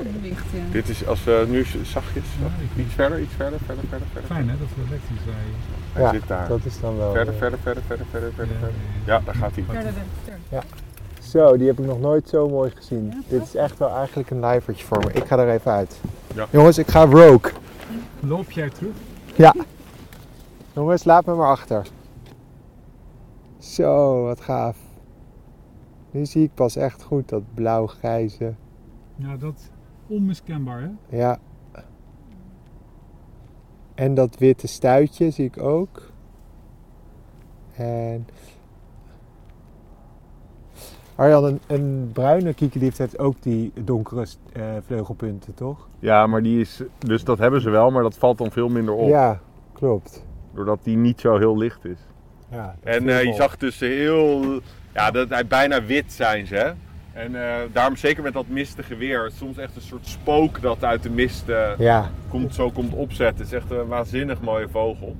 Dit 0.72 0.88
is 0.88 1.06
als 1.06 1.24
we 1.24 1.44
nu 1.48 1.64
zachtjes, 1.82 2.24
Ja, 2.40 2.46
ik- 2.76 2.84
iets 2.84 2.94
verder, 2.94 3.20
iets 3.20 3.32
verder, 3.36 3.58
verder, 3.66 3.84
verder, 3.88 4.06
verder. 4.12 4.30
Fijn 4.36 4.48
hè, 4.48 4.54
dat 4.58 4.68
we 4.74 4.82
elektrisch 4.88 5.24
rijden. 5.24 5.54
Hij 5.92 6.02
ja, 6.02 6.10
zit 6.10 6.28
daar. 6.28 6.48
dat 6.48 6.60
is 6.64 6.80
dan 6.80 6.96
wel... 6.98 7.12
Verder, 7.12 7.32
eh, 7.34 7.38
verder, 7.40 7.58
verder, 7.62 7.82
verder, 7.86 8.06
verder, 8.10 8.30
verder. 8.36 8.54
Ja, 8.54 8.60
verder. 8.60 8.76
ja, 9.04 9.12
Ja, 9.14 9.20
daar 9.24 9.34
gaat 9.34 9.50
hij. 9.54 9.64
Verder, 9.68 9.92
verder. 10.24 10.64
Zo, 11.22 11.56
die 11.56 11.66
heb 11.66 11.78
ik 11.78 11.84
nog 11.86 12.00
nooit 12.00 12.28
zo 12.28 12.48
mooi 12.48 12.70
gezien. 12.74 13.06
Ja, 13.14 13.20
Dit 13.38 13.42
is 13.46 13.54
echt 13.54 13.78
wel 13.78 13.96
eigenlijk 13.96 14.30
een 14.30 14.40
lijvertje 14.40 14.84
voor 14.86 14.98
me. 14.98 15.12
Ik 15.12 15.24
ga 15.26 15.38
er 15.38 15.48
even 15.50 15.72
uit. 15.72 16.00
Ja. 16.34 16.46
Jongens, 16.50 16.78
ik 16.78 16.88
ga 16.88 17.04
rogue. 17.04 17.52
Loop 18.20 18.50
jij 18.50 18.70
terug? 18.70 18.96
Jongens, 20.72 21.04
laat 21.04 21.26
me 21.26 21.34
maar 21.34 21.50
achter. 21.50 21.88
Zo, 23.58 24.22
wat 24.22 24.40
gaaf. 24.40 24.78
Nu 26.10 26.26
zie 26.26 26.42
ik 26.42 26.54
pas 26.54 26.76
echt 26.76 27.02
goed 27.02 27.28
dat 27.28 27.54
blauw-grijze. 27.54 28.54
Ja, 29.16 29.36
dat 29.36 29.70
onmiskenbaar 30.06 30.80
hè? 30.80 31.16
Ja. 31.16 31.38
En 33.94 34.14
dat 34.14 34.38
witte 34.38 34.66
stuitje 34.66 35.30
zie 35.30 35.44
ik 35.44 35.62
ook. 35.62 36.12
En. 37.76 38.26
Arjan, 41.18 41.44
een, 41.44 41.60
een 41.66 42.10
bruine 42.12 42.54
kiekendief 42.54 42.96
heeft 42.96 43.18
ook 43.18 43.36
die 43.40 43.72
donkere 43.84 44.26
eh, 44.52 44.62
vleugelpunten, 44.86 45.54
toch? 45.54 45.88
Ja, 45.98 46.26
maar 46.26 46.42
die 46.42 46.60
is, 46.60 46.82
dus 46.98 47.24
dat 47.24 47.38
hebben 47.38 47.60
ze 47.60 47.70
wel, 47.70 47.90
maar 47.90 48.02
dat 48.02 48.18
valt 48.18 48.38
dan 48.38 48.50
veel 48.50 48.68
minder 48.68 48.94
op. 48.94 49.08
Ja, 49.08 49.40
klopt. 49.72 50.24
Doordat 50.54 50.78
die 50.82 50.96
niet 50.96 51.20
zo 51.20 51.38
heel 51.38 51.56
licht 51.58 51.84
is. 51.84 51.98
Ja, 52.50 52.74
En 52.82 53.08
eh, 53.08 53.22
je 53.22 53.32
zag 53.32 53.56
dus 53.56 53.80
heel, 53.80 54.60
ja, 54.94 55.10
dat, 55.10 55.28
hij 55.28 55.46
bijna 55.46 55.84
wit 55.84 56.12
zijn 56.12 56.46
ze. 56.46 56.54
hè. 56.54 56.70
En 57.12 57.34
eh, 57.34 57.54
daarom 57.72 57.96
zeker 57.96 58.22
met 58.22 58.32
dat 58.32 58.48
mistige 58.48 58.96
weer. 58.96 59.30
Soms 59.34 59.58
echt 59.58 59.76
een 59.76 59.82
soort 59.82 60.06
spook 60.06 60.60
dat 60.60 60.84
uit 60.84 61.02
de 61.02 61.10
mist 61.10 61.44
Ja, 61.78 62.10
komt, 62.28 62.54
zo 62.54 62.70
komt 62.70 62.94
opzetten. 62.94 63.44
Het 63.44 63.46
is 63.46 63.52
echt 63.52 63.70
een 63.70 63.86
waanzinnig 63.86 64.40
mooie 64.40 64.68
vogel. 64.68 65.16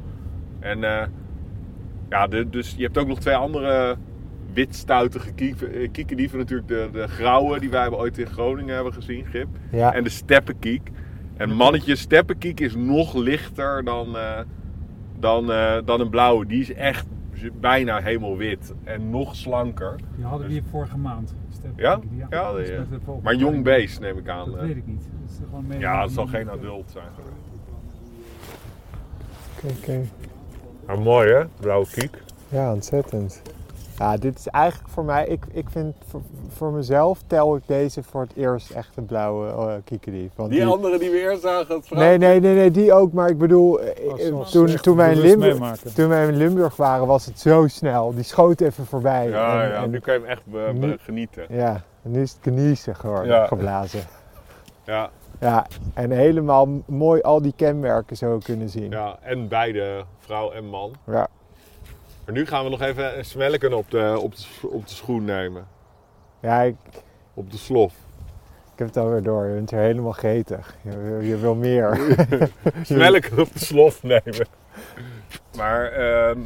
En 0.61 0.85
eh, 0.85 1.07
ja, 2.09 2.27
de, 2.27 2.51
dus 2.51 2.75
je 2.77 2.83
hebt 2.83 2.99
ook 2.99 3.07
nog 3.09 3.19
twee 3.21 3.35
andere 3.37 3.97
witstuitige 4.65 5.33
kiek- 5.33 5.61
eh, 5.63 5.89
kiekendieven. 5.93 6.39
Natuurlijk 6.39 6.69
de, 6.69 6.89
de 6.93 7.09
grauwe 7.09 7.61
die 7.61 7.71
wij 7.71 7.91
ooit 7.91 8.19
in 8.19 8.27
Groningen 8.27 8.75
hebben 8.75 8.93
gezien, 8.93 9.27
Gip. 9.27 9.49
ja. 9.71 9.93
En 9.95 10.05
de 10.05 10.11
steppenkiek. 10.11 10.91
En 11.37 11.51
mannetje 11.55 11.97
steppenkiek 11.97 12.61
is 12.61 12.75
nog 12.75 13.15
lichter 13.15 13.85
dan, 13.85 14.17
eh, 14.17 14.41
dan, 15.19 15.53
eh, 15.53 15.77
dan 15.85 16.01
een 16.01 16.09
blauwe. 16.11 16.47
Die 16.47 16.61
is 16.61 16.73
echt 16.73 17.07
bijna 17.61 18.01
helemaal 18.01 18.37
wit. 18.37 18.73
En 18.85 19.11
nog 19.11 19.37
slanker. 19.37 19.97
Die 20.17 20.25
hadden 20.25 20.47
we 20.47 20.53
hier 20.53 20.63
vorige 20.71 20.97
maand. 20.99 21.35
Ja? 21.77 22.01
Ja, 22.11 22.27
Ja, 22.31 22.53
vogel- 23.05 23.21
Maar 23.23 23.35
jong 23.35 23.63
beest 23.65 24.01
neem 24.01 24.19
ik 24.19 24.29
aan. 24.29 24.51
Dat 24.51 24.55
eh. 24.61 24.67
weet 24.67 24.77
ik 24.77 24.87
niet. 24.87 25.01
Dat 25.23 25.31
is 25.31 25.37
gewoon 25.49 25.67
mee- 25.67 25.79
Ja, 25.79 26.03
het 26.03 26.13
zal 26.13 26.27
geen 26.27 26.51
adult 26.51 26.91
zijn 26.91 27.07
geweest. 27.15 27.37
Kijk, 29.61 29.81
kijk. 29.81 30.07
Maar 30.87 30.99
mooi 30.99 31.31
hè, 31.33 31.45
blauwe 31.61 31.87
kiek. 31.93 32.23
Ja, 32.49 32.73
ontzettend. 32.73 33.43
Ja, 33.99 34.17
dit 34.17 34.39
is 34.39 34.47
eigenlijk 34.47 34.89
voor 34.93 35.05
mij, 35.05 35.27
ik, 35.27 35.45
ik 35.53 35.67
vind 35.71 35.95
voor, 36.09 36.21
voor 36.49 36.73
mezelf 36.73 37.21
tel 37.27 37.57
ik 37.57 37.63
deze 37.67 38.03
voor 38.03 38.21
het 38.21 38.33
eerst 38.37 38.71
echt 38.71 38.97
een 38.97 39.07
blauwe 39.07 39.47
uh, 39.49 39.73
kiekendief. 39.85 40.31
Want 40.35 40.51
Die 40.51 40.67
andere 40.67 40.99
die 40.99 41.11
we 41.11 41.19
eerst 41.19 41.43
zagen, 41.43 41.75
het 41.77 41.87
vrouw. 41.87 41.99
Nee, 42.01 42.19
nee, 42.19 42.41
nee, 42.41 42.55
nee, 42.55 42.71
die 42.71 42.93
ook. 42.93 43.13
Maar 43.13 43.29
ik 43.29 43.39
bedoel, 43.39 43.81
eh, 43.81 44.13
Oh, 44.13 44.21
eh, 44.21 44.45
toen, 44.47 44.75
toen, 44.77 44.97
wij 44.97 45.13
in 45.13 45.19
Limburg, 45.21 45.53
meemaken. 45.59 45.95
toen 45.95 46.09
wij 46.09 46.27
in 46.29 46.37
Limburg 46.37 46.77
waren, 46.77 47.07
was 47.07 47.27
het 47.27 47.39
zo 47.41 47.67
snel. 47.69 48.15
Die 48.15 48.23
schoot 48.25 48.61
even 48.61 48.87
voorbij. 48.87 49.29
Ja, 49.29 49.63
En- 49.63 49.69
ja, 49.69 49.83
en- 49.83 49.91
nu 49.91 50.01
kan 50.01 50.15
je 50.15 50.21
hem 50.21 50.29
echt 50.29 50.43
be- 50.45 50.71
be- 50.81 50.87
Nu- 50.87 50.97
genieten. 51.01 51.45
ja, 51.49 51.81
en 52.03 52.11
nu 52.11 52.23
is 52.23 52.31
het 52.31 52.41
kniezen 52.41 52.97
geworden, 52.97 53.27
Ja. 53.33 53.47
geblazen. 53.47 54.01
Ja, 54.85 55.11
Ja, 55.41 55.67
en 55.95 56.11
helemaal 56.11 56.69
mooi 56.87 57.21
al 57.21 57.43
die 57.43 57.53
kenmerken 57.57 58.17
zo 58.17 58.39
kunnen 58.45 58.69
zien. 58.69 58.91
ja, 58.91 59.19
en 59.23 59.49
beide, 59.49 60.05
vrouw 60.19 60.51
en 60.51 60.65
man. 60.65 60.93
Ja. 61.07 61.29
Maar 62.29 62.37
nu 62.37 62.47
gaan 62.47 62.65
we 62.65 62.71
nog 62.71 62.81
even 62.83 63.19
een 63.19 63.25
smelken 63.25 63.73
op 63.73 63.91
de, 63.91 64.19
op 64.21 64.37
de, 64.37 64.69
op 64.69 64.87
de 64.89 64.95
schoen 64.95 65.25
nemen. 65.25 65.67
Ja, 66.41 66.63
ik, 66.63 66.77
Op 67.35 67.51
de 67.51 67.57
slof. 67.59 67.93
ik 68.73 68.79
heb 68.79 68.87
het 68.87 68.97
alweer 68.97 69.23
door. 69.23 69.47
Je 69.47 69.55
bent 69.55 69.71
er 69.71 69.79
helemaal 69.79 70.13
gretig. 70.13 70.77
Je, 70.83 70.99
wil- 70.99 71.21
je 71.21 71.37
wil 71.37 71.55
meer. 71.55 72.17
Smelken 72.83 73.39
op 73.39 73.53
de 73.53 73.59
slof 73.59 74.03
nemen. 74.03 74.47
Maar, 75.57 75.85
ehm, 75.93 76.39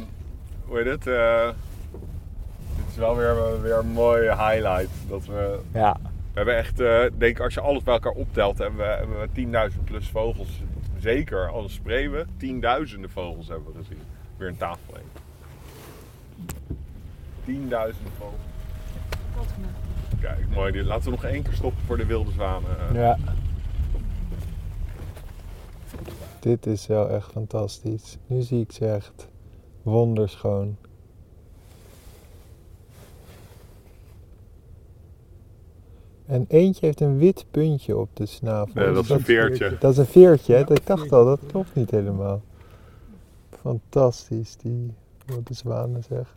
hoe 0.65 0.77
heet 0.77 0.85
het? 0.85 1.07
Eh, 1.07 1.47
dit 2.75 2.85
is 2.89 2.95
wel 2.95 3.15
weer, 3.15 3.61
weer 3.61 3.77
een 3.77 3.87
mooie 3.91 4.35
highlight. 4.35 4.89
Dat 5.09 5.25
we, 5.25 5.59
ja, 5.73 5.97
we 6.03 6.09
hebben 6.33 6.55
echt, 6.55 6.79
eh, 6.79 6.99
denk 6.99 7.37
ik, 7.37 7.39
als 7.39 7.53
je 7.53 7.61
alles 7.61 7.83
bij 7.83 7.93
elkaar 7.93 8.11
optelt, 8.11 8.57
hebben 8.57 8.79
we, 8.79 8.85
hebben 8.85 9.19
we 9.19 9.71
10.000 9.73 9.83
plus 9.83 10.09
vogels. 10.09 10.61
Zeker, 10.99 11.49
als 11.49 11.73
spreeuwen, 11.73 12.27
tienduizenden 12.37 13.09
vogels 13.09 13.47
hebben 13.47 13.71
we 13.73 13.77
gezien. 13.77 14.01
Weer 14.37 14.47
een 14.47 14.57
tafel 14.57 14.93
heen. 14.93 15.12
10.000 17.47 17.53
vogels. 18.17 18.41
Kijk, 20.21 20.49
mooi. 20.49 20.71
dit. 20.71 20.85
Laten 20.85 21.03
we 21.03 21.09
nog 21.09 21.23
één 21.23 21.43
keer 21.43 21.53
stoppen 21.53 21.83
voor 21.85 21.97
de 21.97 22.05
wilde 22.05 22.31
zwanen. 22.31 22.69
eh. 22.89 22.95
ja. 22.95 23.17
Dit 26.39 26.65
is 26.65 26.87
wel 26.87 27.09
echt 27.09 27.31
fantastisch. 27.31 28.17
Nu 28.27 28.41
zie 28.41 28.61
ik 28.61 28.71
ze 28.71 28.85
echt 28.91 29.27
wonderschoon. 29.81 30.77
En 36.25 36.45
eentje 36.47 36.85
heeft 36.85 37.01
een 37.01 37.17
wit 37.17 37.45
puntje 37.51 37.97
op 37.97 38.09
de 38.13 38.25
snavel. 38.25 38.83
Nee, 38.83 38.93
dat 38.93 39.03
is 39.03 39.09
een 39.09 39.19
veertje. 39.23 39.77
Dat 39.79 39.91
is 39.91 39.97
een 39.97 40.05
veertje, 40.05 40.53
hè? 40.53 40.59
Ik 40.73 40.85
dacht 40.87 41.11
al, 41.11 41.25
dat 41.25 41.39
klopt 41.47 41.75
niet 41.75 41.91
helemaal. 41.91 42.41
Fantastisch, 43.61 44.55
die 44.57 44.93
wilde 45.25 45.53
zwanen 45.53 46.03
zeg. 46.03 46.35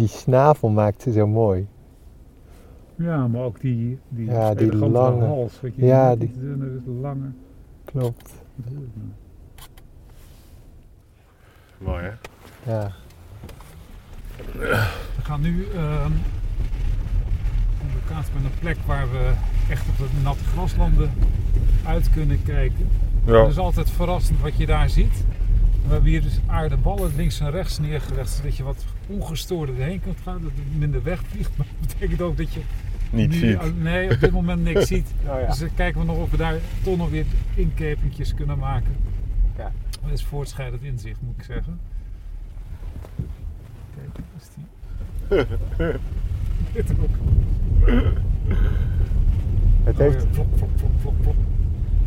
Die 0.00 0.08
snavel 0.08 0.68
maakt 0.68 1.02
ze 1.02 1.12
zo 1.12 1.26
mooi. 1.26 1.66
Ja, 2.94 3.26
maar 3.28 3.42
ook 3.42 3.60
die, 3.60 3.98
die, 4.08 4.26
Ja, 4.26 4.54
die 4.54 4.76
lange. 4.76 5.24
hals. 5.24 5.60
Weet 5.60 5.74
je, 5.76 5.86
Ja, 5.86 6.16
die, 6.16 6.32
lange. 7.00 7.30
Klopt. 7.84 8.32
Mooi 11.78 12.02
hè? 12.04 12.12
Ja. 12.72 12.92
We 14.52 15.22
gaan 15.22 15.40
nu 15.40 15.66
ehm 15.74 16.12
op 17.82 17.88
de 17.92 18.14
kaart 18.14 18.28
met 18.34 18.44
een 18.44 18.58
plek 18.58 18.76
waar 18.86 19.10
we 19.10 19.32
echt 19.70 19.88
op 19.88 19.96
de 19.96 20.20
natte 20.22 20.44
graslanden 20.44 21.10
uit 21.86 22.10
kunnen 22.10 22.42
kijken. 22.42 22.88
Ja. 23.24 23.40
Het 23.40 23.50
is 23.50 23.58
altijd 23.58 23.90
verrassend 23.90 24.40
wat 24.40 24.56
je 24.56 24.66
daar 24.66 24.90
ziet. 24.90 25.24
We 25.86 25.92
hebben 25.92 26.10
hier 26.10 26.22
dus 26.22 26.40
aardeballen 26.46 27.16
links 27.16 27.40
en 27.40 27.50
rechts 27.50 27.78
neergelegd, 27.78 28.30
zodat 28.30 28.56
je 28.56 28.62
wat 28.62 28.84
ongestoord 29.10 29.68
erheen 29.78 30.00
kunt 30.00 30.18
gaan, 30.22 30.42
dat 30.42 30.50
het 30.54 30.78
minder 30.78 31.02
wegvliegt. 31.02 31.56
Maar 31.56 31.66
dat 31.80 31.88
betekent 31.88 32.20
ook 32.22 32.36
dat 32.36 32.52
je 32.52 32.60
Niet 33.10 33.28
nu, 33.30 33.36
ziet. 33.36 33.82
nee, 33.82 34.10
op 34.10 34.20
dit 34.20 34.30
moment 34.30 34.62
niks 34.62 34.86
ziet. 34.86 35.06
Oh 35.28 35.40
ja. 35.40 35.46
Dus 35.46 35.58
dan 35.58 35.74
kijken 35.74 36.00
we 36.00 36.06
nog 36.06 36.16
of 36.16 36.30
we 36.30 36.36
daar 36.36 36.54
toch 36.82 36.96
nog 36.96 37.10
weer 37.10 37.24
inkepingjes 37.54 38.34
kunnen 38.34 38.58
maken. 38.58 38.96
Ja. 39.56 39.72
Dat 40.02 40.10
is 40.12 40.24
voortschrijdend 40.24 40.82
inzicht, 40.82 41.20
moet 41.22 41.34
ik 41.38 41.44
zeggen. 41.44 41.78
Kijk, 43.96 44.24
is 44.38 44.48
die. 44.54 44.64
Dit 46.72 46.90
ook. 47.00 47.08
Het 49.84 49.98
heeft, 49.98 50.16
Oh 50.16 50.22
ja, 50.22 50.28
plop, 50.32 50.56
plop, 50.56 50.70
plop, 50.76 50.90
plop, 51.00 51.14
plop. 51.22 51.34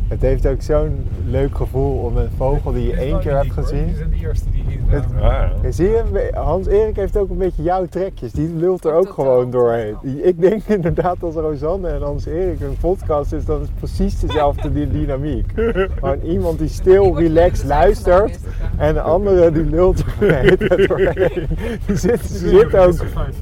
het 0.07 0.21
heeft 0.21 0.47
ook 0.47 0.61
zo'n 0.61 1.07
leuk 1.25 1.55
gevoel 1.55 1.97
om 1.97 2.17
een 2.17 2.29
vogel 2.37 2.71
die 2.71 2.83
je 2.83 2.89
Dit 2.89 2.99
één 2.99 3.19
keer 3.19 3.35
hebt 3.35 3.51
gezien. 3.53 3.95
Zijn 3.95 4.09
de 4.09 4.15
eerste 4.15 4.49
die. 4.51 4.62
Het- 4.87 5.03
eh, 5.15 5.21
Ja, 5.21 5.31
ja. 5.43 5.51
Ja, 5.63 5.71
zie 5.71 5.89
je, 5.89 6.29
Hans-Erik 6.33 6.95
heeft 6.95 7.17
ook 7.17 7.29
een 7.29 7.37
beetje 7.37 7.63
jouw 7.63 7.85
trekjes. 7.85 8.31
Die 8.31 8.49
lult 8.55 8.85
er 8.85 8.93
ook 8.93 9.05
Totaal, 9.07 9.25
gewoon 9.25 9.51
doorheen. 9.51 9.95
Ik 10.23 10.41
denk 10.41 10.61
inderdaad 10.67 11.15
als 11.23 11.35
Rosanne 11.35 11.87
en 11.89 12.01
Hans-Erik 12.01 12.61
een 12.61 12.77
podcast 12.81 13.33
is, 13.33 13.45
dat 13.45 13.61
is 13.61 13.67
precies 13.79 14.19
dezelfde 14.19 14.71
dy- 14.73 14.87
dynamiek. 14.91 15.51
Gewoon 15.99 16.19
iemand 16.23 16.59
die 16.59 16.67
stil, 16.67 17.17
relaxed 17.19 17.67
luistert 17.67 18.39
en 18.77 18.93
de 18.93 19.01
andere 19.01 19.51
die 19.51 19.65
lult 19.65 19.99
er 19.99 20.05
de 20.19 20.33
hele 20.33 20.57
tijd 20.57 20.87
doorheen. 20.89 21.47
Die 21.85 21.95
zit, 21.97 22.21
ze 22.25 22.49
zit 22.49 22.75
ook 22.77 22.93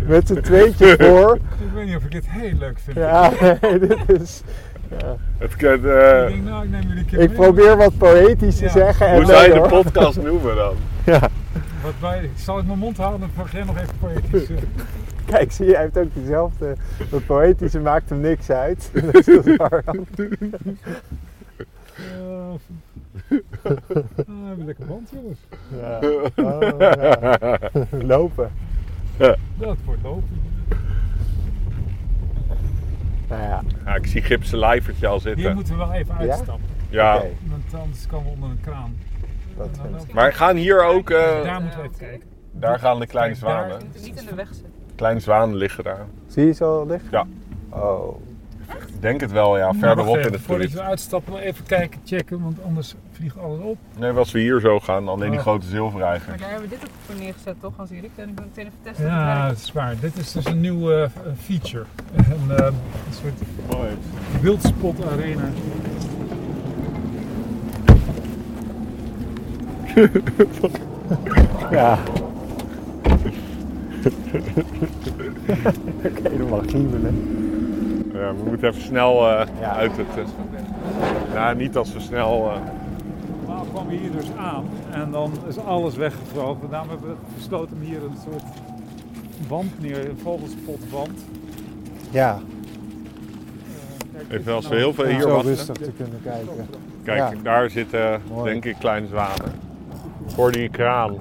met 0.07 0.27
z'n 0.27 0.39
tweetje 0.41 0.95
voor. 1.07 1.35
Ik 1.35 1.41
weet 1.75 1.85
niet 1.85 1.95
of 1.95 2.03
ik 2.03 2.11
dit 2.11 2.25
heel 2.27 2.51
leuk 2.59 2.79
vind. 2.79 2.97
Ja, 2.97 3.31
nee, 3.61 3.79
dit 3.79 3.97
is... 4.21 4.41
Ja. 4.99 5.15
Het 5.37 5.55
kan, 5.55 5.73
Ik 5.73 5.83
eh, 5.85 6.25
denk, 6.27 6.43
nou, 6.43 6.65
ik 7.11 7.11
Ik 7.19 7.33
probeer 7.33 7.77
wat 7.77 7.97
poëtisch 7.97 8.57
te 8.57 8.63
Ja. 8.63 8.69
zeggen. 8.71 9.07
En 9.07 9.15
hoe 9.15 9.25
zou 9.25 9.43
je 9.43 9.53
de 9.53 9.67
podcast 9.69 10.21
noemen 10.23 10.55
dan? 10.55 10.73
Ja. 11.05 11.29
Wat 11.83 11.93
wij, 11.99 12.29
zal 12.35 12.59
ik 12.59 12.65
mijn 12.65 12.79
mond 12.79 12.97
houden, 12.97 13.19
dan 13.19 13.29
mag 13.35 13.51
jij 13.51 13.63
nog 13.63 13.77
even 13.77 13.97
poëtisch. 13.99 14.49
eh, 14.49 14.57
Kijk, 15.25 15.51
zie 15.51 15.65
je, 15.65 15.73
hij 15.73 15.81
heeft 15.81 15.97
ook 15.97 16.13
dezelfde. 16.13 16.75
Dat 17.09 17.25
poëtische 17.25 17.79
maakt 17.79 18.09
hem 18.09 18.19
niks 18.19 18.49
uit. 18.49 18.91
Dat 19.11 19.27
is 19.27 19.55
waar. 19.55 19.83
eh, 19.85 19.93
ah, 19.93 19.99
we 23.27 23.43
hebben 24.25 24.59
een 24.59 24.65
lekker 24.65 24.85
band, 24.85 25.09
jongens. 25.13 25.39
Ja. 25.81 25.99
Oh, 26.35 26.79
ja. 26.79 27.57
Lopen. 28.05 28.51
Dat 29.57 29.77
wordt 29.85 30.01
lopen. 30.03 30.39
Nou 33.29 33.41
ja, 33.41 33.61
Ja, 33.85 33.95
ik 33.95 34.07
zie 34.07 34.21
Gipsen 34.21 34.57
lijvertje 34.59 35.07
al 35.07 35.13
Hier 35.13 35.21
zitten. 35.21 35.53
moeten 35.53 35.73
we 35.77 35.85
wel 35.85 35.93
even 35.93 36.15
Ja? 36.19 36.31
uitstappen. 36.31 36.65
Ja. 36.89 37.21
Want 37.49 37.81
anders 37.83 38.07
komen 38.07 38.25
we 38.25 38.31
onder 38.33 38.49
een 38.49 38.61
kraan. 38.61 38.93
Dat 39.61 39.69
En 39.77 39.81
dan 39.81 39.83
vind 39.91 40.01
ook- 40.01 40.07
ik. 40.07 40.13
maar 40.13 40.33
gaan 40.33 40.55
hier 40.55 40.83
ook, 40.83 41.09
eh, 41.09 41.43
daar 41.43 41.61
moeten 41.61 41.79
we 41.81 41.85
even 41.85 41.97
kijken. 41.97 42.27
daar 42.51 42.79
gaan 42.79 42.99
de 42.99 43.07
kleine 43.07 43.33
Kijk, 43.35 43.45
daar- 43.45 43.67
zwanen. 43.69 43.87
Niet 44.01 44.19
in 44.19 44.25
de 44.25 44.35
weg 44.35 44.47
zitten. 44.47 44.71
kleine 44.95 45.19
zwanen 45.19 45.55
liggen 45.55 45.83
daar. 45.83 46.05
Zie 46.27 46.45
je 46.45 46.51
ze 46.53 46.63
al 46.63 46.85
liggen? 46.87 47.09
Ja. 47.11 47.25
Oh. 47.69 48.21
Ik 48.87 49.01
denk 49.01 49.21
het 49.21 49.31
wel, 49.31 49.57
ja. 49.57 49.73
Verderop 49.73 50.13
Wacht 50.15 50.25
in 50.27 50.33
het 50.33 50.41
Voordat 50.41 50.71
we 50.71 50.81
uitstappen, 50.81 51.37
even 51.37 51.65
kijken, 51.65 51.99
checken, 52.05 52.41
want 52.43 52.63
anders 52.65 52.95
vliegt 53.11 53.37
alles 53.39 53.59
op. 53.59 53.77
Nee, 53.97 54.11
als 54.11 54.31
we 54.31 54.39
hier 54.39 54.59
zo 54.59 54.79
gaan, 54.79 55.07
alleen 55.07 55.29
die 55.29 55.39
Oh. 55.39 55.45
grote 55.45 55.65
zilvereiger. 55.67 56.29
Maar 56.29 56.37
daar 56.37 56.49
hebben 56.49 56.69
we 56.69 56.75
dit 56.75 56.83
ook 56.83 56.93
voor 57.05 57.15
neergezet, 57.15 57.55
toch, 57.61 57.73
Hans 57.77 57.89
Erik? 57.89 58.09
En 58.15 58.29
ik 58.29 58.35
wil 58.37 58.45
meteen 58.47 58.65
even 58.65 58.77
testen. 58.81 59.05
Ja, 59.05 59.47
dat 59.47 59.57
is 59.57 59.71
waar. 59.71 59.95
Dit 59.99 60.17
is 60.17 60.31
dus 60.31 60.45
een 60.45 60.59
nieuw 60.61 60.91
eh, 60.91 61.09
feature. 61.41 61.83
Een, 62.15 62.57
eh, 62.57 62.65
een 62.65 62.73
soort 63.21 63.41
Mooi. 63.77 63.89
wildspot 64.41 65.05
arena. 65.11 65.43
Ja. 71.71 71.97
Oké, 76.05 76.37
dan 76.37 76.49
mag 76.49 76.61
giebelen. 76.67 77.37
Ja, 78.13 78.33
we 78.35 78.43
moeten 78.49 78.67
even 78.69 78.81
snel 78.81 79.29
eh, 79.29 79.47
Ja. 79.59 79.75
uit 79.75 79.97
het... 79.97 80.07
eh, 80.17 80.23
ja, 81.33 81.53
niet 81.53 81.77
als 81.77 81.93
we 81.93 81.99
snel... 81.99 82.49
eh, 82.51 82.57
Normaal 83.45 83.65
kwam 83.65 83.87
we 83.87 83.95
hier 83.95 84.11
dus 84.11 84.27
aan 84.37 84.63
en 84.91 85.11
dan 85.11 85.31
is 85.47 85.57
alles 85.57 85.95
weggevlogen. 85.95 86.69
Daarom 86.69 86.89
hebben 86.89 87.09
we 87.09 87.15
besloten 87.35 87.75
om 87.75 87.81
hier 87.81 88.03
een 88.03 88.17
soort 88.31 88.43
wand 89.47 89.81
neer, 89.81 90.09
een 90.09 90.19
vogelspotwand. 90.23 91.19
Ja, 92.09 92.39
kijk, 94.27 94.39
Even 94.41 94.53
als 94.53 94.67
we 94.67 94.75
heel 94.75 94.93
veel 94.93 95.03
nou- 95.03 95.15
hier 95.15 95.23
zo 95.23 95.29
wachten. 95.29 95.49
rustig 95.49 95.75
te 95.75 95.91
kunnen 95.97 96.19
kijken. 96.23 96.67
Kijk, 97.03 97.17
Ja. 97.17 97.31
daar 97.43 97.69
zitten 97.69 98.21
Mooi. 98.31 98.51
denk 98.51 98.65
ik 98.65 98.75
kleine 98.79 99.07
zwanen. 99.07 99.69
Voor 100.33 100.51
die 100.51 100.69
kraan. 100.69 101.17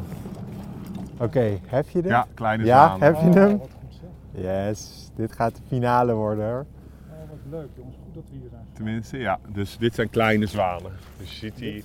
Oké, 1.18 1.58
heb 1.66 1.88
je 1.88 2.02
dit? 2.02 2.10
Ja, 2.10 2.26
kleine 2.34 2.64
Ja, 2.64 2.84
zwanen. 2.86 3.06
heb 3.06 3.14
je 3.14 3.28
Oh, 3.28 3.34
hem? 3.34 3.58
wat 3.58 3.68
goed 3.80 4.00
zeg. 4.34 4.42
Yes, 4.68 5.10
dit 5.16 5.32
gaat 5.32 5.54
de 5.56 5.62
finale 5.68 6.14
worden 6.14 6.44
hoor. 6.50 6.66
Oh, 7.10 7.30
wat 7.30 7.38
leuk 7.60 7.68
jongens, 7.76 7.96
goed 8.04 8.14
dat 8.14 8.22
we 8.30 8.36
hier 8.38 8.48
zijn. 8.50 8.62
Tenminste, 8.72 9.18
ja. 9.18 9.38
Dus 9.48 9.76
dit 9.78 9.94
zijn 9.94 10.10
kleine 10.10 10.46
zwanen. 10.46 10.92
Dus 11.18 11.30
je 11.30 11.36
ziet 11.36 11.56
die... 11.56 11.72
Dit, 11.72 11.84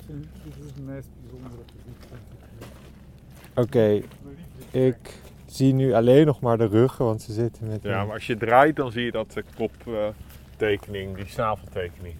is 0.60 0.66
het 0.66 0.86
meest 0.86 1.08
bijzondere 1.22 1.62
ik. 1.62 1.74
Oké, 3.64 4.02
ik 4.72 5.20
zie 5.46 5.74
nu 5.74 5.94
alleen 5.94 6.26
nog 6.26 6.40
maar 6.42 6.58
de 6.58 6.68
ruggen, 6.68 7.06
want 7.06 7.22
ze 7.22 7.34
zitten 7.34 7.68
met 7.68 7.82
Ja, 7.84 8.00
een- 8.00 8.06
maar 8.06 8.16
als 8.16 8.28
je 8.28 8.38
draait, 8.38 8.76
dan 8.76 8.92
zie 8.92 9.04
je 9.04 9.12
dat 9.12 9.32
de 9.32 9.44
koptekening, 10.58 11.16
die 11.16 11.26
snaveltekening. 11.28 12.16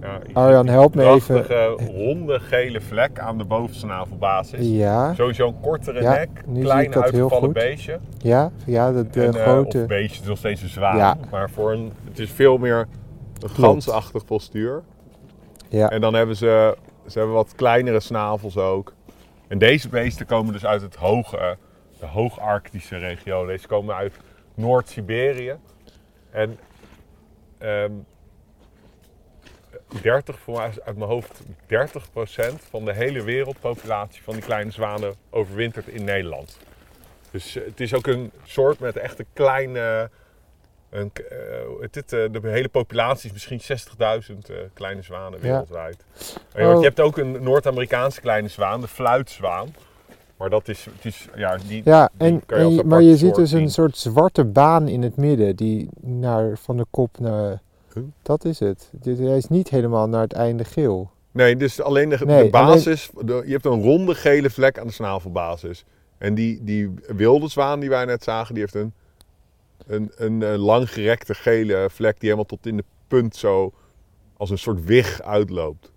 Ja, 0.00 0.18
Arjan, 0.32 0.68
help 0.68 0.94
me 0.94 1.04
even. 1.04 1.34
prachtige, 1.44 1.92
ronde 1.92 2.40
gele 2.40 2.80
vlek 2.80 3.18
aan 3.18 3.38
de 3.38 3.44
bovensnavelbasis. 3.44 4.66
Ja, 4.66 5.14
Sowieso 5.14 5.48
een 5.48 5.60
kortere 5.60 6.02
Ja, 6.02 6.12
nek, 6.12 6.44
klein 6.60 6.90
dat 6.90 7.02
uitgevallen 7.02 7.52
beestje. 7.52 7.98
ja, 8.18 8.50
ja, 8.64 8.92
de, 8.92 9.08
de 9.08 9.24
En, 9.24 9.34
eh, 9.34 9.42
grote. 9.42 9.80
Of 9.80 9.86
beestje, 9.86 10.12
het 10.14 10.22
is 10.22 10.28
nog 10.28 10.38
steeds 10.38 10.62
een 10.62 10.68
zwaan. 10.68 10.96
Ja. 10.96 11.16
Maar 11.30 11.50
voor 11.50 11.72
een, 11.72 11.92
het 12.08 12.18
is 12.18 12.30
veel 12.30 12.58
meer 12.58 12.86
een 13.42 13.48
gansachtig 13.50 14.24
postuur. 14.24 14.82
Ja, 15.68 15.90
En 15.90 16.00
dan 16.00 16.14
hebben 16.14 16.36
ze, 16.36 16.76
ze 17.06 17.18
hebben 17.18 17.36
wat 17.36 17.52
kleinere 17.56 18.00
snavels 18.00 18.56
ook. 18.56 18.92
En 19.48 19.58
deze 19.58 19.88
beesten 19.88 20.26
komen 20.26 20.52
dus 20.52 20.66
uit 20.66 20.82
het 20.82 20.94
hoge, 20.96 21.56
de 22.00 22.06
hoogarctische 22.06 22.96
regio. 22.96 23.46
Deze 23.46 23.66
komen 23.66 23.94
uit 23.94 24.14
Noord-Siberië. 24.54 25.54
En 26.30 26.58
ehm 27.58 27.92
30, 30.02 30.38
voor 30.38 30.56
mij 30.58 30.68
is 30.68 30.80
uit 30.80 30.96
mijn 30.96 31.10
hoofd, 31.10 31.40
30% 31.66 32.62
van 32.70 32.84
de 32.84 32.92
hele 32.94 33.22
wereldpopulatie 33.22 34.22
van 34.22 34.34
die 34.34 34.42
kleine 34.42 34.70
zwanen 34.70 35.14
overwintert 35.30 35.86
in 35.88 36.04
Nederland. 36.04 36.58
Dus 37.30 37.56
eh, 37.56 37.64
het 37.64 37.80
is 37.80 37.94
ook 37.94 38.06
een 38.06 38.32
soort 38.44 38.78
met 38.78 38.96
echt 38.96 39.18
een 39.18 39.26
kleine. 39.32 40.10
Een, 40.90 41.12
k- 41.12 41.18
eh, 41.18 41.60
eh, 41.62 42.32
de 42.32 42.40
hele 42.42 42.68
populatie 42.68 43.32
is 43.34 43.48
misschien 43.48 43.60
60.000 43.60 44.50
eh, 44.50 44.56
kleine 44.74 45.02
zwanen 45.02 45.38
Ja. 45.38 45.44
wereldwijd. 45.46 46.04
Want 46.52 46.74
Oh. 46.74 46.80
je 46.80 46.86
hebt 46.86 47.00
ook 47.00 47.18
een 47.18 47.42
Noord-Amerikaanse 47.42 48.20
kleine 48.20 48.48
zwaan, 48.48 48.80
de 48.80 48.88
fluitzwaan. 48.88 49.74
Maar 50.38 50.50
dat 50.50 50.68
is, 50.68 50.84
het 50.84 51.04
is 51.04 51.28
ja, 51.36 51.56
die, 51.68 51.82
ja 51.84 52.10
die 52.16 52.28
en, 52.28 52.46
kan 52.46 52.70
je 52.72 52.80
en 52.80 52.86
maar 52.86 53.02
je 53.02 53.16
ziet 53.16 53.34
dus 53.34 53.52
een 53.52 53.70
soort 53.70 53.96
zwarte 53.96 54.44
baan 54.44 54.88
in 54.88 55.02
het 55.02 55.16
midden, 55.16 55.56
die 55.56 55.88
naar, 56.00 56.58
van 56.58 56.76
de 56.76 56.86
kop 56.90 57.18
naar... 57.18 57.60
Huh? 57.94 58.02
Dat 58.22 58.44
is 58.44 58.58
het. 58.58 58.90
Dit, 58.92 59.18
hij 59.18 59.36
is 59.36 59.48
niet 59.48 59.68
helemaal 59.68 60.08
naar 60.08 60.20
het 60.20 60.32
einde 60.32 60.64
geel. 60.64 61.10
Nee, 61.32 61.56
dus 61.56 61.80
alleen 61.80 62.08
de, 62.08 62.18
Nee, 62.24 62.44
de 62.44 62.50
basis. 62.50 63.10
de- 63.24 63.42
je 63.46 63.52
hebt 63.52 63.64
een 63.64 63.82
ronde 63.82 64.14
gele 64.14 64.50
vlek 64.50 64.78
aan 64.78 64.86
de 64.86 64.92
snavelbasis. 64.92 65.84
En 66.18 66.34
die, 66.34 66.64
die 66.64 66.94
wilde 67.06 67.48
zwaan 67.48 67.80
die 67.80 67.88
wij 67.88 68.04
net 68.04 68.22
zagen, 68.24 68.54
die 68.54 68.62
heeft 68.62 68.74
een, 68.74 68.92
een, 69.86 70.12
een, 70.16 70.42
eh, 70.42 70.54
langgerekte 70.54 71.34
gele 71.34 71.88
vlek 71.90 72.12
die 72.12 72.28
helemaal 72.30 72.44
tot 72.44 72.66
in 72.66 72.76
de 72.76 72.84
punt 73.08 73.36
zo 73.36 73.72
als 74.36 74.50
een 74.50 74.58
soort 74.58 74.84
wig 74.84 75.22
uitloopt. 75.22 75.92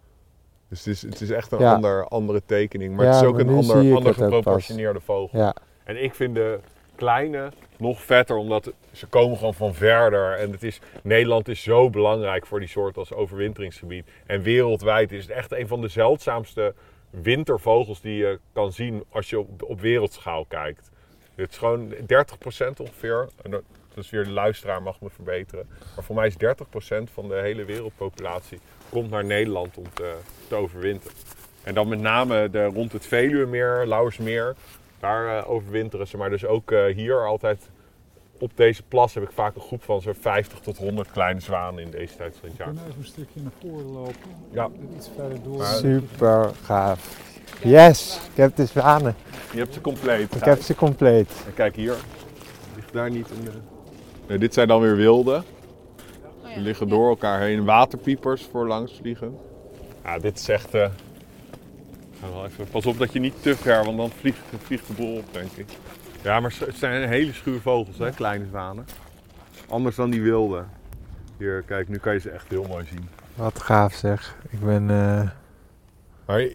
Dus 0.72 0.80
het 0.86 0.88
is, 0.96 1.02
het 1.02 1.22
is 1.22 1.30
echt 1.30 1.52
een 1.52 1.60
Ja. 1.60 1.74
ander, 1.74 2.08
andere 2.08 2.42
tekening. 2.46 2.96
Maar 2.96 3.06
Ja, 3.06 3.12
het 3.12 3.22
is 3.22 3.28
ook 3.28 3.40
een 3.40 3.50
ander, 3.50 4.14
geproportioneerde 4.14 5.00
vogel. 5.00 5.40
Ja, 5.40 5.56
En 5.84 6.04
ik 6.04 6.16
vind 6.16 6.36
de 6.36 6.60
kleine 6.96 7.52
nog 7.78 8.02
vetter, 8.02 8.36
omdat 8.36 8.72
ze 8.92 9.08
komen 9.08 9.38
gewoon 9.38 9.54
van 9.54 9.74
verder. 9.74 10.34
En 10.34 10.52
het 10.52 10.64
is, 10.64 10.80
Nederland 11.04 11.48
is 11.48 11.64
zo 11.64 11.90
belangrijk 11.90 12.46
voor 12.46 12.60
die 12.60 12.68
soort 12.68 12.98
als 12.98 13.14
overwinteringsgebied. 13.14 14.08
En 14.26 14.42
wereldwijd 14.42 15.12
is 15.12 15.22
het 15.22 15.32
echt 15.32 15.52
een 15.52 15.68
van 15.68 15.82
de 15.82 15.88
zeldzaamste 15.88 16.74
wintervogels 17.10 18.02
die 18.02 18.16
je 18.18 18.40
kan 18.54 18.72
zien 18.72 19.04
als 19.10 19.30
je 19.30 19.40
op, 19.40 19.64
op 19.64 19.80
wereldschaal 19.82 20.46
kijkt. 20.46 20.90
Het 21.36 21.52
is 21.52 21.58
gewoon 21.58 21.94
30% 21.94 22.80
ongeveer. 22.80 23.30
Is 23.96 24.10
weer 24.10 24.24
de 24.24 24.30
luisteraar 24.30 24.82
mag 24.82 25.02
me 25.02 25.10
verbeteren. 25.10 25.70
Maar 25.96 26.04
voor 26.04 26.16
mij 26.16 26.28
is 26.28 26.36
30% 26.38 27.12
van 27.14 27.28
de 27.28 27.36
hele 27.36 27.66
wereldpopulatie 27.66 28.60
komt 28.92 29.10
naar 29.10 29.26
Nederland 29.26 29.78
om 29.78 29.84
te, 29.94 30.14
te 30.48 30.56
overwinteren. 30.56 31.18
En 31.64 31.74
dan 31.74 31.88
met 31.88 32.00
name 32.00 32.50
de, 32.50 32.64
rond 32.66 32.92
het 32.92 33.06
Veluwemeer, 33.06 33.84
Lauwersmeer. 33.88 34.56
Daar 35.00 35.38
eh, 35.38 35.50
overwinteren 35.52 36.08
ze. 36.08 36.18
Maar 36.18 36.30
dus 36.30 36.46
ook 36.46 36.72
eh, 36.72 36.86
hier 36.96 37.26
altijd 37.28 37.70
op 38.40 38.52
deze 38.56 38.84
plas 38.84 39.14
heb 39.14 39.24
ik 39.24 39.32
vaak 39.34 39.56
een 39.56 39.62
groep 39.62 39.84
van 39.84 40.02
zo'n 40.02 40.16
50 40.20 40.60
tot 40.60 40.78
100 40.78 41.12
kleine 41.12 41.40
zwanen 41.40 41.84
in 41.84 41.92
deze 41.92 42.16
tijd 42.16 42.36
van 42.40 42.50
het 42.50 42.58
We 42.58 42.64
jaar. 42.64 42.74
kunnen 42.74 42.88
even 42.90 43.00
een 43.02 43.08
stukje 43.08 43.42
naar 43.42 43.52
voren 43.62 43.86
lopen. 43.86 44.16
Ja. 44.52 44.70
Iets 44.98 45.10
verder 45.16 45.38
door. 45.44 45.66
Super 45.66 46.50
gaaf. 46.64 47.18
Yes, 47.64 48.20
ik 48.32 48.38
heb 48.38 48.56
de 48.56 48.66
zwanen. 48.66 49.16
Je 49.52 49.58
hebt 49.60 49.74
ze 49.74 49.82
compleet. 49.82 50.36
Ik 50.36 50.44
heb 50.44 50.62
ze 50.62 50.76
compleet. 50.76 51.30
En 51.46 51.54
kijk 51.54 51.76
hier. 51.76 51.96
Ligt 52.76 52.94
daar 52.94 53.10
niet 53.10 53.30
een. 53.30 53.48
eh, 53.48 53.54
Nee, 54.28 54.38
dit 54.38 54.54
zijn 54.54 54.68
dan 54.68 54.82
weer 54.82 54.96
wilde. 54.96 55.44
Die 56.54 56.64
liggen 56.64 56.88
door 56.90 57.10
elkaar 57.10 57.40
heen. 57.42 57.66
Waterpiepers 57.66 58.48
voor 58.52 58.68
langs 58.68 58.98
vliegen. 59.02 59.38
Ja, 60.04 60.20
dit 60.20 60.38
is 60.40 60.50
echt. 60.50 60.74
eh, 60.74 60.90
wel 62.20 62.46
even, 62.46 62.66
pas 62.72 62.86
op 62.86 62.98
dat 62.98 63.14
je 63.14 63.20
niet 63.20 63.42
te 63.42 63.56
ver, 63.56 63.84
want 63.86 63.98
dan 63.98 64.10
vliegt, 64.10 64.40
vliegt 64.64 64.88
de 64.88 64.94
boel 64.94 65.18
op, 65.18 65.26
denk 65.34 65.52
ik. 65.52 65.68
Ja, 66.22 66.40
maar 66.40 66.54
het 66.66 66.76
zijn 66.78 67.08
hele 67.10 67.34
schuwe 67.34 67.60
vogels, 67.62 67.98
hè, 67.98 68.12
kleine 68.12 68.46
zwanen. 68.50 68.86
Anders 69.70 69.96
dan 69.96 70.10
die 70.10 70.22
wilde. 70.22 70.64
Hier, 71.38 71.64
kijk, 71.66 71.88
nu 71.90 71.98
kan 71.98 72.14
je 72.14 72.20
ze 72.20 72.30
echt 72.30 72.50
heel 72.50 72.66
mooi 72.70 72.86
zien. 72.86 73.10
Wat 73.36 73.60
gaaf 73.62 73.94
zeg. 73.94 74.38
Ik 74.50 74.60
ben... 74.60 74.90
eh, 74.90 75.30
Maar 76.26 76.48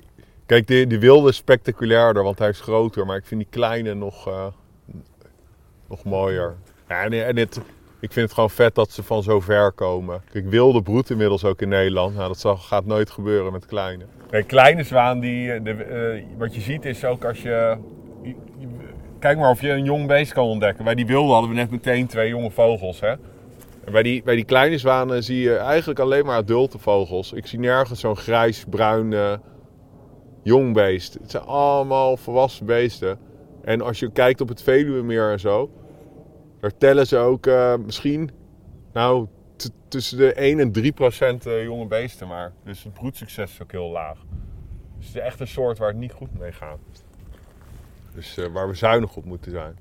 kijk, 0.47 0.67
die, 0.67 0.87
die 0.87 0.99
wilde 0.99 1.29
is 1.29 1.37
spectaculairder, 1.37 2.23
want 2.23 2.39
hij 2.39 2.49
is 2.49 2.61
groter. 2.61 3.07
Maar 3.07 3.17
ik 3.17 3.27
vind 3.27 3.41
die 3.41 3.51
kleine 3.51 3.95
nog, 3.95 4.29
eh, 4.29 4.47
nog 5.89 6.05
mooier. 6.05 6.55
Ja, 6.89 7.03
en, 7.03 7.27
en 7.27 7.37
het, 7.37 7.61
ik 8.01 8.13
vind 8.13 8.25
het 8.25 8.35
gewoon 8.35 8.51
vet 8.51 8.75
dat 8.75 8.91
ze 8.91 9.03
van 9.03 9.23
zo 9.23 9.41
ver 9.41 9.73
komen. 9.73 10.23
Kijk, 10.33 10.49
wilde 10.49 10.83
broedt 10.83 11.11
inmiddels 11.11 11.45
ook 11.45 11.63
in 11.63 11.69
Nederland. 11.69 12.15
Nou, 12.15 12.29
dat 12.29 12.39
zal, 12.39 12.57
gaat 12.57 12.87
nooit 12.87 13.11
gebeuren 13.11 13.53
met 13.53 13.67
kleine. 13.67 14.05
Kijk, 14.31 14.47
kleine 14.47 14.83
zwaan, 14.83 15.21
die, 15.21 15.53
eh, 15.53 15.65
de, 15.65 15.71
eh, 15.71 16.23
wat 16.39 16.55
je 16.55 16.61
ziet 16.61 16.85
is 16.85 17.05
ook 17.05 17.25
als 17.25 17.43
je, 17.43 17.77
Kijk 19.19 19.39
maar 19.39 19.51
of 19.51 19.61
je 19.61 19.71
een 19.71 19.85
jong 19.85 20.07
beest 20.07 20.33
kan 20.33 20.45
ontdekken. 20.45 20.85
Bij 20.85 20.95
die 20.95 21.07
wilde 21.07 21.33
hadden 21.33 21.51
we 21.51 21.57
net 21.57 21.71
meteen 21.71 22.07
twee 22.07 22.29
jonge 22.29 22.51
vogels, 22.51 23.01
hè. 23.01 23.11
En 23.85 23.93
bij 23.93 24.03
die, 24.03 24.23
bij 24.23 24.35
die 24.35 24.45
kleine 24.45 24.79
zwanen 24.79 25.23
zie 25.23 25.41
je 25.41 25.57
eigenlijk 25.57 25.99
alleen 25.99 26.27
maar 26.27 26.37
adulte 26.37 26.79
vogels. 26.79 27.33
Ik 27.33 27.47
zie 27.47 27.59
nergens 27.59 28.01
zo'n 28.01 28.17
grijs-bruin 28.17 29.41
jong 30.43 30.75
beest. 30.75 31.15
Het 31.15 31.31
zijn 31.31 31.43
allemaal 31.43 32.17
volwassen 32.17 32.67
beesten. 32.67 33.19
En 33.65 33.81
als 33.81 33.99
je 33.99 34.11
kijkt 34.11 34.41
op 34.41 34.49
het 34.49 34.63
Veluwemeer 34.63 35.31
en 35.31 35.41
zo, 35.41 35.71
daar 36.69 36.79
tellen 36.79 37.07
ze 37.07 37.17
ook 37.17 37.47
eh, 37.47 37.75
misschien 37.77 38.31
nou, 38.93 39.27
tussen 39.89 40.19
de 40.19 40.33
1 40.33 40.61
en 40.61 40.73
3 40.73 40.93
procent 40.93 41.47
eh, 41.47 41.63
jonge 41.63 41.87
beesten 41.87 42.29
maar. 42.29 42.53
Dus 42.65 42.83
het 42.83 42.93
broedsucces 42.93 43.53
is 43.53 43.63
ook 43.63 43.73
heel 43.73 43.91
laag. 43.91 44.19
Dus 44.97 45.07
het 45.07 45.17
is 45.17 45.23
echt 45.23 45.41
een 45.41 45.49
soort 45.49 45.79
waar 45.79 45.89
het 45.89 45.97
niet 45.97 46.13
goed 46.13 46.39
mee 46.39 46.53
gaat. 46.53 46.79
Dus 48.15 48.37
eh, 48.37 48.47
waar 48.47 48.69
we 48.69 48.75
zuinig 48.75 49.17
op 49.17 49.25
moeten 49.25 49.51
zijn. 49.51 49.79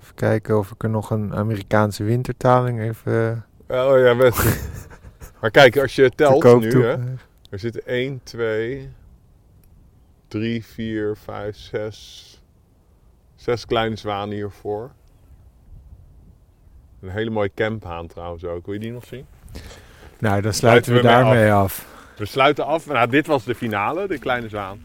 even 0.00 0.14
kijken 0.14 0.58
of 0.58 0.70
ik 0.70 0.82
er 0.82 0.90
nog 0.90 1.10
een 1.10 1.34
Amerikaanse 1.34 2.04
wintertaling 2.04 2.80
even 2.80 3.44
Oh 3.68 3.98
ja, 3.98 4.14
maar 5.40 5.50
kijk, 5.50 5.78
als 5.78 5.94
je 5.94 6.08
te 6.08 6.14
telt 6.16 6.60
nu, 6.60 6.70
toe. 6.70 6.82
hè, 6.82 6.96
er 7.50 7.58
zitten 7.58 7.86
1, 7.86 8.20
2, 8.22 8.90
3, 10.28 10.64
4, 10.64 11.16
5, 11.16 11.56
6, 11.56 12.42
6 13.34 13.66
kleine 13.66 13.96
zwanen 13.96 14.34
hiervoor. 14.34 14.90
Een 17.06 17.12
hele 17.12 17.30
mooie 17.30 17.50
camphaan 17.54 18.06
trouwens 18.06 18.44
ook. 18.44 18.64
Wil 18.64 18.74
je 18.74 18.80
die 18.80 18.92
nog 18.92 19.04
zien? 19.04 19.26
Nou, 20.18 20.40
dan 20.40 20.52
sluiten 20.52 20.92
we 20.92 20.98
Sluiten 21.00 21.32
we 21.32 21.34
mee 21.34 21.46
daarmee 21.46 21.52
af. 21.64 21.86
We 22.16 22.24
sluiten 22.26 22.66
af. 22.66 22.86
Nou, 22.86 23.08
dit 23.10 23.26
was 23.26 23.44
de 23.44 23.54
finale, 23.54 24.08
de 24.08 24.18
kleine 24.18 24.48
zwaan. 24.48 24.78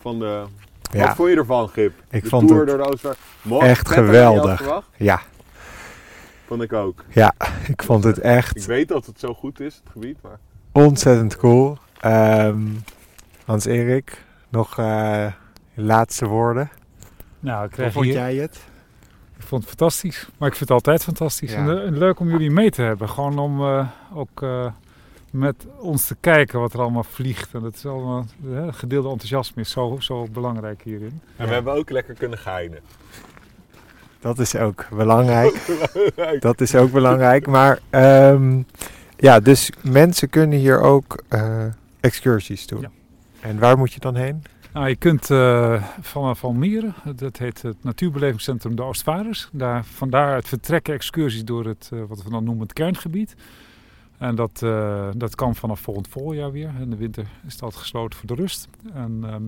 Van 0.00 0.18
de... 0.18 0.44
Ja, 0.92 1.06
Wat 1.06 1.16
vond 1.16 1.30
je 1.30 1.36
ervan, 1.36 1.68
Gip? 1.68 1.92
ik 2.10 2.22
de 2.22 2.28
vond 2.28 2.48
tour 2.48 2.60
het 2.66 2.70
door 2.70 2.78
de 2.84 2.92
Oostvaart. 2.92 3.18
Mooi. 3.42 3.66
echt 3.68 3.88
geweldig. 3.88 4.82
ja, 4.96 5.20
Vond 6.46 6.62
ik 6.62 6.72
ook. 6.72 7.04
ik 7.68 7.82
vond 7.82 8.04
het 8.04 8.16
Ik 8.16 8.22
echt 8.22 8.66
weet 8.66 8.88
dat 8.88 9.06
het 9.06 9.20
zo 9.20 9.34
goed 9.34 9.60
is, 9.60 9.74
het 9.74 9.92
gebied, 9.92 10.18
maar... 10.22 10.38
ontzettend 10.72 11.36
cool. 11.36 11.78
Ehm, 12.00 12.60
Hans-Erik, 13.44 14.24
nog 14.48 14.78
eh, 14.78 15.26
laatste 15.74 16.26
woorden. 16.26 16.70
Nou, 17.40 17.56
ik 17.56 17.68
Hoe 17.68 17.76
krijg 17.76 17.92
vond 17.92 18.04
hier, 18.04 18.14
jij 18.14 18.34
het? 18.34 18.58
Ik 19.48 19.54
vond 19.54 19.66
het 19.68 19.78
fantastisch. 19.78 20.28
Maar 20.38 20.48
ik 20.48 20.54
vind 20.54 20.68
het 20.68 20.78
altijd 20.78 21.02
fantastisch. 21.04 21.52
Ja. 21.52 21.56
En, 21.58 21.66
le- 21.66 21.80
en 21.82 21.98
leuk 21.98 22.20
om 22.20 22.28
jullie 22.30 22.50
mee 22.50 22.70
te 22.70 22.82
hebben. 22.82 23.08
Gewoon 23.08 23.38
om 23.38 23.60
eh, 23.60 23.86
ook 24.14 24.42
eh, 24.42 24.66
met 25.30 25.66
ons 25.78 26.06
te 26.06 26.16
kijken 26.20 26.60
wat 26.60 26.72
er 26.72 26.80
allemaal 26.80 27.04
vliegt. 27.04 27.54
En 27.54 27.60
dat 27.60 27.74
is 27.74 27.86
allemaal, 27.86 28.26
eh, 28.54 28.66
gedeelde 28.70 29.08
enthousiasme 29.08 29.62
is 29.62 29.70
zo, 29.70 29.96
zo 30.00 30.26
belangrijk 30.32 30.82
hierin. 30.82 31.20
En 31.36 31.46
we 31.48 31.52
hebben 31.54 31.72
ook 31.72 31.90
lekker 31.90 32.14
kunnen 32.14 32.38
geinen. 32.38 32.78
Dat 34.20 34.38
is 34.38 34.54
ook 34.56 34.86
belangrijk. 34.96 35.60
Dat 36.40 36.60
is 36.60 36.74
ook 36.74 36.92
belangrijk. 36.92 37.46
Maar 37.46 37.78
ehm, 37.90 38.62
ja, 39.16 39.40
dus 39.40 39.70
mensen 39.80 40.28
kunnen 40.30 40.58
hier 40.58 40.80
ook 40.80 41.22
eh, 41.28 41.64
excursies 42.00 42.66
doen. 42.66 42.80
Ja. 42.80 42.90
En 43.40 43.58
waar 43.58 43.78
moet 43.78 43.92
je 43.92 44.00
dan 44.00 44.14
heen? 44.16 44.42
Nou, 44.72 44.88
je 44.88 44.96
kunt 44.96 45.30
eh, 45.30 45.84
vanaf 46.00 46.44
Almere, 46.44 46.92
dat 47.14 47.36
heet 47.36 47.62
het 47.62 47.84
Natuurbelevingscentrum 47.84 48.76
de 48.76 48.82
Oostvaarders. 48.82 49.48
Daar, 49.52 49.84
van 49.84 50.10
daaruit 50.10 50.48
vertrekken 50.48 50.94
excursies 50.94 51.44
door 51.44 51.66
het, 51.66 51.90
eh, 51.92 52.02
wat 52.08 52.22
we 52.22 52.30
dan 52.30 52.44
noemen 52.44 52.62
het 52.62 52.72
kerngebied. 52.72 53.36
En 54.18 54.34
dat, 54.34 54.62
eh, 54.62 55.08
dat 55.16 55.34
kan 55.34 55.54
vanaf 55.54 55.80
volgend 55.80 56.08
voorjaar 56.08 56.52
weer. 56.52 56.70
In 56.80 56.90
de 56.90 56.96
winter 56.96 57.26
is 57.46 57.56
dat 57.56 57.76
gesloten 57.76 58.18
voor 58.18 58.28
de 58.28 58.34
rust. 58.34 58.68
En 58.92 59.20
ehm, 59.24 59.42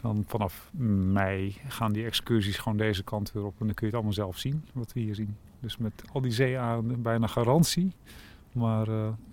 dan 0.00 0.24
vanaf 0.26 0.70
mei 1.12 1.56
gaan 1.68 1.92
die 1.92 2.04
excursies 2.04 2.58
gewoon 2.58 2.78
deze 2.78 3.02
kant 3.02 3.32
weer 3.32 3.44
op. 3.44 3.54
En 3.60 3.66
dan 3.66 3.74
kun 3.74 3.86
je 3.86 3.86
het 3.86 3.94
allemaal 3.94 4.12
zelf 4.12 4.38
zien, 4.38 4.64
wat 4.72 4.92
we 4.92 5.00
hier 5.00 5.14
zien. 5.14 5.36
Dus 5.60 5.76
met 5.76 5.92
al 6.12 6.20
die 6.20 6.32
zeearenden, 6.32 7.02
bijna 7.02 7.26
garantie. 7.26 7.92
Maar 8.52 8.88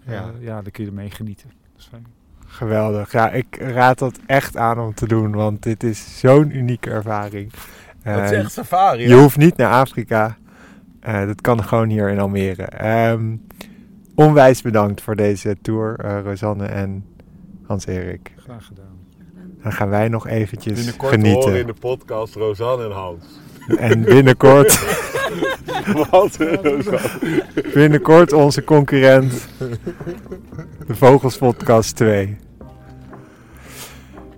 Ja. 0.06 0.32
ja. 0.40 0.62
daar 0.62 0.72
kun 0.72 0.84
je 0.84 0.90
ermee 0.90 1.12
genieten. 1.12 1.50
Dat 1.72 1.82
is 1.82 1.86
fijn. 1.86 2.23
Geweldig. 2.54 3.12
Ja, 3.12 3.30
ik 3.32 3.58
raad 3.60 4.00
dat 4.00 4.20
echt 4.26 4.58
aan 4.58 4.80
om 4.80 4.94
te 4.94 5.08
doen, 5.08 5.32
want 5.32 5.64
dit 5.64 5.84
is 5.84 6.20
zo'n 6.20 6.56
unieke 6.56 6.90
ervaring. 6.90 7.52
Dat 8.04 8.24
is 8.24 8.32
Eh, 8.32 8.40
echt 8.40 8.52
safari, 8.52 9.08
Je 9.08 9.14
hoeft 9.16 9.38
niet 9.38 9.58
naar 9.58 9.72
Afrika. 9.72 10.38
Eh, 11.00 11.26
dat 11.26 11.42
kan 11.42 11.64
gewoon 11.64 11.90
hier 11.90 12.10
in 12.10 12.20
Almere. 12.20 12.64
Ehm, 12.64 13.36
onwijs 14.16 14.62
bedankt 14.62 15.02
voor 15.02 15.16
deze 15.16 15.56
tour, 15.62 15.96
eh, 16.00 16.20
Rosanne 16.24 16.66
en 16.66 17.06
Hans-Erik. 17.68 18.32
Graag 18.38 18.66
gedaan. 18.66 18.86
Dan 19.64 19.72
gaan 19.72 19.90
wij 19.90 20.08
nog 20.08 20.28
eventjes 20.28 20.74
Binnenkort 20.74 21.12
horen 21.12 21.26
genieten. 21.26 21.60
in 21.60 21.66
de 21.68 21.74
podcast 21.80 22.36
Rosanne 22.36 22.84
en 22.86 22.92
Hans. 22.92 23.24
En 23.78 24.02
binnenkort, 24.02 24.80
Wat? 26.10 26.38
Rosanne? 26.38 27.44
binnenkort 27.74 28.34
onze 28.34 28.64
concurrent, 28.64 29.48
de 30.88 30.96
Vogels 30.96 31.38
Podcast 31.38 31.96
2. 31.96 32.38